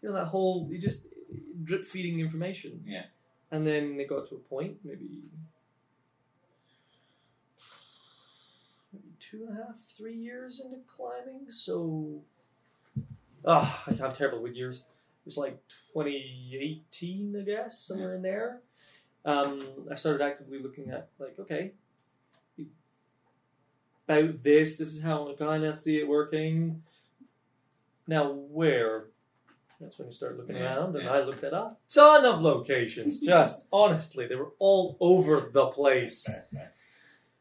you 0.02 0.10
know 0.10 0.16
that 0.16 0.26
whole 0.26 0.68
you 0.72 0.80
just 0.80 1.06
drip 1.64 1.86
feeding 1.86 2.20
information. 2.20 2.84
Yeah. 2.86 3.04
And 3.52 3.68
then 3.68 4.00
it 4.00 4.08
got 4.08 4.28
to 4.30 4.36
a 4.36 4.40
point, 4.40 4.78
maybe 4.84 5.22
maybe 8.92 9.06
two 9.34 9.46
and 9.48 9.58
a 9.58 9.64
half, 9.64 9.76
three 9.88 10.16
years 10.16 10.62
into 10.64 10.78
climbing. 10.88 11.50
So, 11.50 12.22
ah, 13.46 13.84
I'm 13.88 14.14
terrible 14.14 14.44
with 14.44 14.54
years. 14.54 14.80
It 14.80 15.26
was 15.26 15.38
like 15.38 15.60
2018, 15.94 17.36
I 17.40 17.44
guess, 17.44 17.80
somewhere 17.80 18.16
in 18.16 18.22
there. 18.22 18.62
Um, 19.26 19.66
I 19.90 19.96
started 19.96 20.22
actively 20.24 20.62
looking 20.62 20.92
at 20.92 21.10
like, 21.18 21.40
okay, 21.40 21.72
about 24.08 24.44
this. 24.44 24.78
This 24.78 24.90
is 24.90 25.02
how 25.02 25.32
I 25.32 25.34
kind 25.34 25.64
of 25.64 25.78
see 25.78 25.98
it 25.98 26.08
working. 26.08 26.84
Now, 28.08 28.32
where? 28.34 29.06
That's 29.80 29.98
when 29.98 30.10
you 30.10 30.14
start 30.14 30.38
looking 30.38 30.58
Yeah, 30.58 30.76
around, 30.76 30.96
and 30.96 31.06
yeah. 31.06 31.12
I 31.12 31.24
looked 31.24 31.44
at 31.44 31.54
a 31.54 31.72
ton 31.90 32.26
of 32.26 32.42
locations. 32.42 33.20
Just 33.26 33.68
honestly, 33.72 34.28
they 34.28 34.36
were 34.36 34.52
all 34.60 34.98
over 35.00 35.50
the 35.52 35.68
place. 35.68 36.30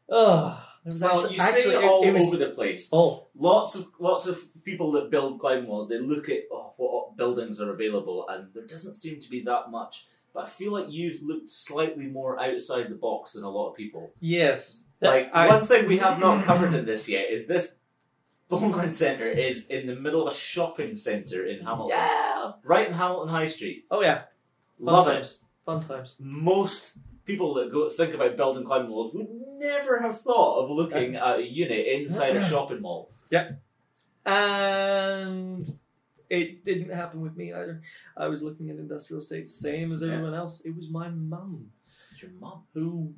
Ugh. 0.09 0.59
There 0.83 0.93
was 0.93 1.01
Well, 1.01 1.19
actually, 1.19 1.35
you 1.35 1.41
actually 1.41 1.61
say 1.63 1.77
it- 1.77 1.83
all 1.83 2.03
it 2.03 2.11
was- 2.11 2.27
over 2.27 2.37
the 2.37 2.49
place. 2.51 2.89
Oh, 2.91 3.27
Lots 3.35 3.75
of 3.75 3.87
lots 3.99 4.27
of 4.27 4.45
people 4.63 4.91
that 4.93 5.09
build 5.09 5.39
climbing 5.39 5.67
walls, 5.67 5.89
they 5.89 5.99
look 5.99 6.29
at 6.29 6.43
oh, 6.51 6.73
what 6.77 7.15
buildings 7.17 7.59
are 7.61 7.71
available, 7.71 8.27
and 8.27 8.53
there 8.53 8.65
doesn't 8.65 8.95
seem 8.95 9.19
to 9.21 9.29
be 9.29 9.41
that 9.43 9.71
much. 9.71 10.07
But 10.33 10.45
I 10.45 10.47
feel 10.47 10.71
like 10.71 10.87
you've 10.89 11.21
looked 11.21 11.49
slightly 11.49 12.07
more 12.07 12.39
outside 12.41 12.89
the 12.89 12.95
box 12.95 13.33
than 13.33 13.43
a 13.43 13.49
lot 13.49 13.69
of 13.69 13.75
people. 13.77 14.11
yes. 14.19 14.77
Like 15.01 15.29
I- 15.33 15.47
one 15.47 15.65
thing 15.67 15.87
we 15.87 15.97
have 15.97 16.17
not 16.19 16.45
covered 16.45 16.73
in 16.73 16.85
this 16.85 17.07
yet 17.09 17.29
is 17.29 17.45
this 17.45 17.75
Bowline 18.47 18.91
Centre 18.93 19.25
is 19.27 19.67
in 19.67 19.87
the 19.87 19.95
middle 19.95 20.27
of 20.27 20.33
a 20.33 20.35
shopping 20.35 20.95
centre 20.95 21.45
in 21.45 21.59
Hamilton, 21.63 21.97
Yeah. 21.97 22.51
right 22.63 22.87
in 22.87 22.93
Hamilton 22.93 23.29
High 23.29 23.47
Street. 23.47 23.85
Oh 23.91 24.01
yeah. 24.01 24.23
Fun 24.77 24.85
Love 24.85 25.07
it. 25.07 25.11
times. 25.13 25.39
Fun 25.65 25.79
times. 25.81 26.15
Most 26.19 26.93
people 27.25 27.53
that 27.55 27.71
go 27.71 27.89
think 27.89 28.13
about 28.13 28.35
building 28.37 28.63
climbing 28.65 28.89
walls 28.91 29.13
would 29.13 29.27
never 29.57 29.99
have 30.01 30.19
thought 30.19 30.63
of 30.63 30.69
looking 30.69 31.15
at 31.15 31.39
a 31.39 31.43
unit 31.47 31.85
inside 31.87 32.35
a 32.35 32.47
shopping 32.49 32.81
mall. 32.81 33.09
Yep. 33.31 33.59
And 34.25 35.69
it 36.29 36.63
didn't 36.63 36.89
happen 36.89 37.21
with 37.21 37.35
me 37.35 37.53
either. 37.53 37.81
I 38.17 38.27
was 38.27 38.41
looking 38.41 38.69
at 38.69 38.77
industrial 38.77 39.19
estates, 39.21 39.53
same 39.53 39.91
as 39.91 40.01
Yeah. 40.01 40.13
everyone 40.13 40.33
else. 40.33 40.61
It 40.61 40.75
was 40.75 40.89
my 40.89 41.09
mum 41.09 41.71
It's 42.11 42.21
your 42.21 42.31
mum. 42.31 42.63
who, 42.73 43.13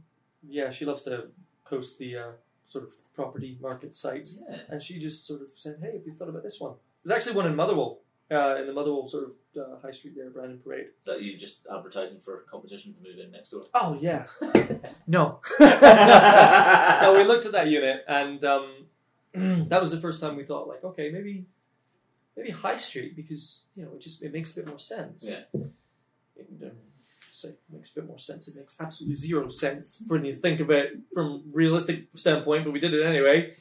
yeah, 0.48 0.70
she 0.72 0.86
loves 0.86 1.02
to 1.04 1.30
coast 1.63 1.98
the 2.00 2.18
uh, 2.18 2.32
sort 2.68 2.84
of 2.84 2.91
property 3.13 3.58
market 3.62 3.96
sites, 3.96 4.41
Yeah. 4.48 4.60
and 4.70 4.82
she 4.82 5.00
just 5.00 5.26
sort 5.26 5.41
of 5.41 5.50
said, 5.52 5.80
"Hey, 5.82 5.94
have 5.98 6.06
you 6.06 6.13
thought 6.13 6.30
about 6.30 6.44
this 6.44 6.60
one?" 6.60 6.76
There's 7.04 7.18
actually 7.18 7.36
one 7.38 7.48
in 7.48 7.56
Motherwell, 7.56 8.00
uh, 8.32 8.56
in 8.60 8.68
the 8.68 8.74
Motherwell 8.74 9.08
sort 9.08 9.26
of 9.26 9.32
uh, 9.58 9.80
high 9.82 9.92
street 9.92 10.16
there, 10.16 10.30
Brandon 10.30 10.60
Parade. 10.64 10.88
Is 11.00 11.06
that 11.06 11.22
you 11.22 11.38
just 11.38 11.60
advertising 11.72 12.20
for 12.20 12.40
a 12.40 12.44
competition 12.50 12.94
to 12.94 13.00
move 13.08 13.20
in 13.20 13.32
next 13.32 13.50
door? 13.50 13.66
Oh 13.74 13.98
yeah, 14.00 14.26
no. 15.08 15.40
no, 15.60 17.14
we 17.18 17.24
looked 17.24 17.46
at 17.46 17.52
that 17.52 17.68
unit, 17.68 18.04
and 18.08 18.44
um, 18.44 18.86
that 19.70 19.82
was 19.82 19.92
the 19.92 20.00
first 20.00 20.22
time 20.22 20.36
we 20.36 20.44
thought, 20.44 20.68
like, 20.68 20.84
okay, 20.84 21.10
maybe, 21.12 21.46
maybe 22.36 22.52
High 22.52 22.78
Street 22.78 23.16
because 23.16 23.62
you 23.76 23.84
know 23.84 23.92
it 23.94 24.02
just 24.02 24.24
it 24.24 24.34
makes 24.34 24.54
a 24.54 24.56
bit 24.56 24.68
more 24.68 24.80
sense. 24.80 25.28
Yeah. 25.30 25.62
It, 26.38 26.48
um, 26.64 26.72
say 27.32 27.50
it 27.50 27.60
makes 27.70 27.92
a 27.92 27.96
bit 27.96 28.08
more 28.08 28.20
sense. 28.20 28.48
It 28.48 28.56
makes 28.56 28.76
absolutely 28.80 29.16
zero 29.16 29.48
sense 29.48 30.04
when 30.08 30.26
you 30.26 30.36
think 30.36 30.60
of 30.62 30.72
it 30.72 30.98
from 31.14 31.44
realistic 31.52 32.08
standpoint, 32.16 32.64
but 32.64 32.72
we 32.72 32.80
did 32.80 32.94
it 32.94 33.06
anyway. 33.06 33.54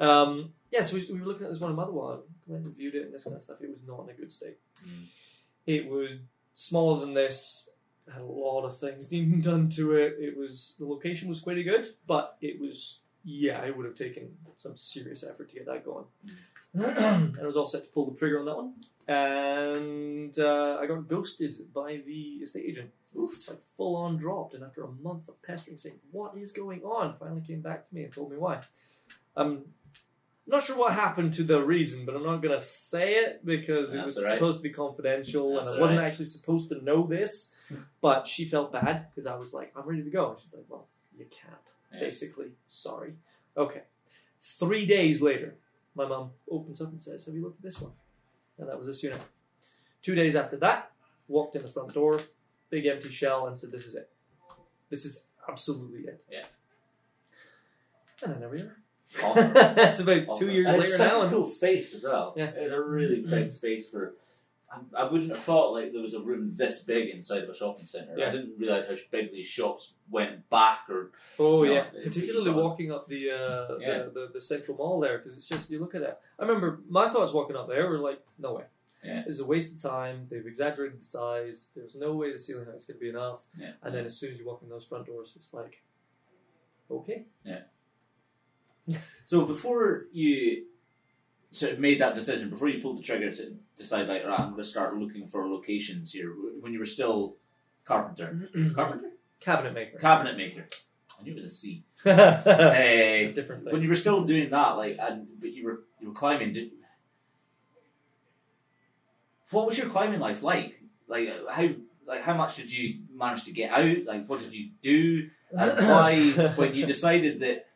Um, 0.00 0.52
yeah, 0.70 0.82
so 0.82 0.96
we, 0.96 1.06
we 1.12 1.20
were 1.20 1.26
looking 1.26 1.46
at 1.46 1.52
this 1.52 1.60
one 1.60 1.70
in 1.70 1.76
Motherwell, 1.76 2.24
went 2.46 2.66
and 2.66 2.76
viewed 2.76 2.94
it 2.94 3.04
and 3.04 3.14
this 3.14 3.24
kind 3.24 3.36
of 3.36 3.42
stuff. 3.42 3.58
It 3.60 3.70
was 3.70 3.80
not 3.86 4.04
in 4.04 4.10
a 4.10 4.18
good 4.18 4.32
state. 4.32 4.56
Mm. 4.84 5.04
It 5.66 5.88
was 5.88 6.18
smaller 6.54 7.00
than 7.00 7.14
this. 7.14 7.70
Had 8.12 8.22
a 8.22 8.24
lot 8.24 8.64
of 8.64 8.78
things 8.78 9.04
being 9.06 9.40
done 9.40 9.68
to 9.70 9.94
it. 9.94 10.16
It 10.18 10.36
was 10.36 10.74
the 10.78 10.86
location 10.86 11.28
was 11.28 11.40
pretty 11.40 11.62
good, 11.62 11.88
but 12.06 12.36
it 12.40 12.60
was 12.60 13.00
yeah, 13.24 13.62
it 13.64 13.76
would 13.76 13.84
have 13.84 13.94
taken 13.94 14.30
some 14.56 14.76
serious 14.76 15.24
effort 15.24 15.48
to 15.50 15.56
get 15.56 15.66
that 15.66 15.84
going. 15.84 16.06
and 16.74 17.38
I 17.38 17.44
was 17.44 17.56
all 17.56 17.66
set 17.66 17.84
to 17.84 17.88
pull 17.90 18.10
the 18.10 18.16
trigger 18.16 18.40
on 18.40 18.46
that 18.46 18.56
one, 18.56 18.74
and 19.08 20.38
uh, 20.38 20.78
I 20.80 20.86
got 20.86 21.08
ghosted 21.08 21.56
by 21.74 22.00
the 22.06 22.38
estate 22.42 22.64
agent. 22.66 22.90
Oof, 23.18 23.48
like 23.48 23.58
full 23.76 23.96
on 23.96 24.16
dropped, 24.16 24.54
and 24.54 24.62
after 24.62 24.84
a 24.84 24.90
month 25.02 25.28
of 25.28 25.42
pestering, 25.42 25.76
saying 25.76 25.96
what 26.12 26.36
is 26.38 26.52
going 26.52 26.82
on, 26.82 27.12
finally 27.12 27.40
came 27.40 27.60
back 27.60 27.88
to 27.88 27.94
me 27.94 28.04
and 28.04 28.12
told 28.12 28.30
me 28.30 28.36
why. 28.36 28.60
I'm 30.50 30.58
not 30.58 30.64
sure 30.64 30.76
what 30.76 30.94
happened 30.94 31.32
to 31.34 31.44
the 31.44 31.62
reason, 31.62 32.04
but 32.04 32.16
I'm 32.16 32.24
not 32.24 32.42
gonna 32.42 32.60
say 32.60 33.14
it 33.18 33.46
because 33.46 33.94
it 33.94 34.04
was 34.04 34.20
right. 34.20 34.34
supposed 34.34 34.58
to 34.58 34.62
be 34.64 34.70
confidential, 34.70 35.54
That's 35.54 35.68
and 35.68 35.76
I 35.76 35.80
wasn't 35.80 36.00
right. 36.00 36.06
actually 36.08 36.24
supposed 36.24 36.70
to 36.70 36.84
know 36.84 37.06
this. 37.06 37.54
But 38.00 38.26
she 38.26 38.46
felt 38.46 38.72
bad 38.72 39.06
because 39.10 39.28
I 39.28 39.36
was 39.36 39.54
like, 39.54 39.72
I'm 39.76 39.86
ready 39.86 40.02
to 40.02 40.10
go. 40.10 40.30
And 40.30 40.38
she's 40.40 40.52
like, 40.52 40.64
Well, 40.68 40.88
you 41.16 41.26
can't. 41.30 41.54
Yeah. 41.94 42.00
Basically, 42.00 42.48
sorry. 42.66 43.12
Okay. 43.56 43.82
Three 44.42 44.86
days 44.86 45.22
later, 45.22 45.54
my 45.94 46.04
mom 46.04 46.30
opens 46.50 46.82
up 46.82 46.90
and 46.90 47.00
says, 47.00 47.26
Have 47.26 47.34
you 47.36 47.42
looked 47.42 47.60
at 47.60 47.62
this 47.62 47.80
one? 47.80 47.92
And 48.58 48.68
that 48.68 48.76
was 48.76 48.88
this 48.88 49.04
unit. 49.04 49.20
Two 50.02 50.16
days 50.16 50.34
after 50.34 50.56
that, 50.56 50.90
walked 51.28 51.54
in 51.54 51.62
the 51.62 51.68
front 51.68 51.94
door, 51.94 52.18
big 52.70 52.86
empty 52.86 53.10
shell, 53.10 53.46
and 53.46 53.56
said, 53.56 53.70
This 53.70 53.86
is 53.86 53.94
it. 53.94 54.10
This 54.88 55.04
is 55.04 55.28
absolutely 55.48 56.00
it. 56.00 56.24
Yeah. 56.28 56.46
And 58.24 58.32
then 58.32 58.40
there 58.40 58.48
we 58.48 58.62
are. 58.62 58.76
Awesome. 59.22 59.52
That's 59.54 60.00
about 60.00 60.28
Awesome. 60.28 60.46
two 60.46 60.52
years 60.52 60.68
And 60.70 60.78
later 60.78 60.88
it's 60.88 60.96
such 60.98 61.12
now. 61.12 61.22
a 61.22 61.30
cool 61.30 61.46
space 61.46 61.94
as 61.94 62.04
well. 62.04 62.34
Yeah. 62.36 62.50
It's 62.54 62.72
a 62.72 62.80
really 62.82 63.20
big 63.20 63.50
space 63.52 63.88
for. 63.88 64.14
I, 64.72 65.02
I 65.02 65.10
wouldn't 65.10 65.30
have 65.32 65.42
thought 65.42 65.72
like 65.72 65.92
there 65.92 66.00
was 66.00 66.14
a 66.14 66.20
room 66.20 66.52
this 66.54 66.78
big 66.84 67.08
inside 67.08 67.42
of 67.42 67.48
a 67.50 67.54
shopping 67.56 67.86
centre. 67.86 68.14
Yeah. 68.16 68.28
I 68.28 68.30
didn't 68.30 68.52
realise 68.56 68.86
how 68.86 68.94
big 69.10 69.32
these 69.32 69.46
shops 69.46 69.94
went 70.08 70.48
back 70.48 70.80
or 70.88 71.10
Oh 71.40 71.64
No, 71.64 71.72
yeah, 71.72 71.86
particularly 72.04 72.50
it- 72.50 72.54
walking 72.54 72.92
up 72.92 73.08
the, 73.08 73.30
uh, 73.32 73.78
Yeah. 73.80 73.98
the, 74.04 74.10
the 74.14 74.30
the 74.34 74.40
central 74.40 74.76
mall 74.76 75.00
there 75.00 75.18
because 75.18 75.36
it's 75.36 75.46
just 75.48 75.70
you 75.72 75.80
look 75.80 75.96
at 75.96 76.02
that. 76.02 76.20
I 76.38 76.42
remember 76.44 76.80
my 76.88 77.08
thoughts 77.08 77.32
walking 77.32 77.56
up 77.56 77.66
there 77.68 77.88
were 77.90 77.98
like, 77.98 78.20
no 78.38 78.54
way. 78.54 78.64
Yeah. 79.02 79.24
It's 79.26 79.40
a 79.40 79.46
waste 79.46 79.74
of 79.84 79.90
time. 79.90 80.26
They've 80.30 80.46
exaggerated 80.46 81.00
the 81.00 81.04
size. 81.04 81.70
There's 81.74 81.94
no 81.96 82.14
way 82.14 82.32
the 82.32 82.38
ceiling 82.38 82.66
height 82.66 82.76
is 82.76 82.84
going 82.84 82.98
to 82.98 83.02
be 83.02 83.08
enough. 83.08 83.40
yeah. 83.58 83.72
And 83.82 83.92
then 83.94 84.04
as 84.04 84.16
soon 84.16 84.30
as 84.30 84.38
you 84.38 84.46
walk 84.46 84.62
in 84.62 84.68
those 84.68 84.84
front 84.84 85.06
doors, 85.06 85.32
it's 85.34 85.52
like, 85.52 85.82
okay. 86.90 87.24
So 89.24 89.44
before 89.44 90.06
you 90.12 90.64
sort 91.50 91.72
of 91.72 91.78
made 91.78 92.00
that 92.00 92.14
decision, 92.14 92.50
before 92.50 92.68
you 92.68 92.80
pulled 92.80 92.98
the 92.98 93.02
trigger 93.02 93.32
to 93.32 93.56
decide 93.76 94.08
like, 94.08 94.24
right, 94.24 94.40
I'm 94.40 94.50
going 94.50 94.62
to 94.62 94.68
start 94.68 94.96
looking 94.96 95.26
for 95.26 95.48
locations 95.48 96.12
here. 96.12 96.32
When 96.60 96.72
you 96.72 96.78
were 96.78 96.84
still 96.84 97.36
carpenter, 97.84 98.48
carpenter, 98.74 99.10
Cabinet 99.40 99.74
maker. 99.74 99.98
cabinet 99.98 100.36
maker. 100.36 100.66
I 101.18 101.22
knew 101.22 101.32
it 101.32 101.36
was 101.36 101.44
a 101.44 101.50
C. 101.50 101.84
it's 102.04 103.26
a 103.26 103.32
different 103.32 103.64
thing. 103.64 103.72
when 103.72 103.82
you 103.82 103.88
were 103.88 103.96
still 103.96 104.24
doing 104.24 104.50
that, 104.50 104.76
like, 104.76 104.96
and 104.98 105.26
but 105.38 105.52
you 105.52 105.64
were 105.64 105.82
you 105.98 106.08
were 106.08 106.14
climbing. 106.14 106.52
Did, 106.52 106.70
what 109.50 109.66
was 109.66 109.76
your 109.76 109.88
climbing 109.88 110.20
life 110.20 110.42
like? 110.42 110.80
Like 111.08 111.28
uh, 111.28 111.52
how 111.52 111.68
like 112.06 112.22
how 112.22 112.34
much 112.34 112.56
did 112.56 112.70
you 112.72 113.00
manage 113.12 113.44
to 113.44 113.52
get 113.52 113.70
out? 113.70 114.04
Like 114.04 114.26
what 114.26 114.40
did 114.40 114.54
you 114.54 114.70
do? 114.80 115.30
And 115.52 115.86
why 115.86 116.30
when 116.56 116.74
you 116.74 116.86
decided 116.86 117.40
that 117.40 117.66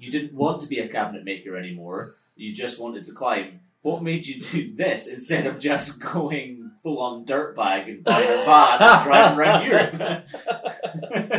you 0.00 0.10
didn't 0.10 0.34
want 0.34 0.62
to 0.62 0.66
be 0.66 0.78
a 0.78 0.88
cabinet 0.88 1.24
maker 1.24 1.56
anymore. 1.56 2.16
You 2.34 2.54
just 2.54 2.80
wanted 2.80 3.04
to 3.06 3.12
climb. 3.12 3.60
What 3.82 4.02
made 4.02 4.26
you 4.26 4.40
do 4.40 4.74
this 4.74 5.06
instead 5.06 5.46
of 5.46 5.58
just 5.58 6.02
going 6.02 6.72
full 6.82 7.00
on 7.00 7.24
dirtbag 7.26 7.88
and 7.88 8.04
buying 8.04 8.28
a 8.28 8.44
van 8.44 8.82
and 8.82 9.04
driving 9.04 9.38
around 9.38 9.66
Europe? 9.66 10.24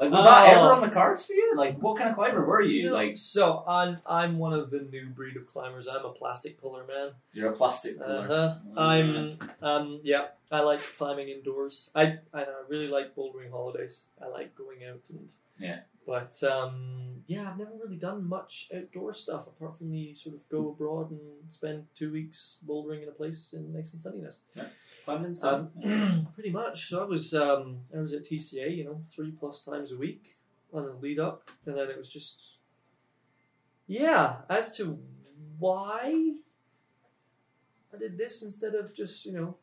like, 0.00 0.10
was 0.10 0.24
that 0.24 0.48
Oh. 0.48 0.52
ever 0.64 0.72
on 0.72 0.80
the 0.80 0.90
cards 0.90 1.26
for 1.26 1.34
you? 1.34 1.52
Like, 1.56 1.78
what 1.78 1.98
kind 1.98 2.10
of 2.10 2.16
climber 2.16 2.44
were 2.44 2.62
you? 2.62 2.86
Yeah. 2.86 2.92
Like, 2.92 3.16
so 3.16 3.62
I'm 3.68 3.98
I'm 4.06 4.38
one 4.38 4.52
of 4.54 4.70
the 4.70 4.80
new 4.80 5.06
breed 5.06 5.36
of 5.36 5.46
climbers. 5.46 5.86
I'm 5.86 6.04
a 6.04 6.12
plastic 6.12 6.60
puller 6.60 6.84
man. 6.86 7.10
you're 7.32 7.50
a 7.50 7.52
plastic 7.52 7.98
puller. 7.98 8.26
Uh-huh. 8.28 8.80
I'm 8.80 9.38
um 9.62 10.00
yeah. 10.02 10.28
I 10.50 10.60
like 10.60 10.80
climbing 10.98 11.28
indoors. 11.28 11.90
I 11.94 12.18
I, 12.32 12.42
I 12.42 12.46
really 12.68 12.88
like 12.88 13.14
bouldering 13.14 13.50
holidays. 13.50 14.06
I 14.20 14.26
like 14.28 14.56
going 14.56 14.84
out 14.84 15.00
and 15.10 15.28
Yeah. 15.58 15.80
But 16.06 16.42
um 16.42 17.22
yeah, 17.26 17.48
I've 17.48 17.58
never 17.58 17.70
really 17.80 17.96
done 17.96 18.26
much 18.26 18.70
outdoor 18.74 19.12
stuff 19.12 19.46
apart 19.46 19.76
from 19.78 19.92
the 19.92 20.14
sort 20.14 20.34
of 20.34 20.48
go 20.48 20.70
abroad 20.70 21.10
and 21.12 21.20
spend 21.50 21.86
two 21.94 22.10
weeks 22.10 22.56
bouldering 22.66 23.02
in 23.02 23.08
a 23.08 23.12
place 23.12 23.52
in 23.52 23.72
nice 23.72 23.92
and 23.92 24.02
sunniness. 24.02 24.40
Climbing 25.04 25.34
some. 25.34 25.70
Um, 25.84 26.28
pretty 26.34 26.50
much. 26.50 26.88
So 26.88 27.02
I 27.02 27.06
was 27.06 27.34
um, 27.34 27.80
I 27.96 28.00
was 28.00 28.12
at 28.12 28.24
TCA, 28.24 28.76
you 28.76 28.84
know, 28.84 29.00
three 29.14 29.30
plus 29.30 29.62
times 29.62 29.92
a 29.92 29.96
week 29.96 30.38
on 30.72 30.84
the 30.84 30.92
lead 30.94 31.18
up, 31.18 31.48
and 31.66 31.76
then 31.76 31.88
it 31.88 31.96
was 31.96 32.08
just 32.08 32.56
yeah. 33.86 34.36
As 34.48 34.76
to 34.76 34.98
why 35.58 36.34
I 37.92 37.98
did 37.98 38.16
this 38.16 38.42
instead 38.42 38.74
of 38.74 38.94
just 38.94 39.24
you 39.24 39.32
know 39.32 39.56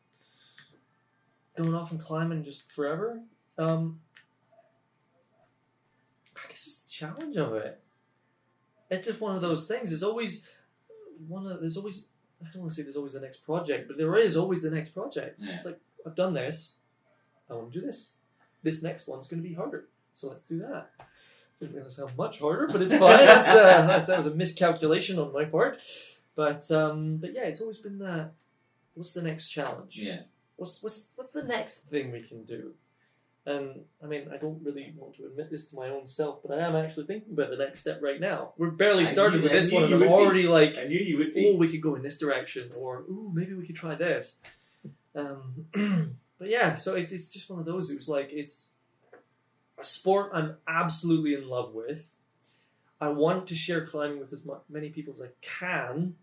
going 1.56 1.74
off 1.74 1.92
and 1.92 2.00
climbing 2.00 2.44
just 2.44 2.70
forever, 2.70 3.22
um, 3.56 4.00
I 6.36 6.48
guess 6.48 6.66
it's 6.66 6.84
the 6.84 6.90
challenge 6.90 7.36
of 7.36 7.54
it. 7.54 7.80
It's 8.90 9.06
just 9.06 9.20
one 9.20 9.34
of 9.34 9.42
those 9.42 9.66
things. 9.66 9.90
There's 9.90 10.02
always 10.02 10.46
one 11.26 11.46
of 11.46 11.60
there's 11.60 11.76
always 11.76 12.08
I 12.40 12.50
don't 12.50 12.62
want 12.62 12.70
to 12.70 12.76
say 12.76 12.82
there's 12.82 12.96
always 12.96 13.14
the 13.14 13.20
next 13.20 13.38
project, 13.44 13.88
but 13.88 13.96
there 13.96 14.16
is 14.16 14.36
always 14.36 14.62
the 14.62 14.70
next 14.70 14.90
project. 14.90 15.40
Yeah. 15.42 15.54
It's 15.54 15.64
like 15.64 15.80
I've 16.06 16.14
done 16.14 16.34
this, 16.34 16.74
I 17.50 17.54
want 17.54 17.72
to 17.72 17.80
do 17.80 17.86
this. 17.86 18.12
This 18.62 18.82
next 18.82 19.06
one's 19.06 19.28
going 19.28 19.42
to 19.42 19.48
be 19.48 19.54
harder, 19.54 19.88
so 20.14 20.28
let's 20.28 20.42
do 20.42 20.58
that. 20.60 20.90
Didn't 21.60 21.74
realize 21.74 21.96
how 21.96 22.08
much 22.16 22.38
harder, 22.38 22.68
but 22.68 22.82
it's 22.82 22.92
fine. 22.92 23.00
That's, 23.26 23.48
uh, 23.48 23.86
that, 23.86 24.06
that 24.06 24.16
was 24.16 24.26
a 24.26 24.34
miscalculation 24.34 25.18
on 25.18 25.32
my 25.32 25.44
part, 25.44 25.78
but 26.36 26.70
um, 26.70 27.16
but 27.16 27.34
yeah, 27.34 27.42
it's 27.42 27.60
always 27.60 27.78
been 27.78 27.98
that. 27.98 28.32
What's 28.94 29.14
the 29.14 29.22
next 29.22 29.48
challenge? 29.50 29.98
Yeah. 29.98 30.22
What's 30.56 30.82
what's 30.82 31.12
what's 31.16 31.32
the 31.32 31.44
next 31.44 31.88
thing 31.88 32.12
we 32.12 32.22
can 32.22 32.44
do? 32.44 32.74
And 33.48 33.80
I 34.04 34.06
mean, 34.06 34.28
I 34.30 34.36
don't 34.36 34.62
really 34.62 34.92
want 34.94 35.16
to 35.16 35.24
admit 35.24 35.50
this 35.50 35.70
to 35.70 35.76
my 35.76 35.88
own 35.88 36.06
self, 36.06 36.40
but 36.42 36.58
I 36.58 36.66
am 36.66 36.76
actually 36.76 37.06
thinking 37.06 37.32
about 37.32 37.48
the 37.48 37.56
next 37.56 37.80
step 37.80 38.00
right 38.02 38.20
now. 38.20 38.52
We're 38.58 38.70
barely 38.70 39.06
started 39.06 39.42
with 39.42 39.52
this 39.52 39.72
one, 39.72 39.84
and 39.84 39.94
I'm 39.94 40.00
would 40.00 40.06
be. 40.06 40.12
already 40.12 40.42
like, 40.46 40.76
I 40.76 40.84
knew 40.84 40.98
you 40.98 41.16
would 41.16 41.32
oh, 41.34 41.56
we 41.56 41.70
could 41.70 41.80
go 41.80 41.94
in 41.94 42.02
this 42.02 42.18
direction, 42.18 42.68
or 42.76 43.04
ooh, 43.08 43.30
maybe 43.32 43.54
we 43.54 43.66
could 43.66 43.76
try 43.76 43.94
this. 43.94 44.36
Um, 45.14 45.64
but 46.38 46.50
yeah, 46.50 46.74
so 46.74 46.94
it's, 46.94 47.10
it's 47.10 47.30
just 47.30 47.48
one 47.48 47.58
of 47.58 47.64
those. 47.64 47.90
It 47.90 47.96
was 47.96 48.06
like 48.06 48.28
it's 48.30 48.72
a 49.80 49.84
sport 49.84 50.32
I'm 50.34 50.56
absolutely 50.68 51.32
in 51.32 51.48
love 51.48 51.72
with. 51.72 52.12
I 53.00 53.08
want 53.08 53.46
to 53.46 53.54
share 53.54 53.86
climbing 53.86 54.20
with 54.20 54.30
as 54.34 54.40
many 54.68 54.90
people 54.90 55.14
as 55.14 55.22
I 55.22 55.28
can, 55.40 56.16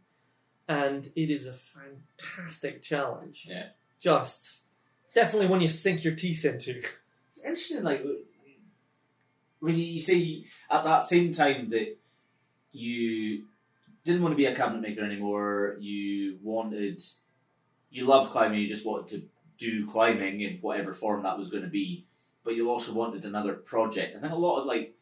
and 0.68 1.10
it 1.16 1.32
is 1.32 1.48
a 1.48 1.54
fantastic 1.54 2.84
challenge. 2.84 3.48
Yeah. 3.50 3.70
Just 4.00 4.62
definitely 5.16 5.48
one 5.48 5.62
you 5.62 5.68
sink 5.68 6.04
your 6.04 6.14
teeth 6.14 6.46
into. 6.46 6.84
Interesting, 7.46 7.84
like 7.84 8.04
when 9.60 9.78
you 9.78 10.00
say 10.00 10.46
at 10.70 10.84
that 10.84 11.04
same 11.04 11.34
time 11.34 11.70
that 11.70 11.98
you 12.72 13.44
didn't 14.04 14.22
want 14.22 14.34
to 14.34 14.38
be 14.38 14.46
a 14.46 14.56
cabinet 14.56 14.82
maker 14.82 15.04
anymore, 15.04 15.78
you 15.80 16.38
wanted, 16.44 17.02
you 17.90 18.06
loved 18.06 18.32
climbing, 18.32 18.60
you 18.60 18.68
just 18.68 18.86
wanted 18.86 19.08
to 19.08 19.24
do 19.58 19.88
climbing 19.88 20.42
in 20.42 20.58
whatever 20.62 20.94
form 20.94 21.24
that 21.24 21.38
was 21.38 21.50
going 21.50 21.64
to 21.64 21.70
be, 21.70 22.06
but 22.44 22.56
you 22.56 22.70
also 22.70 22.94
wanted 22.94 23.26
another 23.26 23.54
project. 23.54 24.16
I 24.16 24.20
think 24.20 24.34
a 24.34 24.36
lot 24.36 24.60
of 24.60 24.66
like 24.66 24.95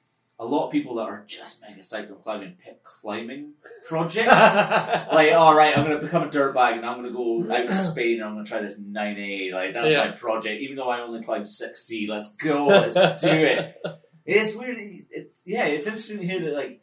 a 0.44 0.46
lot 0.46 0.66
of 0.66 0.72
people 0.72 0.96
that 0.96 1.04
are 1.04 1.24
just 1.26 1.62
mega 1.62 1.80
psyched 1.82 2.12
on 2.12 2.18
climbing 2.22 2.56
pick 2.64 2.84
climbing 2.84 3.54
projects. 3.88 4.28
like, 5.14 5.32
all 5.32 5.56
right, 5.56 5.78
I'm 5.78 5.86
going 5.86 5.98
to 5.98 6.04
become 6.04 6.24
a 6.24 6.30
dirtbag 6.30 6.74
and 6.78 6.86
I'm 6.86 7.00
going 7.02 7.12
to 7.12 7.14
go 7.14 7.54
out 7.54 7.68
to 7.68 7.76
Spain 7.92 8.16
and 8.16 8.24
I'm 8.26 8.34
going 8.34 8.46
to 8.46 8.52
try 8.52 8.62
this 8.62 8.78
9A. 8.78 9.54
Like, 9.54 9.74
that's 9.74 9.92
Yeah. 9.92 10.06
my 10.06 10.12
project. 10.12 10.62
Even 10.62 10.76
though 10.76 10.90
I 10.90 11.00
only 11.00 11.24
climb 11.24 11.44
6C, 11.44 12.10
let's 12.10 12.36
go, 12.36 12.68
let's 12.68 12.96
do 13.24 13.30
it. 13.32 13.82
It's 14.26 14.54
really, 14.56 15.06
it's, 15.10 15.42
yeah, 15.46 15.66
it's 15.66 15.88
interesting 15.88 16.20
to 16.20 16.26
hear 16.26 16.42
that, 16.42 16.54
like, 16.54 16.82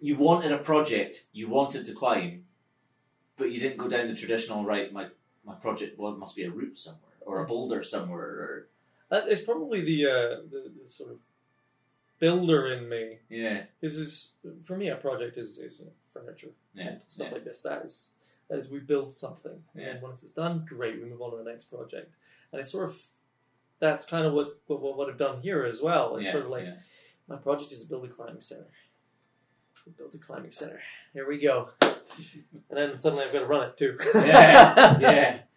you 0.00 0.16
wanted 0.16 0.50
a 0.52 0.58
project, 0.58 1.26
you 1.32 1.48
wanted 1.48 1.84
to 1.86 1.92
climb, 1.92 2.44
but 3.36 3.50
you 3.50 3.60
didn't 3.60 3.78
go 3.78 3.88
down 3.88 4.08
the 4.08 4.14
traditional, 4.14 4.64
right, 4.64 4.92
my, 4.92 5.08
my 5.44 5.54
project 5.54 5.98
well, 5.98 6.12
must 6.12 6.36
be 6.36 6.44
a 6.44 6.50
route 6.50 6.78
somewhere 6.78 7.00
or 7.26 7.42
a 7.42 7.46
boulder 7.46 7.82
somewhere 7.82 8.20
or, 8.20 8.68
That 9.10 9.28
is 9.28 9.40
probably 9.42 9.82
the, 9.84 10.06
uh, 10.06 10.36
the 10.50 10.72
the 10.82 10.88
sort 10.88 11.10
of 11.10 11.18
builder 12.22 12.68
in 12.72 12.88
me. 12.88 13.18
yeah, 13.28 13.64
This 13.80 13.96
is 13.96 14.34
for 14.64 14.76
me 14.76 14.88
a 14.90 14.94
project 14.96 15.36
is 15.36 15.58
is 15.58 15.82
furniture 16.14 16.52
yeah, 16.72 16.88
and 16.90 17.00
stuff 17.08 17.26
yeah. 17.28 17.34
like 17.34 17.44
this. 17.44 17.60
That 17.62 17.84
is 17.84 18.12
that 18.48 18.58
is 18.60 18.70
we 18.70 18.78
build 18.78 19.12
something, 19.12 19.58
and 19.74 19.82
Yeah. 19.82 19.92
then 19.94 20.02
once 20.02 20.22
it's 20.22 20.32
done, 20.32 20.64
great, 20.68 21.02
we 21.02 21.08
move 21.10 21.20
on 21.20 21.32
to 21.32 21.38
the 21.42 21.50
next 21.50 21.64
project. 21.64 22.14
And 22.52 22.60
it's 22.60 22.70
sort 22.70 22.88
of 22.90 22.96
that's 23.80 24.04
kind 24.06 24.24
of 24.24 24.32
what 24.34 24.48
what, 24.68 24.96
what 24.96 25.08
I've 25.10 25.18
done 25.18 25.40
here 25.42 25.64
as 25.64 25.82
well. 25.82 26.16
It's 26.16 26.30
sort 26.30 26.44
of 26.44 26.50
like 26.50 26.68
my 27.26 27.36
project 27.36 27.72
is 27.72 27.82
to 27.82 27.88
build 27.88 28.04
a 28.04 28.08
climbing 28.08 28.40
center. 28.40 28.70
Build 29.98 30.14
a 30.14 30.18
climbing 30.18 30.52
center. 30.52 30.80
Here 31.12 31.26
we 31.28 31.38
go. 31.40 31.68
And 32.70 32.76
then 32.78 32.98
suddenly 33.00 33.24
I've 33.24 33.32
got 33.32 33.40
to 33.40 33.46
run 33.46 33.68
it 33.68 33.76
too. 33.76 33.96
yeah, 34.14 34.98
yeah. 35.00 35.38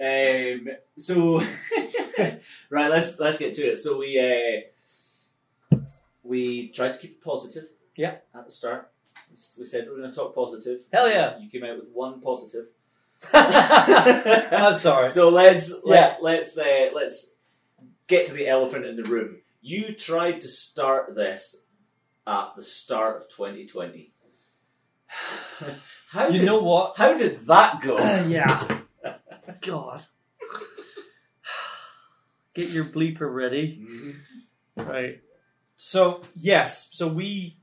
Um, 0.00 0.68
so, 0.96 1.40
right, 2.70 2.88
let's 2.94 3.18
let's 3.18 3.36
get 3.36 3.52
to 3.54 3.62
it. 3.72 3.78
So 3.78 3.98
we 3.98 4.08
uh, 4.18 4.60
we 6.28 6.68
tried 6.68 6.92
to 6.92 6.98
keep 6.98 7.12
it 7.12 7.22
positive. 7.24 7.64
Yeah. 7.96 8.16
At 8.34 8.46
the 8.46 8.52
start, 8.52 8.90
we 9.58 9.64
said 9.66 9.86
we're 9.88 9.96
going 9.98 10.10
to 10.12 10.16
talk 10.16 10.34
positive. 10.34 10.80
Hell 10.92 11.08
yeah. 11.08 11.38
You 11.38 11.48
came 11.50 11.64
out 11.64 11.76
with 11.78 11.88
one 11.92 12.20
positive. 12.20 12.66
I'm 13.32 14.74
sorry. 14.74 15.08
So 15.08 15.28
let's 15.30 15.70
Yeah. 15.84 15.92
let, 15.92 16.22
let's 16.22 16.58
uh, 16.58 16.90
let's 16.94 17.32
get 18.06 18.26
to 18.26 18.34
the 18.34 18.46
elephant 18.46 18.84
in 18.86 18.96
the 18.96 19.02
room. 19.04 19.38
You 19.60 19.94
tried 19.94 20.40
to 20.42 20.48
start 20.48 21.16
this 21.16 21.64
at 22.26 22.50
the 22.56 22.62
start 22.62 23.16
of 23.22 23.28
2020. 23.28 24.12
How 26.10 26.26
You 26.28 26.38
did, 26.40 26.44
know 26.44 26.60
what? 26.62 26.96
how 26.96 27.16
did 27.16 27.46
that 27.46 27.80
go? 27.82 27.96
yeah. 28.28 28.78
God. 29.62 30.02
Get 32.54 32.70
your 32.70 32.84
bleeper 32.84 33.32
ready. 33.32 34.14
Right. 34.76 35.20
So 35.80 36.22
yes, 36.34 36.88
so 36.92 37.06
we 37.06 37.56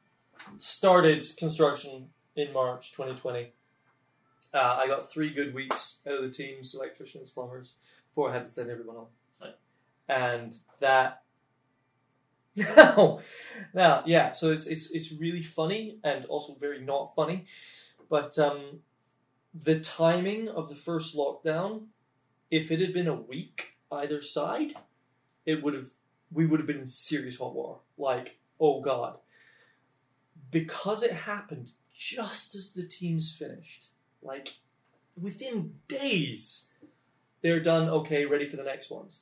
started 0.57 1.22
construction 1.36 2.07
in 2.38 2.53
March 2.53 2.93
2020. 2.93 3.51
Uh, 4.53 4.57
I 4.57 4.88
got 4.88 5.11
three 5.11 5.32
good 5.32 5.53
weeks 5.53 5.99
out 6.07 6.13
of 6.16 6.22
the 6.22 6.30
teams, 6.30 6.74
electricians, 6.74 7.30
plumbers, 7.30 7.74
before 8.07 8.30
I 8.30 8.36
had 8.36 8.45
to 8.45 8.49
send 8.49 8.70
everyone 8.70 8.95
home. 8.95 9.07
Right. 9.41 9.55
And 10.07 10.55
that. 10.80 11.24
No, 12.78 13.20
now 13.74 14.01
yeah. 14.05 14.32
So 14.32 14.49
it's 14.49 14.66
it's 14.66 14.89
it's 14.91 15.11
really 15.11 15.43
funny 15.43 15.97
and 16.05 16.24
also 16.28 16.55
very 16.57 16.80
not 16.80 17.13
funny, 17.13 17.43
but 18.09 18.39
um, 18.39 18.80
the 19.53 19.78
timing 19.82 20.47
of 20.47 20.70
the 20.70 20.76
first 20.76 21.18
lockdown, 21.18 21.88
if 22.49 22.72
it 22.72 22.80
had 22.80 22.93
been 22.93 23.09
a 23.09 23.13
week 23.13 23.76
either 23.91 24.22
side, 24.22 24.74
it 25.45 25.61
would 25.61 25.74
have 25.74 25.89
we 26.32 26.46
would 26.46 26.60
have 26.60 26.68
been 26.68 26.80
in 26.80 26.86
serious 26.86 27.38
hot 27.38 27.54
water. 27.54 27.80
Like, 27.98 28.38
oh 28.60 28.82
god. 28.82 29.18
Because 30.52 31.04
it 31.04 31.12
happened 31.12 31.72
just 31.94 32.56
as 32.56 32.74
the 32.74 32.86
teams 32.86 33.34
finished, 33.34 33.88
like 34.22 34.56
within 35.20 35.76
days, 35.88 36.74
they're 37.42 37.60
done, 37.60 37.90
okay, 37.90 38.26
ready 38.26 38.46
for 38.46 38.58
the 38.58 38.64
next 38.64 38.90
ones. 38.90 39.22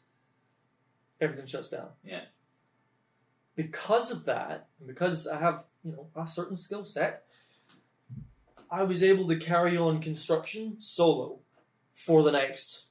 Everything 1.21 1.45
shuts 1.45 1.69
down. 1.69 1.89
Yeah. 2.03 2.21
Because 3.55 4.11
of 4.11 4.25
that, 4.25 4.67
and 4.79 4.87
because 4.87 5.27
I 5.27 5.39
have, 5.39 5.65
you 5.83 5.91
know, 5.91 6.07
a 6.15 6.27
certain 6.27 6.57
skill 6.57 6.85
set, 6.85 7.25
I 8.71 8.83
was 8.83 9.03
able 9.03 9.27
to 9.27 9.37
carry 9.37 9.77
on 9.77 10.01
construction 10.01 10.77
solo 10.79 11.39
for 11.93 12.23
the 12.23 12.31
next 12.31 12.85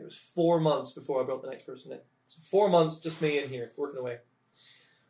it 0.00 0.04
was 0.04 0.16
four 0.16 0.58
months 0.60 0.92
before 0.92 1.20
I 1.20 1.26
brought 1.26 1.42
the 1.42 1.50
next 1.50 1.66
person 1.66 1.92
in. 1.92 1.98
So 2.30 2.38
four 2.40 2.68
months, 2.68 3.00
just 3.00 3.20
me 3.20 3.42
in 3.42 3.48
here 3.48 3.68
working 3.76 3.98
away, 3.98 4.18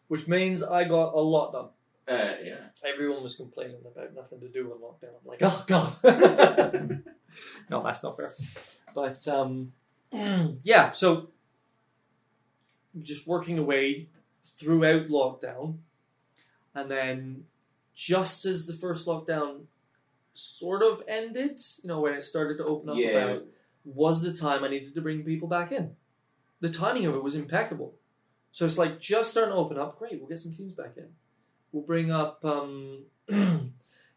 which 0.08 0.26
means 0.26 0.62
I 0.62 0.84
got 0.84 1.12
a 1.12 1.20
lot 1.20 1.52
done. 1.52 1.68
Uh, 2.08 2.34
yeah. 2.42 2.56
Everyone 2.82 3.22
was 3.22 3.36
complaining 3.36 3.76
about 3.84 4.14
nothing 4.14 4.40
to 4.40 4.48
do 4.48 4.72
on 4.72 4.78
lockdown. 4.78 5.10
I'm 5.20 5.26
like, 5.26 5.40
oh 5.42 5.64
god, 5.66 7.02
no, 7.70 7.82
that's 7.84 8.02
not 8.02 8.16
fair. 8.16 8.34
But 8.94 9.28
um, 9.28 9.72
yeah, 10.64 10.92
so 10.92 11.28
just 13.02 13.26
working 13.26 13.58
away 13.58 14.08
throughout 14.58 15.08
lockdown. 15.08 15.76
and 16.74 16.90
then 16.90 17.44
just 17.94 18.46
as 18.46 18.66
the 18.66 18.72
first 18.72 19.06
lockdown 19.06 19.64
sort 20.32 20.82
of 20.82 21.02
ended, 21.06 21.60
you 21.82 21.88
know, 21.88 22.00
when 22.00 22.14
it 22.14 22.22
started 22.22 22.56
to 22.56 22.64
open 22.64 22.88
up 22.88 22.96
Yeah. 22.96 23.08
about, 23.08 23.42
was 23.84 24.22
the 24.22 24.32
time 24.32 24.64
I 24.64 24.68
needed 24.68 24.94
to 24.94 25.02
bring 25.02 25.22
people 25.22 25.48
back 25.48 25.70
in. 25.70 25.94
The 26.60 26.68
timing 26.68 27.06
of 27.06 27.14
it 27.14 27.22
was 27.22 27.34
impeccable. 27.34 27.94
So 28.52 28.64
it's 28.66 28.78
like 28.78 28.98
just 29.00 29.30
starting 29.30 29.52
to 29.52 29.56
open 29.58 29.78
up. 29.78 29.98
Great, 29.98 30.18
we'll 30.18 30.28
get 30.28 30.40
some 30.40 30.52
teams 30.52 30.72
back 30.72 30.94
in. 30.96 31.08
We'll 31.72 31.84
bring 31.84 32.10
up, 32.10 32.44
um, 32.44 33.04
you 33.28 33.72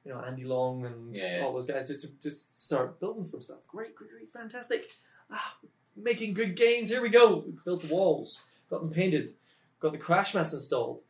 know, 0.05 0.19
Andy 0.19 0.43
Long 0.43 0.85
and 0.85 1.15
Yeah. 1.15 1.41
all 1.45 1.53
those 1.53 1.65
guys 1.67 1.87
just 1.87 2.01
to 2.01 2.07
just 2.21 2.59
start 2.59 2.99
building 2.99 3.23
some 3.23 3.41
stuff. 3.41 3.59
Great, 3.67 3.95
great, 3.95 4.09
great, 4.11 4.29
fantastic. 4.33 4.91
Ah, 5.31 5.57
making 5.95 6.33
good 6.33 6.55
gains. 6.55 6.89
Here 6.89 7.01
we 7.01 7.09
go. 7.09 7.43
We 7.45 7.53
built 7.63 7.83
the 7.83 7.93
walls, 7.93 8.45
got 8.69 8.81
them 8.81 8.89
painted, 8.91 9.33
got 9.79 9.91
the 9.91 9.97
crash 9.99 10.33
mats 10.33 10.53
installed, 10.53 11.01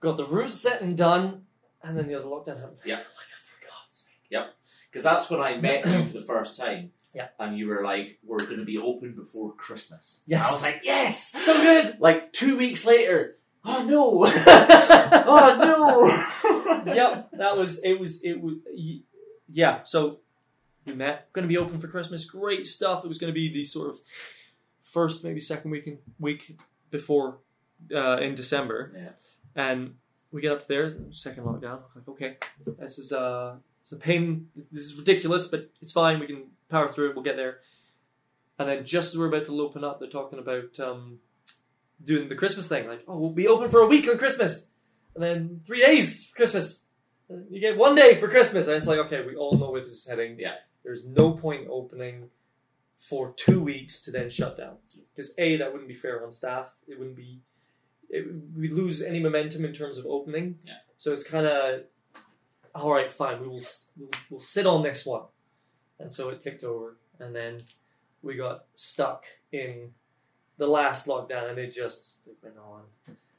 got 0.00 0.16
the 0.16 0.24
roofs 0.24 0.54
set 0.60 0.80
and 0.80 0.96
done, 0.96 1.42
and 1.82 1.98
then 1.98 2.06
the 2.06 2.14
other 2.14 2.26
lockdown 2.26 2.60
happened. 2.60 2.78
Yeah. 2.84 2.96
Like, 3.00 3.04
for 3.44 3.66
God's 3.66 3.96
sake. 3.96 4.14
Yep. 4.30 4.54
Because 4.90 5.02
that's 5.02 5.28
when 5.28 5.40
I 5.40 5.56
met 5.56 5.86
you 5.86 6.04
for 6.04 6.12
the 6.12 6.24
first 6.24 6.56
time. 6.58 6.92
Yeah. 7.14 7.28
And 7.38 7.58
you 7.58 7.68
were 7.68 7.84
like, 7.84 8.18
we're 8.24 8.38
going 8.38 8.58
to 8.58 8.64
be 8.64 8.78
open 8.78 9.14
before 9.14 9.52
Christmas. 9.52 10.22
Yes. 10.26 10.46
I 10.46 10.50
was 10.50 10.62
like, 10.62 10.80
yes! 10.82 11.32
So 11.32 11.60
good. 11.60 12.00
Like 12.00 12.32
two 12.32 12.56
weeks 12.56 12.86
later, 12.86 13.36
oh 13.64 13.84
no! 13.84 14.24
oh 15.26 16.84
no! 16.86 16.92
yep, 16.94 17.30
that 17.32 17.56
was 17.56 17.80
it. 17.84 18.00
Was 18.00 18.24
it 18.24 18.40
was 18.40 18.54
yeah? 19.48 19.80
So 19.84 20.20
we 20.86 20.94
met. 20.94 21.32
Going 21.32 21.42
to 21.42 21.48
be 21.48 21.58
open 21.58 21.78
for 21.78 21.88
Christmas. 21.88 22.24
Great 22.24 22.66
stuff. 22.66 23.04
It 23.04 23.08
was 23.08 23.18
going 23.18 23.32
to 23.32 23.38
be 23.38 23.52
the 23.52 23.64
sort 23.64 23.90
of 23.90 24.00
first, 24.82 25.24
maybe 25.24 25.40
second 25.40 25.70
week 25.70 25.86
in, 25.86 25.98
week 26.18 26.58
before 26.90 27.38
uh, 27.94 28.18
in 28.18 28.34
December. 28.34 28.92
Yeah. 28.94 29.10
And 29.54 29.94
we 30.30 30.40
get 30.40 30.52
up 30.52 30.66
there, 30.66 30.94
second 31.10 31.44
lockdown. 31.44 31.80
Like, 31.94 32.08
okay, 32.08 32.36
this 32.78 32.98
is 32.98 33.12
uh, 33.12 33.56
it's 33.82 33.92
a 33.92 33.96
pain. 33.96 34.48
This 34.70 34.84
is 34.84 34.94
ridiculous, 34.96 35.46
but 35.46 35.70
it's 35.80 35.92
fine. 35.92 36.20
We 36.20 36.26
can 36.26 36.44
power 36.72 36.88
through 36.88 37.10
it. 37.10 37.14
We'll 37.14 37.22
get 37.22 37.36
there. 37.36 37.58
And 38.58 38.68
then 38.68 38.84
just 38.84 39.14
as 39.14 39.18
we're 39.18 39.28
about 39.28 39.46
to 39.46 39.62
open 39.62 39.84
up, 39.84 40.00
they're 40.00 40.08
talking 40.08 40.40
about 40.40 40.80
um, 40.80 41.20
doing 42.02 42.28
the 42.28 42.34
Christmas 42.34 42.68
thing. 42.68 42.88
Like, 42.88 43.04
oh, 43.06 43.18
we'll 43.18 43.30
be 43.30 43.46
open 43.46 43.70
for 43.70 43.80
a 43.80 43.86
week 43.86 44.08
on 44.08 44.18
Christmas, 44.18 44.70
and 45.14 45.22
then 45.22 45.60
three 45.66 45.80
days 45.80 46.26
for 46.26 46.36
Christmas. 46.36 46.84
You 47.50 47.60
get 47.60 47.78
one 47.78 47.94
day 47.94 48.14
for 48.14 48.28
Christmas. 48.28 48.66
And 48.66 48.76
it's 48.76 48.86
like, 48.86 48.98
okay, 48.98 49.24
we 49.24 49.36
all 49.36 49.56
know 49.56 49.70
where 49.70 49.80
this 49.80 49.92
is 49.92 50.06
heading. 50.06 50.36
Yeah. 50.38 50.56
There's 50.84 51.04
no 51.04 51.32
point 51.32 51.66
opening 51.70 52.28
for 52.98 53.32
two 53.36 53.62
weeks 53.62 54.02
to 54.02 54.10
then 54.10 54.28
shut 54.28 54.56
down. 54.56 54.76
Because 55.14 55.32
A, 55.38 55.56
that 55.56 55.72
wouldn't 55.72 55.88
be 55.88 55.94
fair 55.94 56.24
on 56.24 56.32
staff. 56.32 56.74
It 56.86 56.98
wouldn't 56.98 57.16
be. 57.16 57.40
It, 58.10 58.26
we 58.54 58.68
lose 58.68 59.00
any 59.00 59.20
momentum 59.20 59.64
in 59.64 59.72
terms 59.72 59.96
of 59.96 60.04
opening. 60.04 60.58
Yeah. 60.64 60.74
So 60.98 61.12
it's 61.12 61.24
kind 61.24 61.46
of, 61.46 61.84
all 62.74 62.92
right, 62.92 63.10
fine. 63.10 63.40
We 63.40 63.48
will 63.48 63.64
we'll, 63.96 64.10
we'll 64.28 64.40
sit 64.40 64.66
on 64.66 64.82
this 64.82 65.06
one, 65.06 65.22
and 66.02 66.10
so 66.12 66.28
it 66.28 66.40
ticked 66.40 66.64
over, 66.64 66.96
and 67.20 67.34
then 67.34 67.62
we 68.22 68.36
got 68.36 68.64
stuck 68.74 69.24
in 69.52 69.92
the 70.58 70.66
last 70.66 71.06
lockdown, 71.06 71.48
and 71.50 71.58
it 71.58 71.72
just 71.72 72.16
it 72.26 72.36
went 72.42 72.56
on 72.58 72.82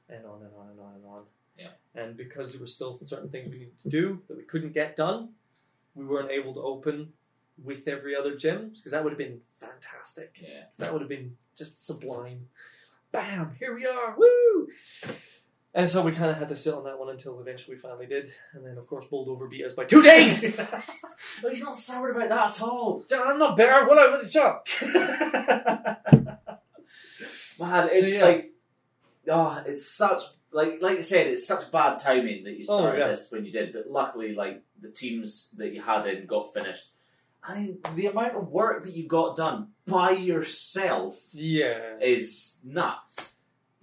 and 0.09 0.25
on 0.25 0.41
and 0.41 0.51
on 0.57 0.69
and 0.69 0.79
on 0.79 0.93
and 0.95 1.05
on. 1.05 1.23
Yeah. 1.57 1.67
And 1.93 2.17
because 2.17 2.53
there 2.53 2.61
were 2.61 2.67
still 2.67 2.99
certain 3.03 3.29
things 3.29 3.51
we 3.51 3.59
needed 3.59 3.79
to 3.81 3.89
do 3.89 4.21
that 4.27 4.37
we 4.37 4.43
couldn't 4.43 4.73
get 4.73 4.95
done, 4.95 5.29
we 5.93 6.05
weren't 6.05 6.31
able 6.31 6.53
to 6.55 6.61
open 6.61 7.13
with 7.63 7.87
every 7.87 8.15
other 8.15 8.35
gym 8.35 8.71
because 8.75 8.91
that 8.91 9.03
would 9.03 9.11
have 9.11 9.19
been 9.19 9.41
fantastic. 9.59 10.37
Yeah. 10.41 10.63
that 10.79 10.91
would 10.91 11.01
have 11.01 11.09
been 11.09 11.37
just 11.55 11.85
sublime. 11.85 12.47
Bam! 13.11 13.55
Here 13.59 13.75
we 13.75 13.85
are! 13.85 14.15
Woo! 14.17 14.69
And 15.75 15.89
so 15.89 16.03
we 16.03 16.11
kind 16.11 16.29
of 16.29 16.37
had 16.37 16.49
to 16.49 16.55
sit 16.55 16.73
on 16.73 16.83
that 16.83 16.99
one 16.99 17.09
until 17.09 17.39
eventually 17.41 17.75
we 17.75 17.81
finally 17.81 18.05
did, 18.05 18.31
and 18.53 18.63
then 18.65 18.77
of 18.77 18.85
course 18.87 19.05
Moldover 19.11 19.49
beat 19.49 19.65
us 19.65 19.73
by 19.73 19.85
two 19.85 20.01
days. 20.03 20.55
Well, 21.41 21.51
he's 21.53 21.63
not 21.63 21.75
soured 21.77 22.15
about 22.15 22.29
that 22.29 22.55
at 22.55 22.61
all. 22.61 23.03
I'm 23.13 23.39
not 23.39 23.55
better. 23.57 23.87
What 23.87 23.97
I 23.97 24.11
would 24.11 24.21
have 24.23 24.31
shot. 24.31 24.67
Man, 27.59 27.89
it's 27.91 28.13
yeah. 28.13 28.25
like, 28.25 28.53
oh, 29.29 29.63
it's 29.65 29.89
such 29.89 30.21
like 30.51 30.81
like 30.81 30.97
I 30.99 31.01
said, 31.01 31.27
it's 31.27 31.47
such 31.47 31.71
bad 31.71 31.99
timing 31.99 32.43
that 32.43 32.51
you 32.57 32.65
Oh, 32.69 32.79
started 32.79 32.99
yeah. 32.99 33.07
this 33.07 33.31
when 33.31 33.45
you 33.45 33.51
did. 33.51 33.73
But 33.73 33.89
luckily, 33.89 34.33
like 34.35 34.63
the 34.81 34.89
teams 34.89 35.53
that 35.57 35.73
you 35.73 35.81
had 35.81 36.05
in 36.05 36.25
got 36.25 36.53
finished. 36.53 36.89
I 37.43 37.55
mean, 37.59 37.79
the 37.95 38.07
amount 38.07 38.35
of 38.37 38.49
work 38.49 38.83
that 38.83 38.95
you 38.95 39.07
got 39.07 39.35
done 39.35 39.69
by 39.85 40.11
yourself 40.11 41.19
Yeah. 41.33 41.97
is 42.01 42.59
nuts. 42.63 43.32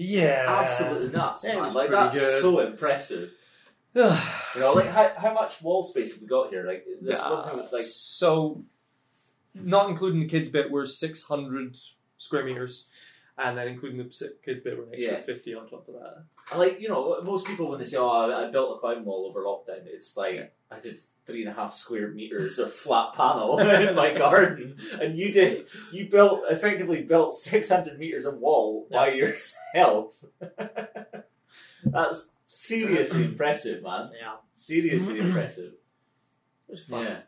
Yeah. 0.03 0.47
Absolutely 0.49 1.11
nuts, 1.11 1.45
man. 1.45 1.63
was 1.63 1.75
Like 1.75 1.91
pretty 1.91 2.05
that's 2.05 2.19
good. 2.19 2.41
so 2.43 2.61
impressive. 2.61 3.33
You 3.95 4.61
know, 4.61 4.73
like 4.73 4.89
how, 4.89 5.13
how 5.17 5.35
much 5.35 5.61
wall 5.63 5.83
space 5.83 6.13
have 6.13 6.23
we 6.23 6.27
got 6.29 6.51
here? 6.51 6.65
Like 6.65 6.87
this 7.03 7.21
one 7.21 7.45
thing, 7.45 7.57
with, 7.57 7.73
like 7.73 7.83
so, 7.83 8.65
not 9.55 9.91
including 9.91 10.21
the 10.21 10.27
kids 10.27 10.49
bit, 10.49 10.71
we're 10.71 10.87
600 10.87 11.77
square 12.19 12.45
meters, 12.45 12.87
and 13.43 13.57
then 13.57 13.69
including 13.69 13.99
the 13.99 14.13
si- 14.13 14.29
kids 14.45 14.61
bit, 14.61 14.77
we're 14.77 14.85
an 14.85 14.95
extra 14.95 15.13
Yeah. 15.15 15.21
50 15.21 15.55
on 15.55 15.69
top 15.69 15.89
of 15.89 15.95
that. 15.95 16.59
like 16.59 16.81
you 16.81 16.89
know, 16.89 17.21
most 17.23 17.47
people 17.47 17.69
when 17.69 17.79
they 17.79 17.85
say, 17.85 17.97
"Oh, 17.97 18.09
I, 18.09 18.47
I 18.47 18.51
built 18.51 18.77
a 18.77 18.81
climb 18.81 19.05
wall 19.05 19.27
over 19.27 19.43
lockdown," 19.43 19.87
it's 19.87 20.17
like 20.17 20.53
I 20.71 20.81
did 20.81 21.01
three 21.27 21.43
and 21.43 21.51
a 21.51 21.55
half 21.55 21.75
square 21.75 22.09
meters 22.09 22.59
of 22.59 22.73
flat 22.73 23.15
panel 23.15 23.59
in 23.89 23.95
my 23.95 24.13
garden, 24.13 24.77
and 25.01 25.17
you 25.17 25.33
did 25.33 25.67
you 25.93 26.09
built 26.09 26.43
effectively 26.51 27.03
built 27.03 27.35
six 27.35 27.69
hundred 27.71 27.99
meters 27.99 28.27
of 28.27 28.39
wall 28.39 28.87
by 28.91 29.11
yourself. 29.11 30.23
That's 31.85 32.31
seriously 32.47 33.25
impressive, 33.25 33.83
man. 33.83 34.11
Yeah. 34.21 34.35
Seriously 34.55 35.15
mm-hmm. 35.15 35.29
impressive. 35.29 35.73
It 36.69 36.73
was 36.73 36.85
fun. 36.85 37.05
Yeah, 37.05 37.19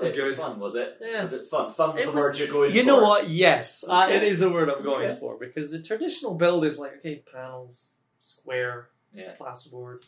Was 0.00 0.10
it 0.10 0.14
good. 0.16 0.26
was 0.26 0.38
fun, 0.38 0.58
was 0.60 0.74
it? 0.74 0.96
Yeah. 1.00 1.22
Was 1.22 1.32
it 1.32 1.46
fun? 1.46 1.72
Fun's 1.72 2.00
It 2.00 2.06
the 2.06 2.12
was- 2.12 2.16
word 2.24 2.38
you're 2.38 2.48
going 2.48 2.74
You 2.74 2.80
for. 2.82 2.86
know 2.86 3.02
what? 3.02 3.30
Yes, 3.30 3.84
uh, 3.88 4.08
it 4.10 4.22
is 4.22 4.40
the 4.40 4.50
word 4.50 4.68
I'm 4.70 4.82
going 4.82 5.10
Okay. 5.10 5.20
for 5.20 5.36
because 5.38 5.70
the 5.70 5.82
traditional 5.82 6.34
build 6.34 6.64
is 6.64 6.78
like 6.78 6.98
okay, 6.98 7.22
panels, 7.32 7.94
square, 8.20 8.90
Yeah. 9.14 9.34
plasterboard, 9.40 10.04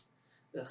ugh, 0.58 0.68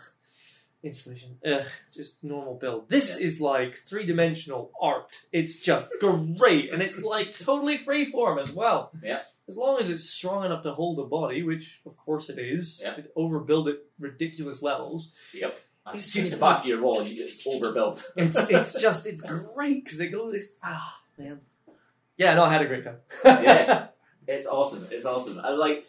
insulation, 0.83 1.37
ugh, 1.45 1.65
just 1.93 2.23
normal 2.23 2.55
build. 2.55 2.89
This 2.89 3.19
Yeah. 3.19 3.25
is 3.27 3.41
like 3.41 3.75
three 3.87 4.05
dimensional 4.05 4.71
art. 4.81 5.15
It's 5.31 5.59
just 5.59 5.91
great, 5.99 6.71
and 6.71 6.81
it's 6.81 7.01
like 7.03 7.37
totally 7.37 7.77
freeform 7.77 8.39
as 8.39 8.51
well. 8.51 8.91
Yeah. 9.03 9.21
As 9.47 9.57
long 9.57 9.79
as 9.79 9.89
it's 9.89 10.03
strong 10.07 10.45
enough 10.45 10.61
to 10.63 10.73
hold 10.73 10.99
a 10.99 11.03
body, 11.03 11.41
which 11.43 11.81
of 11.85 11.97
course 11.97 12.29
it 12.29 12.37
is, 12.37 12.81
Yeah. 12.83 12.95
it 12.97 13.13
overbuild 13.15 13.67
at 13.69 13.79
ridiculous 13.99 14.61
levels. 14.61 15.11
Yep. 15.33 15.59
I've 15.89 15.95
It's 15.95 16.05
seen 16.05 16.23
just 16.23 16.35
the 16.35 16.39
back 16.39 16.61
of 16.61 16.65
your 16.67 16.81
wall. 16.81 17.03
you- 17.03 17.23
It's 17.23 17.45
overbuilt. 17.45 18.11
It's 18.15 18.37
it's 18.37 18.73
just 18.87 19.05
it's 19.05 19.21
great 19.21 19.83
because 19.83 19.99
it 19.99 20.07
goes 20.07 20.31
this 20.33 20.57
ah 20.63 20.99
man. 21.17 21.39
Yeah, 22.17 22.35
no, 22.35 22.43
I 22.43 22.51
had 22.51 22.61
a 22.61 22.67
great 22.67 22.83
time. 22.83 22.97
Yeah. 23.25 23.87
It's 24.27 24.45
awesome. 24.45 24.87
It's 24.91 25.05
awesome. 25.05 25.39
I 25.39 25.49
like. 25.49 25.85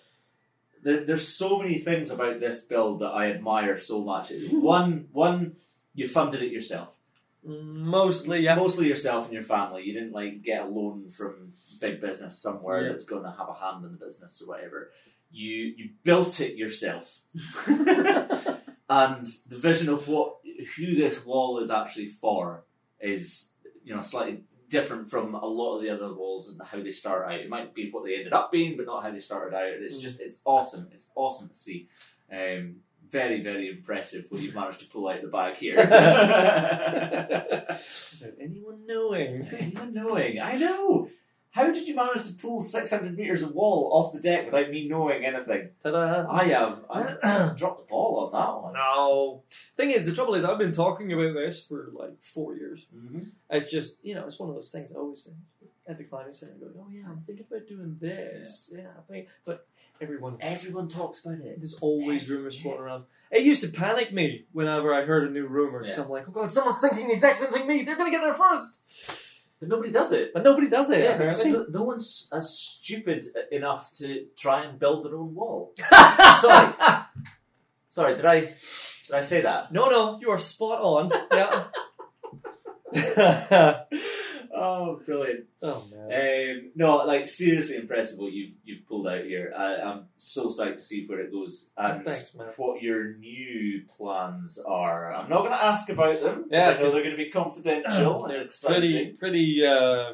There, 0.83 1.05
there's 1.05 1.29
so 1.29 1.59
many 1.59 1.77
things 1.79 2.11
about 2.11 2.41
this 2.41 2.61
build 2.61 3.01
that 3.01 3.09
I 3.09 3.31
admire 3.31 3.77
so 3.79 4.01
much. 4.03 4.33
One, 4.51 5.09
one, 5.13 5.57
you 5.95 6.09
funded 6.09 6.43
it 6.43 6.51
yourself. 6.51 6.89
Mostly, 7.45 8.41
yeah. 8.41 8.55
Mostly 8.55 8.89
yourself 8.89 9.25
and 9.27 9.35
your 9.35 9.43
family. 9.43 9.83
You 9.85 9.93
didn't 9.93 10.13
like 10.13 10.43
get 10.43 10.63
a 10.63 10.67
loan 10.69 11.11
from 11.11 11.53
big 11.83 12.01
business 12.01 12.39
somewhere 12.39 12.87
Yeah. 12.87 12.93
that's 12.93 13.05
going 13.05 13.25
to 13.25 13.31
have 13.31 13.49
a 13.51 13.55
hand 13.55 13.85
in 13.85 13.93
the 13.93 13.99
business 14.07 14.41
or 14.41 14.47
whatever. 14.49 14.91
You 15.31 15.75
you 15.77 15.91
built 16.03 16.41
it 16.41 16.57
yourself, 16.57 17.19
and 18.91 19.26
the 19.49 19.57
vision 19.57 19.88
of 19.88 20.07
what 20.09 20.36
who 20.76 20.95
this 20.95 21.24
wall 21.24 21.59
is 21.61 21.70
actually 21.70 22.09
for 22.09 22.64
is 23.01 23.53
you 23.84 23.95
know 23.95 24.03
slightly 24.03 24.43
different 24.68 25.09
from 25.11 25.34
a 25.34 25.47
lot 25.47 25.76
of 25.76 25.82
the 25.82 25.91
other 25.91 26.12
walls 26.12 26.49
and 26.49 26.61
how 26.64 26.80
they 26.82 26.93
start 26.93 27.24
out. 27.26 27.41
It 27.41 27.49
might 27.49 27.74
be 27.74 27.91
what 27.91 28.05
they 28.05 28.16
ended 28.16 28.32
up 28.32 28.53
being, 28.53 28.76
but 28.76 28.86
not 28.86 29.03
how 29.03 29.11
they 29.11 29.18
started 29.20 29.55
out. 29.57 29.64
It's 29.66 29.97
Mm. 29.97 30.03
just 30.03 30.20
it's 30.20 30.41
awesome. 30.45 30.88
It's 30.93 31.09
awesome 31.14 31.49
to 31.49 31.55
see. 31.55 31.88
Um, 32.30 32.76
very 33.09 33.41
very 33.43 33.68
impressive 33.68 34.26
what 34.28 34.41
you've 34.41 34.55
managed 34.55 34.80
to 34.80 34.86
pull 34.86 35.09
out 35.09 35.16
of 35.16 35.22
the 35.22 35.28
bag 35.28 35.57
here. 35.57 35.76
Without 38.20 38.34
anyone 38.41 38.86
knowing. 38.86 39.49
Anyone 39.59 39.95
knowing? 39.95 40.41
I 40.41 40.57
know. 40.57 41.09
How 41.53 41.73
did 41.73 41.89
you 41.89 41.97
manage 41.97 42.27
to 42.27 42.33
pull 42.35 42.63
600 42.63 43.17
meters 43.17 43.43
of 43.43 43.53
wall 43.55 43.91
off 43.93 44.13
the 44.13 44.21
deck 44.21 44.47
without 44.47 44.71
me 44.71 44.87
knowing 44.89 45.25
anything? 45.25 45.71
Ta-da. 45.83 46.27
I 46.31 46.45
have. 46.45 46.85
I 46.89 47.53
dropped 47.57 47.81
the 47.81 47.91
ball 47.91 48.31
on 48.33 48.33
that 48.33 48.63
one. 48.63 48.73
no. 48.75 49.43
Thing 49.77 49.91
is, 49.91 50.07
the 50.07 50.13
trouble 50.13 50.37
is, 50.37 50.45
I've 50.45 50.59
been 50.59 50.71
talking 50.73 51.13
about 51.13 51.35
this 51.35 51.65
for 51.67 51.91
like 51.93 52.23
four 52.23 52.55
years. 52.57 52.87
Mm-hmm. 52.97 53.21
It's 53.51 53.71
just, 53.71 54.05
you 54.05 54.15
know, 54.15 54.25
it's 54.27 54.39
one 54.39 54.49
of 54.49 54.55
those 54.55 54.71
things 54.71 54.93
I 54.95 54.99
always 54.99 55.25
say 55.25 55.33
at 55.89 55.99
the 55.99 56.05
climbing 56.05 56.33
center. 56.33 56.53
I 56.57 56.59
go, 56.61 56.71
oh 56.79 56.87
yeah, 56.89 57.03
I'm 57.09 57.19
thinking 57.19 57.47
about 57.51 57.67
doing 57.67 57.97
this. 57.99 58.73
Yeah, 58.73 58.87
I 58.97 59.13
think, 59.13 59.27
but 59.45 59.67
everyone 60.01 60.37
Everyone 60.41 60.87
talks 60.87 61.25
about 61.25 61.41
it. 61.41 61.57
There's 61.59 61.75
always 61.81 62.31
rumors 62.31 62.61
floating 62.61 62.83
around. 62.83 63.05
It 63.33 63.43
used 63.43 63.61
to 63.63 63.69
panic 63.69 64.13
me 64.13 64.45
whenever 64.53 64.95
I 64.95 65.05
heard 65.05 65.29
a 65.29 65.33
new 65.33 65.47
rumor. 65.47 65.81
because 65.83 65.99
Yeah. 65.99 66.05
I'm 66.05 66.11
like, 66.11 66.27
oh 66.29 66.33
god, 66.33 66.53
someone's 66.53 66.81
thinking 66.81 67.09
the 67.09 67.15
exact 67.15 67.39
same 67.39 67.51
thing 67.51 67.67
me. 67.67 67.83
They're 67.83 67.97
gonna 67.97 68.11
get 68.13 68.23
there 68.23 68.35
first. 68.35 68.85
But 69.61 69.69
nobody 69.69 69.93
does 69.93 70.13
it. 70.13 70.33
But 70.33 70.43
nobody 70.43 70.69
does 70.69 70.89
it. 70.91 71.05
Yeah, 71.05 71.19
because 71.19 71.45
no, 71.45 71.67
no 71.71 71.83
one's 71.83 72.29
as 72.33 72.59
stupid 72.59 73.27
enough 73.53 73.93
to 73.95 74.27
try 74.37 74.65
and 74.65 74.79
build 74.79 75.05
their 75.05 75.15
own 75.15 75.35
wall. 75.35 75.75
Sorry. 76.41 76.73
Sorry, 77.89 78.17
did 78.17 78.25
I 78.25 78.41
did 78.41 79.15
I 79.15 79.21
say 79.21 79.43
that? 79.43 79.71
No, 79.71 79.91
no, 79.91 80.19
you 80.21 80.31
are 80.31 80.39
spot 80.39 80.81
on. 80.81 81.11
Yeah. 81.33 81.65
Oh, 84.63 85.01
brilliant! 85.07 85.47
oh 85.63 85.87
man. 85.91 86.51
Um, 86.51 86.71
no, 86.75 86.97
like 86.99 87.29
seriously 87.29 87.77
impressive 87.77 88.19
what 88.19 88.33
you've 88.33 88.53
you've 88.63 88.87
pulled 88.87 89.07
out 89.07 89.25
here. 89.25 89.55
I, 89.57 89.77
I'm 89.77 90.05
so 90.19 90.49
psyched 90.49 90.77
to 90.77 90.83
see 90.83 91.07
where 91.07 91.21
it 91.21 91.33
goes 91.33 91.71
and 91.79 92.05
Thanks, 92.05 92.37
what 92.57 92.83
your 92.83 93.17
new 93.17 93.83
plans 93.89 94.59
are. 94.59 95.15
I'm 95.15 95.31
not 95.31 95.39
going 95.39 95.53
to 95.53 95.65
ask 95.65 95.89
about 95.89 96.21
them. 96.21 96.45
Yeah, 96.51 96.71
I 96.71 96.75
know 96.75 96.91
they're 96.91 97.03
going 97.03 97.17
to 97.17 97.25
be 97.25 97.31
confidential 97.31 98.27
They're 98.29 98.43
exciting. 98.43 98.81
pretty, 98.81 99.13
pretty 99.13 99.63
uh, 99.67 100.13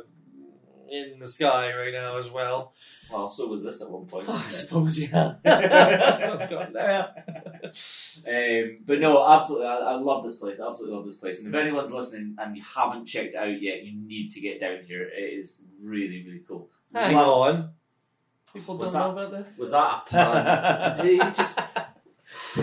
in 0.90 1.18
the 1.18 1.28
sky 1.28 1.72
right 1.74 1.92
now 1.92 2.16
as 2.18 2.30
well. 2.30 2.74
Well, 3.12 3.28
so 3.28 3.46
was 3.46 3.62
this 3.62 3.80
at 3.82 3.90
one 3.90 4.06
point. 4.06 4.28
I 4.28 4.40
suppose, 4.48 4.98
yeah. 4.98 5.34
oh, 5.44 6.46
God, 6.48 6.72
yeah. 6.74 7.06
Um, 8.26 8.78
but 8.84 9.00
no, 9.00 9.24
absolutely, 9.26 9.66
I, 9.66 9.76
I 9.76 9.94
love 9.94 10.24
this 10.24 10.36
place. 10.36 10.58
I 10.60 10.68
absolutely 10.68 10.96
love 10.96 11.06
this 11.06 11.16
place. 11.16 11.38
And 11.40 11.48
if 11.48 11.54
anyone's 11.54 11.92
listening 11.92 12.36
and 12.38 12.56
you 12.56 12.62
haven't 12.62 13.06
checked 13.06 13.34
it 13.34 13.38
out 13.38 13.60
yet, 13.62 13.84
you 13.84 13.96
need 13.96 14.30
to 14.32 14.40
get 14.40 14.60
down 14.60 14.78
here. 14.86 15.02
It 15.02 15.38
is 15.38 15.56
really, 15.80 16.24
really 16.24 16.42
cool. 16.46 16.68
Hang 16.92 17.14
Love- 17.14 17.28
on. 17.28 17.70
People 18.52 18.78
Was 18.78 18.92
don't 18.92 19.14
know 19.14 19.22
about 19.26 19.44
this. 19.44 19.58
Was 19.58 19.70
that 19.72 20.02
a 20.06 20.94
pun? 20.96 21.06
You 21.06 21.18
just 21.18 21.58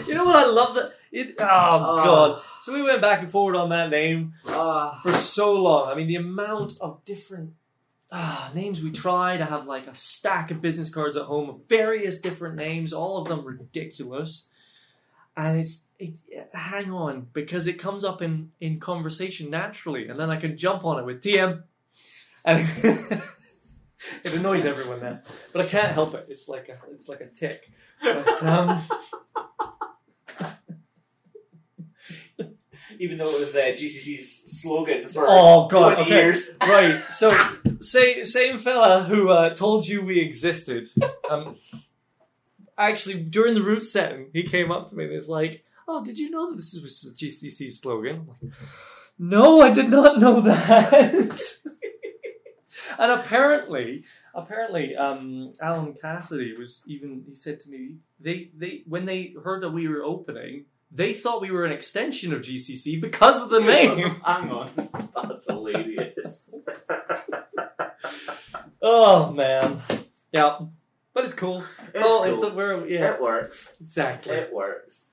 You 0.07 0.15
know 0.15 0.25
what 0.25 0.35
I 0.37 0.45
love 0.47 0.75
that 0.75 0.93
it 1.11 1.35
oh 1.39 1.43
Ah. 1.45 2.03
god. 2.03 2.41
So 2.61 2.73
we 2.73 2.81
went 2.81 3.01
back 3.01 3.21
and 3.21 3.29
forward 3.29 3.55
on 3.55 3.69
that 3.69 3.89
name 3.91 4.33
ah, 4.47 4.99
for 5.03 5.13
so 5.13 5.53
long. 5.53 5.89
I 5.89 5.95
mean 5.95 6.07
the 6.07 6.15
amount 6.15 6.73
of 6.81 7.03
different 7.05 7.51
ah, 8.13 8.51
names 8.53 8.81
we 8.83 8.91
tried. 8.91 9.41
I 9.41 9.45
have 9.45 9.65
like 9.65 9.87
a 9.87 9.95
stack 9.95 10.51
of 10.51 10.61
business 10.61 10.89
cards 10.89 11.17
at 11.17 11.25
home 11.25 11.49
of 11.49 11.67
various 11.67 12.21
different 12.21 12.55
names, 12.55 12.93
all 12.93 13.17
of 13.17 13.27
them 13.27 13.43
ridiculous. 13.43 14.47
And 15.35 15.59
it's 15.59 15.87
it, 15.97 16.19
hang 16.53 16.91
on 16.91 17.27
because 17.33 17.65
it 17.65 17.79
comes 17.79 18.03
up 18.03 18.21
in 18.21 18.51
in 18.61 18.79
conversation 18.79 19.49
naturally, 19.49 20.07
and 20.07 20.19
then 20.19 20.29
I 20.29 20.35
can 20.35 20.55
jump 20.55 20.85
on 20.85 20.99
it 20.99 21.05
with 21.05 21.23
TM, 21.23 21.63
and 22.45 22.59
it 24.23 24.33
annoys 24.35 24.63
everyone 24.63 25.01
now. 25.01 25.21
But 25.51 25.65
I 25.65 25.67
can't 25.67 25.91
help 25.91 26.13
it. 26.13 26.27
It's 26.29 26.47
like 26.47 26.69
a 26.69 26.77
it's 26.91 27.09
like 27.09 27.21
a 27.21 27.27
tick. 27.27 27.71
But, 28.03 28.43
um, 28.43 28.79
even 33.03 33.17
though 33.17 33.29
it 33.35 33.39
was 33.41 33.53
uh, 33.53 33.59
GCC's 33.59 34.61
slogan 34.61 35.09
for 35.09 35.25
Oh, 35.27 35.67
God, 35.67 35.95
20 35.95 36.01
okay. 36.03 36.09
years. 36.09 36.49
right. 36.61 37.03
So, 37.09 37.37
say, 37.81 38.23
same 38.23 38.59
fella 38.59 39.03
who 39.03 39.29
uh, 39.29 39.53
told 39.53 39.85
you 39.85 40.01
we 40.01 40.21
existed. 40.21 40.89
Um, 41.29 41.57
actually, 42.77 43.21
during 43.21 43.55
the 43.55 43.61
route 43.61 43.83
setting, 43.83 44.29
he 44.31 44.43
came 44.43 44.71
up 44.71 44.89
to 44.89 44.95
me 44.95 45.03
and 45.03 45.13
was 45.13 45.27
like, 45.27 45.65
"Oh, 45.85 46.01
did 46.01 46.17
you 46.17 46.29
know 46.29 46.49
that 46.49 46.55
this 46.55 46.79
was 46.81 47.13
GCC's 47.19 47.81
slogan?" 47.81 48.15
I'm 48.21 48.27
like, 48.27 48.53
"No, 49.19 49.61
I 49.61 49.71
did 49.71 49.89
not 49.89 50.19
know 50.21 50.39
that." 50.39 51.41
and 52.97 53.11
apparently, 53.11 54.05
apparently, 54.33 54.95
um, 54.95 55.53
Alan 55.59 55.93
Cassidy 55.93 56.53
was 56.57 56.85
even. 56.87 57.25
He 57.27 57.35
said 57.35 57.59
to 57.61 57.69
me, 57.69 57.97
"They, 58.17 58.49
they, 58.55 58.83
when 58.87 59.03
they 59.03 59.35
heard 59.43 59.61
that 59.63 59.71
we 59.71 59.89
were 59.89 60.03
opening." 60.03 60.67
They 60.95 61.13
thought 61.13 61.41
we 61.41 61.49
were 61.51 61.65
an 61.65 61.71
extension 61.71 62.33
of 62.33 62.41
GCC 62.41 63.01
because 63.01 63.41
of 63.41 63.49
the 63.49 63.59
name. 63.61 63.97
Hang 64.25 64.51
on. 64.51 64.89
That's 65.15 65.45
hilarious. 65.47 66.53
Oh 68.85 69.31
man, 69.31 69.81
yeah, 70.33 70.57
but 71.13 71.23
it's 71.23 71.33
cool. 71.33 71.63
It's 71.93 72.03
cool. 72.03 72.23
it's 72.23 72.43
a, 72.43 72.49
we're 72.49 72.85
yeah, 72.85 73.13
It 73.13 73.21
works. 73.21 73.73
exactly. 73.79 74.35
It 74.35 74.53
works. 74.53 75.05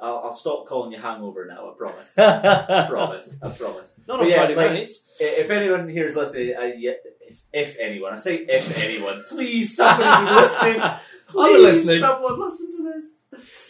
I'll, 0.00 0.22
I'll 0.24 0.32
stop 0.32 0.66
calling 0.66 0.90
you 0.90 0.98
hangover 0.98 1.46
now, 1.46 1.70
I 1.70 1.74
promise. 1.78 2.18
I 2.18 2.86
promise. 2.90 3.36
I 3.40 3.48
promise. 3.50 4.00
on 4.08 4.18
But 4.18 4.28
yeah, 4.28 4.36
Friday 4.38 4.56
like- 4.56 4.72
nights. 4.72 5.16
I- 5.20 5.24
If 5.24 5.50
anyone 5.52 5.88
here 5.88 6.06
is 6.08 6.16
listening, 6.16 6.56
uh, 6.56 6.62
yeah, 6.76 6.92
if, 7.20 7.40
if 7.52 7.76
anyone, 7.78 8.12
I 8.12 8.16
say 8.16 8.38
if 8.38 8.84
anyone, 8.84 9.22
please 9.28 9.76
somebody 9.76 10.26
be 10.26 10.32
listening. 10.34 10.82
Please, 11.28 11.62
listening. 11.62 12.00
someone 12.00 12.40
listen 12.40 12.76
to 12.76 12.92
this. 12.92 13.16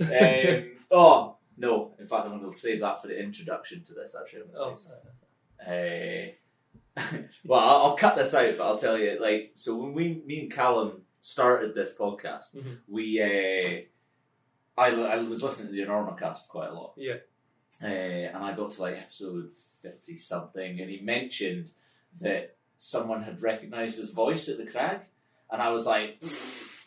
Um, 0.00 0.70
oh 0.90 1.36
no! 1.62 1.94
In 1.98 2.06
fact, 2.06 2.26
I'm 2.26 2.38
going 2.40 2.52
to 2.52 2.58
save 2.58 2.80
that 2.80 3.00
for 3.00 3.08
the 3.08 3.18
introduction 3.18 3.82
to 3.84 3.94
this. 3.94 4.14
Actually, 4.20 4.42
I'm 4.42 4.46
going 4.48 4.58
Oh, 4.58 4.74
to 4.74 4.80
save 4.80 4.92
that. 5.64 6.36
Uh, 7.00 7.02
well, 7.46 7.60
I'll, 7.60 7.82
I'll 7.86 7.96
cut 7.96 8.16
this 8.16 8.34
out, 8.34 8.58
but 8.58 8.66
I'll 8.66 8.78
tell 8.78 8.98
you. 8.98 9.18
Like, 9.20 9.52
so 9.54 9.76
when 9.76 9.94
we, 9.94 10.22
me 10.26 10.40
and 10.40 10.52
Callum 10.52 11.02
started 11.22 11.74
this 11.74 11.92
podcast, 11.94 12.54
Mhm. 12.56 12.78
we, 12.88 13.20
uh, 13.22 14.80
I, 14.80 14.88
I 14.90 15.16
was 15.22 15.42
listening 15.42 15.68
to 15.68 15.72
the 15.72 15.82
Enormocast 15.86 16.48
quite 16.48 16.68
a 16.70 16.74
lot. 16.74 16.92
Yeah. 16.96 17.16
Uh, 17.82 17.86
and 17.86 18.36
I 18.44 18.54
got 18.54 18.70
to 18.72 18.80
like 18.82 18.96
episode 18.96 19.50
fifty 19.82 20.16
something, 20.16 20.80
and 20.80 20.90
he 20.90 21.00
mentioned 21.00 21.72
that 22.20 22.56
someone 22.76 23.22
had 23.22 23.40
recognised 23.42 23.96
his 23.98 24.10
voice 24.10 24.48
at 24.48 24.58
the 24.58 24.66
crag, 24.66 25.00
and 25.50 25.60
I 25.62 25.70
was 25.70 25.86
like, 25.86 26.20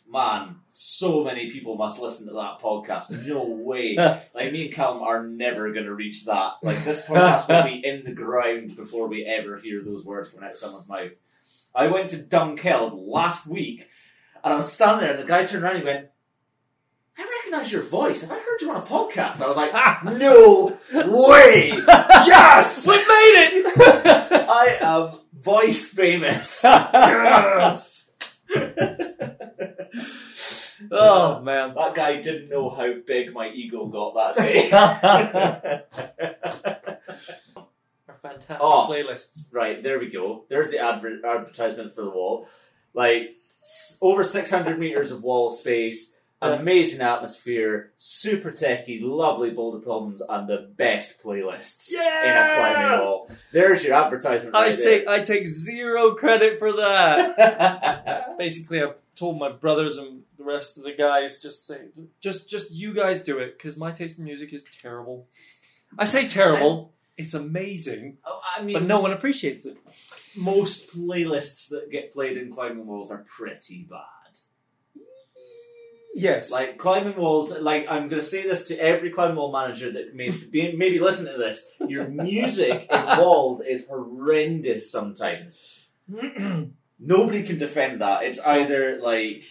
man, 0.07 0.57
so 0.69 1.23
many 1.23 1.49
people 1.51 1.75
must 1.75 1.99
listen 1.99 2.27
to 2.27 2.33
that 2.33 2.59
podcast. 2.61 3.25
No 3.25 3.43
way. 3.49 3.95
like 3.97 4.51
me 4.51 4.65
and 4.65 4.73
Callum 4.73 5.01
are 5.03 5.25
never 5.27 5.71
going 5.73 5.85
to 5.85 5.93
reach 5.93 6.25
that. 6.25 6.53
Like 6.63 6.83
this 6.83 7.01
podcast 7.05 7.47
will 7.47 7.63
be 7.63 7.75
in 7.85 8.03
the 8.03 8.13
ground 8.13 8.75
before 8.75 9.07
we 9.07 9.25
ever 9.25 9.57
hear 9.57 9.83
those 9.83 10.05
words 10.05 10.29
coming 10.29 10.45
out 10.45 10.51
of 10.51 10.57
someone's 10.57 10.87
mouth. 10.87 11.11
I 11.73 11.87
went 11.87 12.11
to 12.11 12.17
Dunkeld 12.17 12.93
last 12.95 13.47
week, 13.47 13.87
and 14.43 14.53
I 14.53 14.57
was 14.57 14.71
standing 14.71 15.01
there, 15.01 15.15
and 15.17 15.23
the 15.23 15.27
guy 15.27 15.45
turned 15.45 15.63
around 15.63 15.75
and 15.77 15.83
he 15.87 15.93
went. 15.93 16.07
I 17.17 17.41
recognise 17.45 17.71
your 17.71 17.81
voice. 17.81 18.21
Have 18.21 18.31
I 18.31 18.35
heard 18.35 18.61
you 18.61 18.69
on 18.71 18.75
a 18.75 18.81
podcast? 18.81 19.41
I 19.41 19.47
was 19.47 19.55
like, 19.55 19.71
ah, 19.73 20.01
no 20.17 20.77
way! 20.93 21.69
Yes! 21.69 22.85
we 22.85 22.93
made 22.97 23.03
it. 23.07 23.75
I 24.49 24.77
am 24.81 25.19
voice 25.33 25.87
famous. 25.87 26.61
yes! 26.63 28.11
oh 30.91 31.41
man. 31.41 31.73
That 31.75 31.95
guy 31.95 32.21
didn't 32.21 32.49
know 32.49 32.69
how 32.69 32.93
big 33.05 33.33
my 33.33 33.49
ego 33.49 33.85
got 33.87 34.35
that 34.35 34.35
day. 34.43 34.69
Our 38.07 38.15
fantastic 38.21 38.57
Oh. 38.61 38.87
playlists. 38.89 39.53
right, 39.53 39.81
there 39.81 39.99
we 39.99 40.09
go. 40.09 40.45
There's 40.49 40.71
the 40.71 40.79
adver- 40.79 41.25
advertisement 41.25 41.93
for 41.95 42.03
the 42.03 42.09
wall. 42.09 42.47
Like, 42.93 43.31
s- 43.61 43.97
over 44.01 44.23
600 44.23 44.79
metres 44.79 45.11
of 45.11 45.23
wall 45.23 45.49
space, 45.49 46.15
Yeah. 46.41 46.53
amazing 46.53 47.01
atmosphere, 47.01 47.91
super 47.97 48.51
techy, 48.51 48.99
lovely 49.01 49.49
boulder 49.51 49.79
problems, 49.79 50.21
and 50.27 50.47
the 50.47 50.69
best 50.75 51.21
playlists 51.23 51.91
in 51.93 51.99
a 52.01 52.53
climbing 52.55 52.99
wall. 52.99 53.29
There's 53.51 53.83
your 53.83 53.95
advertisement 53.95 54.55
I 54.55 54.69
right 54.71 54.79
take 54.79 55.07
I 55.07 55.21
take 55.21 55.47
zero 55.47 56.13
credit 56.13 56.59
for 56.59 56.71
that. 56.73 57.35
it's 58.27 58.35
Basically, 58.37 58.81
I've 58.83 58.93
told 59.15 59.39
my 59.39 59.49
brothers 59.51 59.97
and 59.97 60.23
the 60.37 60.43
rest 60.43 60.77
of 60.77 60.83
the 60.83 60.93
guys 60.93 61.39
just 61.41 61.65
say 61.65 61.87
just 62.21 62.49
just 62.49 62.71
you 62.71 62.93
guys 62.93 63.21
do 63.23 63.39
it 63.39 63.57
because 63.57 63.77
my 63.77 63.91
taste 63.91 64.19
in 64.19 64.25
music 64.25 64.53
is 64.53 64.63
terrible. 64.81 65.27
I 65.97 66.05
say 66.05 66.27
terrible. 66.27 66.91
It's 67.17 67.33
amazing, 67.33 68.17
Oh, 68.25 68.41
I 68.57 68.61
mean, 68.61 68.73
but 68.73 68.83
no 68.83 68.99
one 68.99 69.11
appreciates 69.13 69.65
it. 69.65 69.77
most 70.35 70.89
playlists 70.89 71.69
that 71.69 71.89
get 71.89 72.11
played 72.11 72.35
in 72.35 72.51
climbing 72.51 72.85
walls 72.85 73.09
are 73.09 73.23
pretty 73.25 73.87
bad. 73.89 74.01
Yes. 76.13 76.49
Like 76.51 76.77
climbing 76.77 77.17
walls, 77.17 77.51
like 77.59 77.87
I'm 77.89 78.07
going 78.09 78.21
to 78.21 78.27
say 78.27 78.43
this 78.43 78.63
to 78.69 78.75
every 78.77 79.11
climbing 79.11 79.35
wall 79.37 79.51
manager 79.51 79.91
that 79.91 80.15
may 80.15 80.29
be, 80.29 80.73
maybe 80.75 80.99
listen 80.99 81.25
to 81.25 81.37
this. 81.37 81.65
Your 81.87 82.07
music 82.07 82.87
in 82.89 83.05
walls 83.19 83.61
is 83.61 83.85
horrendous 83.87 84.89
sometimes. 84.91 85.87
Nobody 86.99 87.43
can 87.43 87.57
defend 87.57 88.01
that. 88.01 88.23
It's 88.23 88.39
either 88.39 88.99
like 89.01 89.43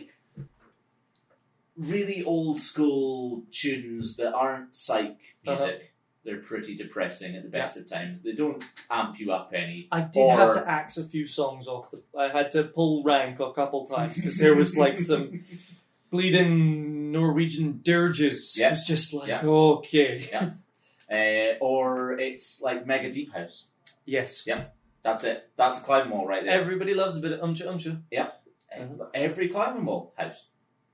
really 1.77 2.23
old 2.25 2.59
school 2.59 3.43
tunes 3.51 4.17
that 4.17 4.33
aren't 4.35 4.75
psych 4.77 5.19
music. 5.47 5.91
They're 6.25 6.39
pretty 6.39 6.75
depressing 6.75 7.37
at 7.37 7.43
the 7.43 7.51
best 7.51 7.77
of 7.77 7.87
times. 7.87 8.23
They 8.23 8.33
don't 8.33 8.65
amp 8.91 9.21
you 9.21 9.31
up 9.31 9.53
any. 9.55 9.89
I 9.93 10.01
did 10.03 10.21
Or- 10.21 10.37
have 10.39 10.55
to 10.55 10.67
axe 10.67 10.97
a 10.97 11.05
few 11.05 11.27
songs 11.27 11.67
off. 11.69 11.91
The, 11.91 12.01
I 12.19 12.31
had 12.31 12.51
to 12.53 12.65
pull 12.65 13.03
rank 13.03 13.41
a 13.41 13.53
couple 13.53 13.87
times 13.87 14.15
because 14.17 14.39
there 14.39 14.55
was 14.55 14.75
like 14.75 14.99
some 15.11 15.45
bleeding 16.11 17.13
Norwegian 17.13 17.81
dirges. 17.83 18.57
Yeah. 18.59 18.69
It 18.69 18.71
was 18.71 18.85
just 18.87 19.13
like 19.13 19.29
Yeah. 19.29 19.43
okay, 19.45 20.31
Uh, 21.13 21.59
or 21.63 22.13
it's 22.19 22.63
like 22.63 22.87
mega 22.87 23.11
deep 23.13 23.35
house. 23.35 23.67
yes. 24.07 24.47
That's 25.05 25.23
it. 25.23 25.51
That's 25.57 25.79
a 25.79 25.83
climbing 25.83 26.11
wall 26.11 26.27
right 26.27 26.43
there. 26.43 26.59
Everybody 26.59 26.95
loves 26.95 27.17
a 27.19 27.21
bit 27.21 27.33
of 27.33 27.41
umcha 27.41 27.67
umcha. 27.67 28.01
Yeah. 28.11 28.31
Mm-hmm. 28.77 29.03
Every 29.13 29.49
climbing 29.49 29.85
wall 29.85 30.15
house. 30.17 30.47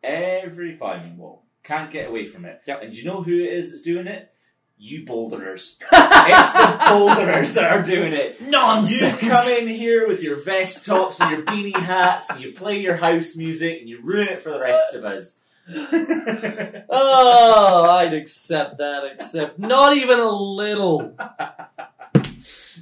Every 0.03 0.77
climbing 0.77 1.17
wall. 1.17 1.45
Can't 1.63 1.91
get 1.91 2.09
away 2.09 2.27
from 2.27 2.45
it. 2.45 2.61
Yep. 2.67 2.83
And 2.83 2.93
do 2.93 2.99
you 2.99 3.05
know 3.05 3.23
who 3.23 3.33
it 3.33 3.53
is 3.53 3.71
that's 3.71 3.83
doing 3.83 4.09
it? 4.09 4.33
You 4.77 5.05
boulderers. 5.05 5.79
it's 5.93 6.53
the 6.53 6.85
boulderers 6.89 7.55
that 7.55 7.71
are 7.71 7.85
doing 7.85 8.13
it. 8.13 8.41
Nonsense. 8.41 9.23
You 9.23 9.31
come 9.31 9.49
in 9.53 9.69
here 9.69 10.09
with 10.09 10.25
your 10.25 10.37
vest 10.37 10.85
tops 10.87 11.21
and 11.21 11.31
your 11.31 11.43
beanie 11.43 11.77
hats 11.77 12.31
and 12.31 12.41
you 12.41 12.53
play 12.53 12.81
your 12.81 12.97
house 12.97 13.37
music 13.37 13.79
and 13.79 13.89
you 13.89 14.01
ruin 14.03 14.29
it 14.29 14.41
for 14.41 14.51
the 14.51 14.61
rest 14.61 14.95
of 14.95 15.05
us. 15.05 15.41
Oh, 16.93 17.85
I'd 17.89 18.15
accept 18.15 18.79
that. 18.79 19.05
Except 19.15 19.59
not 19.59 19.97
even 19.97 20.19
a 20.19 20.31
little. 20.31 21.15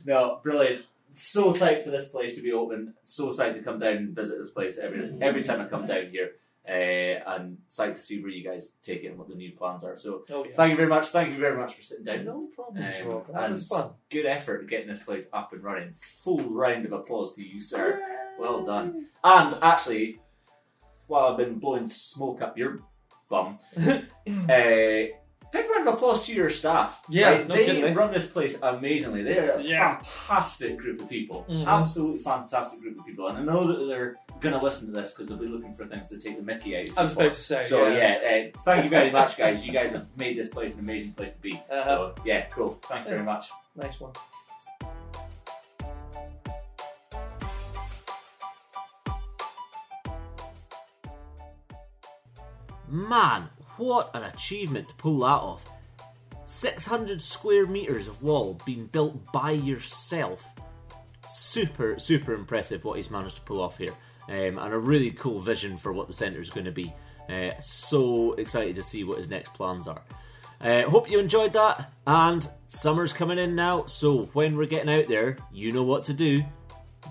no, 0.07 0.41
brilliant. 0.43 0.85
So 1.19 1.51
psyched 1.53 1.83
for 1.85 1.91
this 1.91 2.09
place 2.09 2.37
to 2.37 2.43
be 2.43 2.53
open. 2.53 2.95
So 3.03 3.29
psyched 3.29 3.55
to 3.55 3.63
come 3.63 3.79
down 3.79 3.97
and 3.97 4.17
visit 4.17 4.39
this 4.39 4.51
place 4.51 4.79
every 4.79 5.13
every 5.21 5.43
time 5.43 5.61
I 5.61 5.67
come 5.67 5.87
down 5.87 6.09
here. 6.11 6.33
Uh, 6.69 7.19
and 7.35 7.57
psyched 7.71 7.95
to 7.95 8.01
see 8.01 8.21
where 8.21 8.31
you 8.31 8.45
guys 8.45 8.73
take 8.83 9.03
it 9.03 9.09
and 9.09 9.19
what 9.19 9.27
the 9.29 9.35
new 9.35 9.53
plans 9.53 9.85
are. 9.85 9.97
So 9.97 10.25
Oh 10.31 10.45
yeah. 10.45 10.55
thank 10.55 10.71
you 10.73 10.77
very 10.77 10.89
much. 10.89 11.07
Thank 11.09 11.33
you 11.33 11.39
very 11.39 11.57
much 11.57 11.75
for 11.75 11.81
sitting 11.83 12.05
down. 12.05 12.27
No 12.27 12.49
problem, 12.55 12.85
Um. 12.85 13.23
That 13.33 13.43
and 13.45 13.51
was 13.53 13.67
fun. 13.67 13.93
Good 14.11 14.27
effort 14.27 14.69
getting 14.69 14.87
this 14.89 15.03
place 15.03 15.27
up 15.33 15.53
and 15.55 15.63
running. 15.65 15.95
Full 16.25 16.41
round 16.51 16.85
of 16.85 16.93
applause 16.93 17.35
to 17.37 17.43
you, 17.43 17.59
sir. 17.59 18.01
Well 18.39 18.63
done. 18.65 19.07
And 19.25 19.57
actually, 19.63 20.21
while 21.07 21.29
I've 21.33 21.39
been 21.39 21.59
blowing 21.59 21.87
smoke 21.87 22.43
up 22.43 22.59
your 22.59 22.81
bum, 23.31 23.59
uh, 23.79 25.03
big 25.53 25.67
round 25.71 25.89
of 25.89 25.95
applause 25.95 26.25
to 26.27 26.33
your 26.35 26.51
staff. 26.51 27.01
Yeah, 27.09 27.31
Right? 27.31 27.49
no 27.49 27.55
they 27.55 27.67
kidding, 27.67 27.95
run 27.95 28.13
this 28.13 28.27
place 28.27 28.59
amazingly. 28.63 29.23
They're 29.23 29.53
a 29.57 29.63
Yeah. 29.63 30.01
fantastic 30.03 30.77
group 30.77 31.01
of 31.01 31.09
people. 31.09 31.47
Mhm. 31.49 31.67
Absolutely 31.67 32.19
fantastic 32.21 32.81
group 32.81 32.99
of 32.99 33.07
people. 33.07 33.29
And 33.29 33.39
I 33.39 33.43
know 33.43 33.67
that 33.67 33.87
they're 33.87 34.17
going 34.41 34.55
to 34.55 34.63
listen 34.63 34.87
to 34.87 34.93
this 34.93 35.13
because 35.13 35.29
they'll 35.29 35.39
be 35.39 35.47
looking 35.49 35.73
for 35.75 35.87
things 35.87 36.09
to 36.11 36.19
take 36.19 36.37
the 36.37 36.43
Mickey 36.43 36.77
out. 36.77 36.89
of 36.89 36.99
I 36.99 37.03
was 37.03 37.11
people. 37.13 37.23
about 37.25 37.33
to 37.35 37.41
say. 37.41 37.65
So 37.65 37.89
yeah. 37.89 38.19
yeah, 38.23 38.51
uh, 38.55 38.61
thank 38.65 38.85
you 38.85 38.91
very 38.91 39.11
much, 39.11 39.37
guys. 39.39 39.65
You 39.67 39.73
guys 39.73 39.93
have 39.93 40.07
made 40.17 40.37
this 40.39 40.49
place 40.49 40.75
an 40.75 40.81
amazing 40.81 41.13
place 41.13 41.33
to 41.33 41.41
be. 41.41 41.55
Uh-huh. 41.71 41.83
So 41.85 42.15
yeah, 42.25 42.43
cool. 42.47 42.79
Thank 42.85 43.05
you 43.07 43.11
very 43.13 43.25
much. 43.25 43.51
Nice 43.77 43.99
one. 44.01 44.13
Man, 52.89 53.49
what 53.79 54.11
an 54.15 54.25
achievement 54.25 54.89
to 54.89 54.95
pull 54.95 55.21
that 55.21 55.27
off. 55.27 55.65
600 56.45 57.21
square 57.21 57.67
metres 57.67 58.09
of 58.09 58.23
wall 58.23 58.59
being 58.65 58.87
built 58.87 59.33
by 59.33 59.51
yourself. 59.51 60.45
Super, 61.29 61.99
super 61.99 62.35
impressive 62.35 62.85
what 62.85 62.97
he's 62.97 63.11
managed 63.11 63.37
to 63.37 63.43
pull 63.43 63.61
off 63.61 63.79
here. 63.79 63.93
Um, 64.29 64.59
and 64.59 64.73
a 64.73 64.79
really 64.79 65.11
cool 65.11 65.41
vision 65.41 65.77
for 65.77 65.93
what 65.93 66.07
the 66.07 66.13
centre 66.13 66.41
is 66.41 66.51
going 66.51 66.67
to 66.67 66.73
be. 66.73 66.93
Uh, 67.29 67.51
so 67.59 68.33
excited 68.35 68.77
to 68.77 68.83
see 68.83 69.05
what 69.05 69.19
his 69.19 69.29
next 69.29 69.53
plans 69.55 69.87
are. 69.89 70.03
Uh, 70.61 70.83
hope 70.85 71.11
you 71.11 71.19
enjoyed 71.19 71.53
that. 71.53 71.93
And 72.07 72.49
summer's 72.67 73.13
coming 73.13 73.39
in 73.39 73.55
now, 73.55 73.87
so 73.87 74.31
when 74.33 74.57
we're 74.57 74.67
getting 74.67 74.91
out 74.91 75.09
there, 75.09 75.37
you 75.53 75.73
know 75.73 75.83
what 75.85 76.05
to 76.05 76.15
do. 76.15 76.27
You 76.27 76.45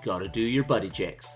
gotta 0.03 0.27
do 0.27 0.41
your 0.41 0.63
buddy 0.63 0.89
checks. 0.89 1.35